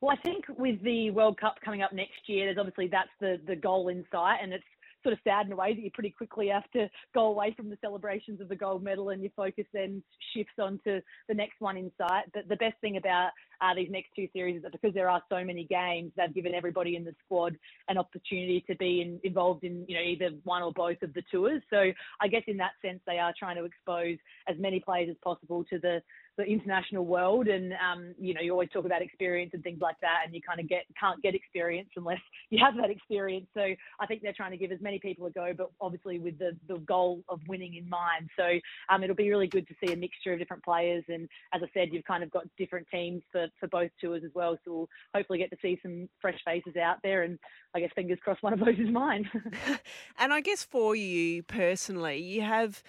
[0.00, 3.40] Well, I think with the World Cup coming up next year, there's obviously that's the
[3.46, 4.64] the goal in sight, and it's
[5.02, 7.70] sort of sad in a way that you pretty quickly have to go away from
[7.70, 10.02] the celebrations of the gold medal and your focus then
[10.34, 12.24] shifts onto the next one in sight.
[12.34, 13.30] But the best thing about
[13.60, 16.54] uh, these next two series is that because there are so many games, they've given
[16.54, 17.56] everybody in the squad
[17.88, 21.22] an opportunity to be in, involved in you know either one or both of the
[21.30, 21.62] tours.
[21.70, 24.18] So I guess in that sense, they are trying to expose
[24.48, 26.02] as many players as possible to the
[26.38, 29.96] the international world and um, you know you always talk about experience and things like
[30.00, 32.20] that and you kind of get can't get experience unless
[32.50, 33.46] you have that experience.
[33.52, 33.62] So
[34.00, 36.56] i think they're trying to give as many people a go but obviously with the,
[36.68, 38.30] the goal of winning in mind.
[38.36, 38.44] So
[38.88, 41.66] um, it'll be really good to see a mixture of different players and as i
[41.74, 44.88] said you've kind of got different teams for, for both tours as well so we'll
[45.14, 47.38] hopefully get to see some fresh faces out there and
[47.74, 49.28] i guess fingers crossed one of those is mine.
[50.18, 52.82] And i guess for you personally you have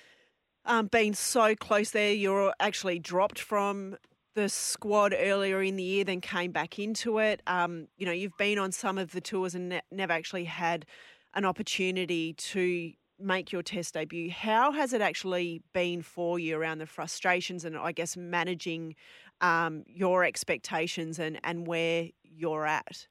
[0.66, 2.14] um, been so close there.
[2.14, 3.98] You're actually dropped from
[4.36, 7.42] the squad earlier in the year, then came back into it.
[7.48, 10.86] Um, you know, you've been on some of the tours and ne- never actually had
[11.34, 14.32] an opportunity to make your test debut.
[14.32, 18.96] How has it actually been for you around the frustrations and I guess managing
[19.42, 23.08] um, your expectations and, and where you're at?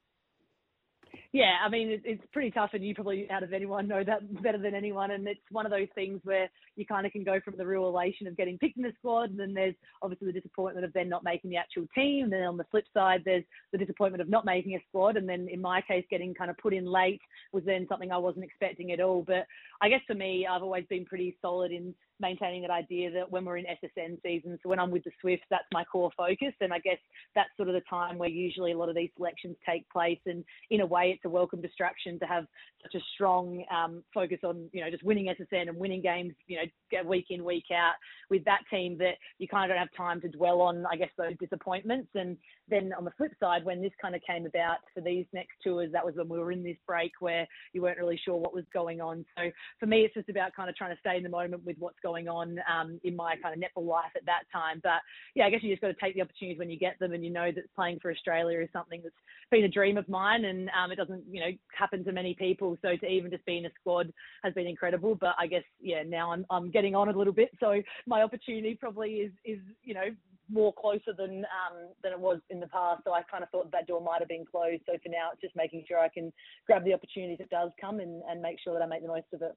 [1.33, 4.43] Yeah, I mean, it, it's pretty tough, and you probably, out of anyone, know that
[4.43, 5.11] better than anyone.
[5.11, 7.87] And it's one of those things where you kind of can go from the real
[7.87, 11.11] elation of getting picked in the squad, and then there's obviously the disappointment of then
[11.11, 12.25] not making the actual team.
[12.25, 15.19] And then on the flip side, there's the disappointment of not making a squad.
[15.19, 17.21] And then in my case, getting kind of put in late
[17.53, 19.23] was then something I wasn't expecting at all.
[19.27, 19.47] But
[19.83, 23.45] I guess for me, I've always been pretty solid in maintaining that idea that when
[23.45, 26.53] we're in SSN season, so when I'm with the Swifts, that's my core focus.
[26.61, 26.99] And I guess
[27.35, 30.19] that's sort of the time where usually a lot of these selections take place.
[30.27, 32.47] And in a way, it's a welcome distraction to have
[32.83, 36.59] such a strong um, focus on, you know, just winning SSN and winning games, you
[36.59, 37.95] know, week in, week out
[38.31, 41.11] with that team that you kind of don't have time to dwell on, I guess,
[41.17, 42.09] those disappointments.
[42.15, 42.37] And
[42.69, 45.91] then on the flip side, when this kind of came about for these next tours,
[45.93, 48.65] that was when we were in this break where you weren't really sure what was
[48.73, 49.25] going on.
[49.37, 49.51] So
[49.81, 51.99] for me, it's just about kind of trying to stay in the moment with what's
[52.03, 54.81] going on um, in my kind of netball life at that time.
[54.83, 55.01] But
[55.35, 57.25] yeah, I guess you just got to take the opportunities when you get them, and
[57.25, 59.15] you know that playing for Australia is something that's
[59.51, 62.77] been a dream of mine, and um, it doesn't you know happen to many people.
[62.83, 64.13] So to even just be in a squad
[64.43, 65.15] has been incredible.
[65.15, 68.75] But I guess yeah, now I'm I'm getting on a little bit, so my opportunity
[68.75, 70.09] probably is is you know
[70.51, 73.03] more closer than um, than it was in the past.
[73.05, 74.83] So I kind of thought that door might have been closed.
[74.87, 76.33] So for now, it's just making sure I can
[76.67, 79.27] grab the opportunity that does come and, and make sure that I make the most
[79.33, 79.57] of it.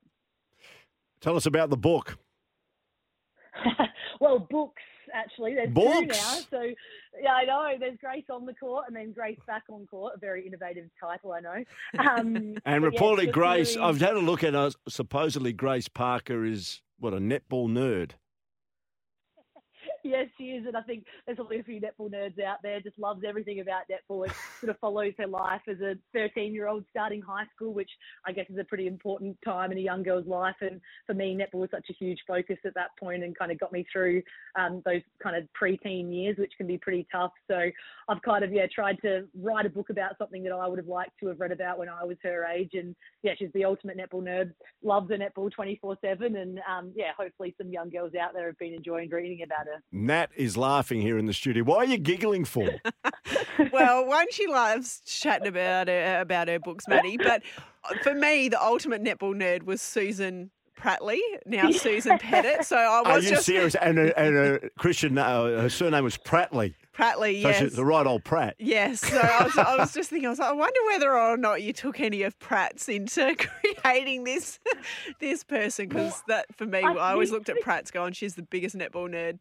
[1.22, 2.18] Tell us about the book.
[4.20, 4.82] well, books
[5.14, 5.56] actually.
[5.56, 6.00] There's books.
[6.00, 6.38] two now.
[6.50, 6.64] So
[7.22, 7.76] yeah, I know.
[7.80, 10.14] There's Grace on the court and then Grace back on court.
[10.16, 11.64] A very innovative title, I know.
[12.00, 13.78] Um, and reportedly, yeah, Grace.
[13.78, 14.56] I've had a look at.
[14.56, 18.12] Uh, supposedly, Grace Parker is what a netball nerd.
[20.04, 22.80] yes, she is, and I think there's probably a few netball nerds out there.
[22.82, 24.26] Just loves everything about netball.
[24.26, 27.90] It sort of follows her life as a 13-year-old starting high school, which
[28.26, 30.56] I guess is a pretty important time in a young girl's life.
[30.62, 33.60] And for me, netball was such a huge focus at that point, and kind of
[33.60, 34.22] got me through
[34.58, 37.32] um, those kind of pre-teen years, which can be pretty tough.
[37.50, 37.70] So
[38.10, 40.88] I've kind of yeah tried to write a book about something that I would have
[40.88, 42.72] liked to have read about when I was her age.
[42.74, 44.52] And yeah, she's the ultimate netball nerd.
[44.84, 48.74] Loves her netball 24/7, and um, yeah, hopefully some young girls out there have been
[48.74, 49.82] enjoying reading about her.
[49.92, 51.64] Nat is laughing here in the studio.
[51.64, 52.70] Why are you giggling for?
[53.72, 57.18] well, one, she loves chatting about her, about her books, Maddie.
[57.18, 57.44] But
[58.02, 62.66] for me, the ultimate netball nerd was Susan Pratley, now Susan Pettit.
[62.66, 63.76] So I was Are you just serious?
[63.76, 66.74] And her, and her Christian, uh, her surname was Pratley.
[66.96, 67.60] Pratley, So yes.
[67.60, 68.56] she's the right old Pratt.
[68.60, 71.38] Yes, so I was, I was just thinking, I was like, I wonder whether or
[71.38, 73.36] not you took any of Pratt's into
[73.82, 74.60] creating this
[75.20, 78.76] this person because that for me, I always looked at Pratt's going, she's the biggest
[78.78, 79.40] netball nerd.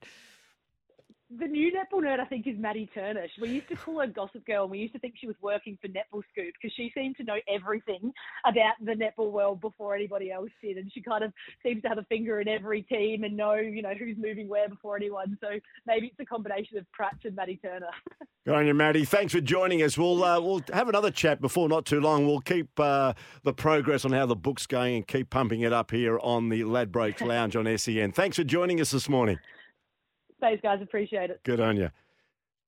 [1.38, 3.26] The new netball nerd, I think, is Maddie Turner.
[3.40, 5.78] We used to call her Gossip Girl, and we used to think she was working
[5.80, 8.12] for Netball Scoop because she seemed to know everything
[8.44, 11.32] about the netball world before anybody else did, and she kind of
[11.62, 14.68] seems to have a finger in every team and know, you know, who's moving where
[14.68, 15.38] before anyone.
[15.40, 17.90] So maybe it's a combination of Pratch and Maddie Turner.
[18.46, 19.04] Good on you, Maddie.
[19.04, 19.96] Thanks for joining us.
[19.96, 22.26] We'll uh, we'll have another chat before not too long.
[22.26, 23.12] We'll keep uh,
[23.44, 26.62] the progress on how the book's going and keep pumping it up here on the
[26.62, 28.10] Ladbrokes Lounge on SEN.
[28.10, 29.38] Thanks for joining us this morning.
[30.40, 30.80] Thanks, guys.
[30.82, 31.40] Appreciate it.
[31.44, 31.90] Good on you.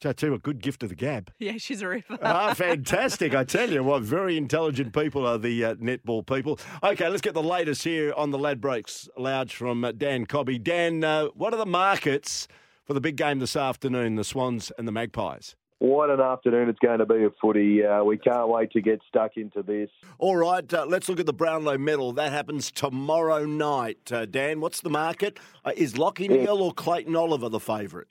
[0.04, 1.30] I tell you, a good gift of the Gab.
[1.38, 2.18] Yeah, she's a ripper.
[2.22, 3.36] ah, fantastic.
[3.36, 6.58] I tell you what, very intelligent people are the uh, netball people.
[6.82, 10.58] Okay, let's get the latest here on the Ladbrokes Lounge from uh, Dan Cobby.
[10.58, 12.48] Dan, uh, what are the markets
[12.84, 15.54] for the big game this afternoon, the Swans and the Magpies?
[15.82, 17.84] What an afternoon it's going to be of footy.
[17.84, 19.90] Uh, we can't wait to get stuck into this.
[20.20, 22.12] All right, uh, let's look at the Brownlow medal.
[22.12, 24.12] That happens tomorrow night.
[24.12, 25.40] Uh, Dan, what's the market?
[25.64, 26.30] Uh, is Lachie.
[26.30, 28.06] Neale or Clayton Oliver the favourite?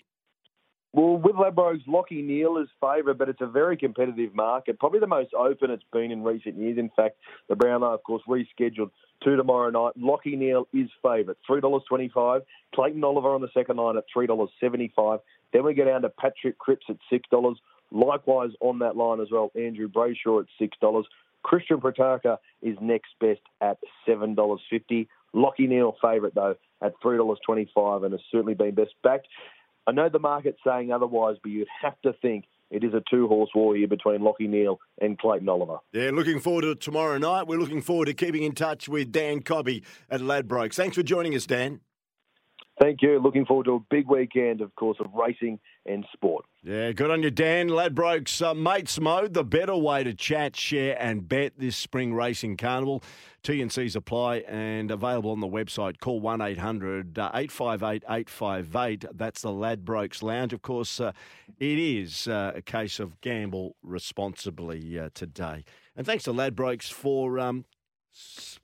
[0.93, 4.77] Well, with Ladbrokes, Lachie Neale is favourite, but it's a very competitive market.
[4.77, 6.77] Probably the most open it's been in recent years.
[6.77, 7.15] In fact,
[7.47, 8.91] the Brownlow, of course, rescheduled
[9.23, 9.93] to tomorrow night.
[9.97, 12.41] Lachie Neale is favourite, $3.25.
[12.75, 15.19] Clayton Oliver on the second line at $3.75.
[15.53, 17.55] Then we go down to Patrick Cripps at $6.
[17.91, 21.03] Likewise on that line as well, Andrew Brayshaw at $6.
[21.43, 23.77] Christian Petracca is next best at
[24.07, 25.07] $7.50.
[25.33, 29.27] Lachie Neale favourite, though, at $3.25 and has certainly been best backed.
[29.87, 33.27] I know the market's saying otherwise, but you'd have to think it is a two
[33.27, 35.77] horse war here between Lachie Neale and Clayton Oliver.
[35.91, 37.47] Yeah, looking forward to tomorrow night.
[37.47, 40.75] We're looking forward to keeping in touch with Dan Cobby at Ladbrokes.
[40.75, 41.81] Thanks for joining us, Dan.
[42.79, 43.19] Thank you.
[43.19, 46.45] Looking forward to a big weekend, of course, of racing and sport.
[46.63, 47.69] Yeah, good on you, Dan.
[47.69, 52.57] Ladbrokes uh, Mates Mode, the better way to chat, share, and bet this spring racing
[52.57, 53.03] carnival.
[53.43, 55.99] T and C's apply and available on the website.
[55.99, 59.05] Call 1 800 858 858.
[59.13, 60.53] That's the Ladbrokes Lounge.
[60.53, 61.11] Of course, uh,
[61.59, 65.65] it is uh, a case of gamble responsibly uh, today.
[65.95, 67.65] And thanks to Ladbrokes for um,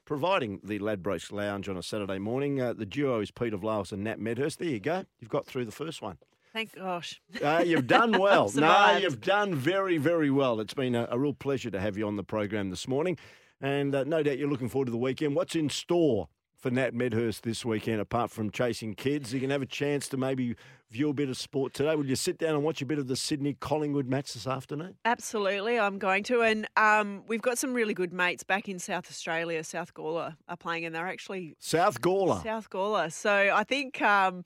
[0.06, 2.62] providing the Ladbrokes Lounge on a Saturday morning.
[2.62, 4.60] Uh, the duo is Peter Vlahos and Nat Medhurst.
[4.60, 5.06] There you go.
[5.20, 6.18] You've got through the first one.
[6.54, 7.22] Thank gosh.
[7.44, 8.52] Uh, you've done well.
[8.56, 10.60] no, you've done very, very well.
[10.60, 13.18] It's been a, a real pleasure to have you on the program this morning.
[13.62, 15.36] And uh, no doubt you're looking forward to the weekend.
[15.36, 19.34] What's in store for Nat Medhurst this weekend, apart from chasing kids?
[19.34, 20.56] You can have a chance to maybe
[20.90, 21.96] view a bit of sport today.
[21.96, 24.96] Will you sit down and watch a bit of the Sydney Collingwood match this afternoon?
[25.06, 26.42] Absolutely, I'm going to.
[26.42, 29.64] And um, we've got some really good mates back in South Australia.
[29.64, 32.42] South Gawler are playing, and they're actually South Gawler.
[32.44, 33.12] South Gawler.
[33.12, 34.44] So I think um,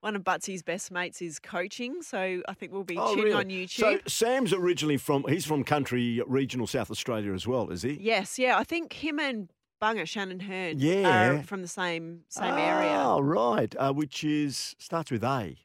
[0.00, 2.02] one of Butsy's best mates is coaching.
[2.02, 3.36] So I think we'll be Oh, tuning really?
[3.36, 3.70] on YouTube.
[3.78, 7.92] So Sam's originally from, he's from country regional South Australia as well, is he?
[8.00, 8.58] yes, yeah.
[8.58, 9.48] I think him and
[9.82, 11.30] Bunga Shannon Hurn Yeah.
[11.38, 12.94] are from the same same area.
[13.04, 13.74] Oh, right.
[13.78, 15.56] Uh, which is, starts with A.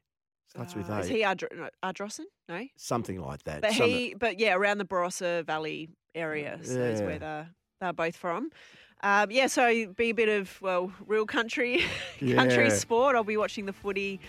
[0.49, 0.99] Starts with Uh, A.
[0.99, 2.26] is he no, Ardrossan?
[2.47, 2.65] No.
[2.76, 3.61] Something like that.
[3.61, 7.49] But Some- he, but yeah, around the Barossa Valley area, so is where they're
[7.80, 8.49] they're both from.
[9.01, 11.84] Um, yeah, so be a bit of well, real country,
[12.19, 12.69] country Yeah.
[12.69, 13.15] sport.
[13.15, 14.19] I'll be watching the footy,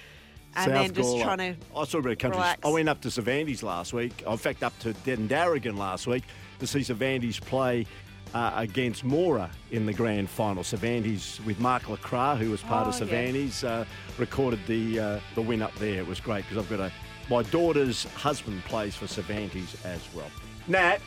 [0.55, 1.23] and South then just Gawler.
[1.25, 1.57] trying to.
[1.77, 2.39] I saw a bit of country.
[2.39, 2.61] relax.
[2.65, 4.23] I went up to Cervantes last week.
[4.27, 6.25] In fact, up to Dandaragan last week
[6.61, 7.87] to see Cervantes play
[8.35, 10.63] uh, against Moora in the grand final.
[10.65, 12.99] Cervantes with Mark Lacroix, who was part Oh, of yeah.
[12.99, 13.85] Cervantes, uh,
[14.19, 15.99] recorded the uh, the win up there.
[15.99, 16.93] It was great because I've got a
[17.29, 20.31] my daughter's husband plays for Cervantes as well.
[20.67, 20.99] Nat,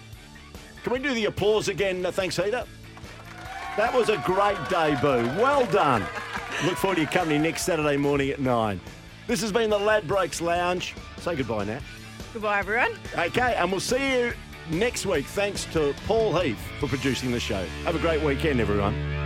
[0.83, 2.05] can we do the applause again?
[2.05, 2.65] Uh, thanks, Heater.
[3.77, 5.27] That was a great debut.
[5.41, 6.05] Well done.
[6.65, 8.79] Look forward to your company next Saturday morning at 9.
[9.27, 10.93] This has been the Ladbrokes Lounge.
[11.17, 11.81] Say goodbye, Nat.
[12.33, 12.91] Goodbye, everyone.
[13.17, 14.33] Okay, and we'll see you
[14.69, 15.25] next week.
[15.25, 17.65] Thanks to Paul Heath for producing the show.
[17.85, 19.22] Have a great weekend, everyone.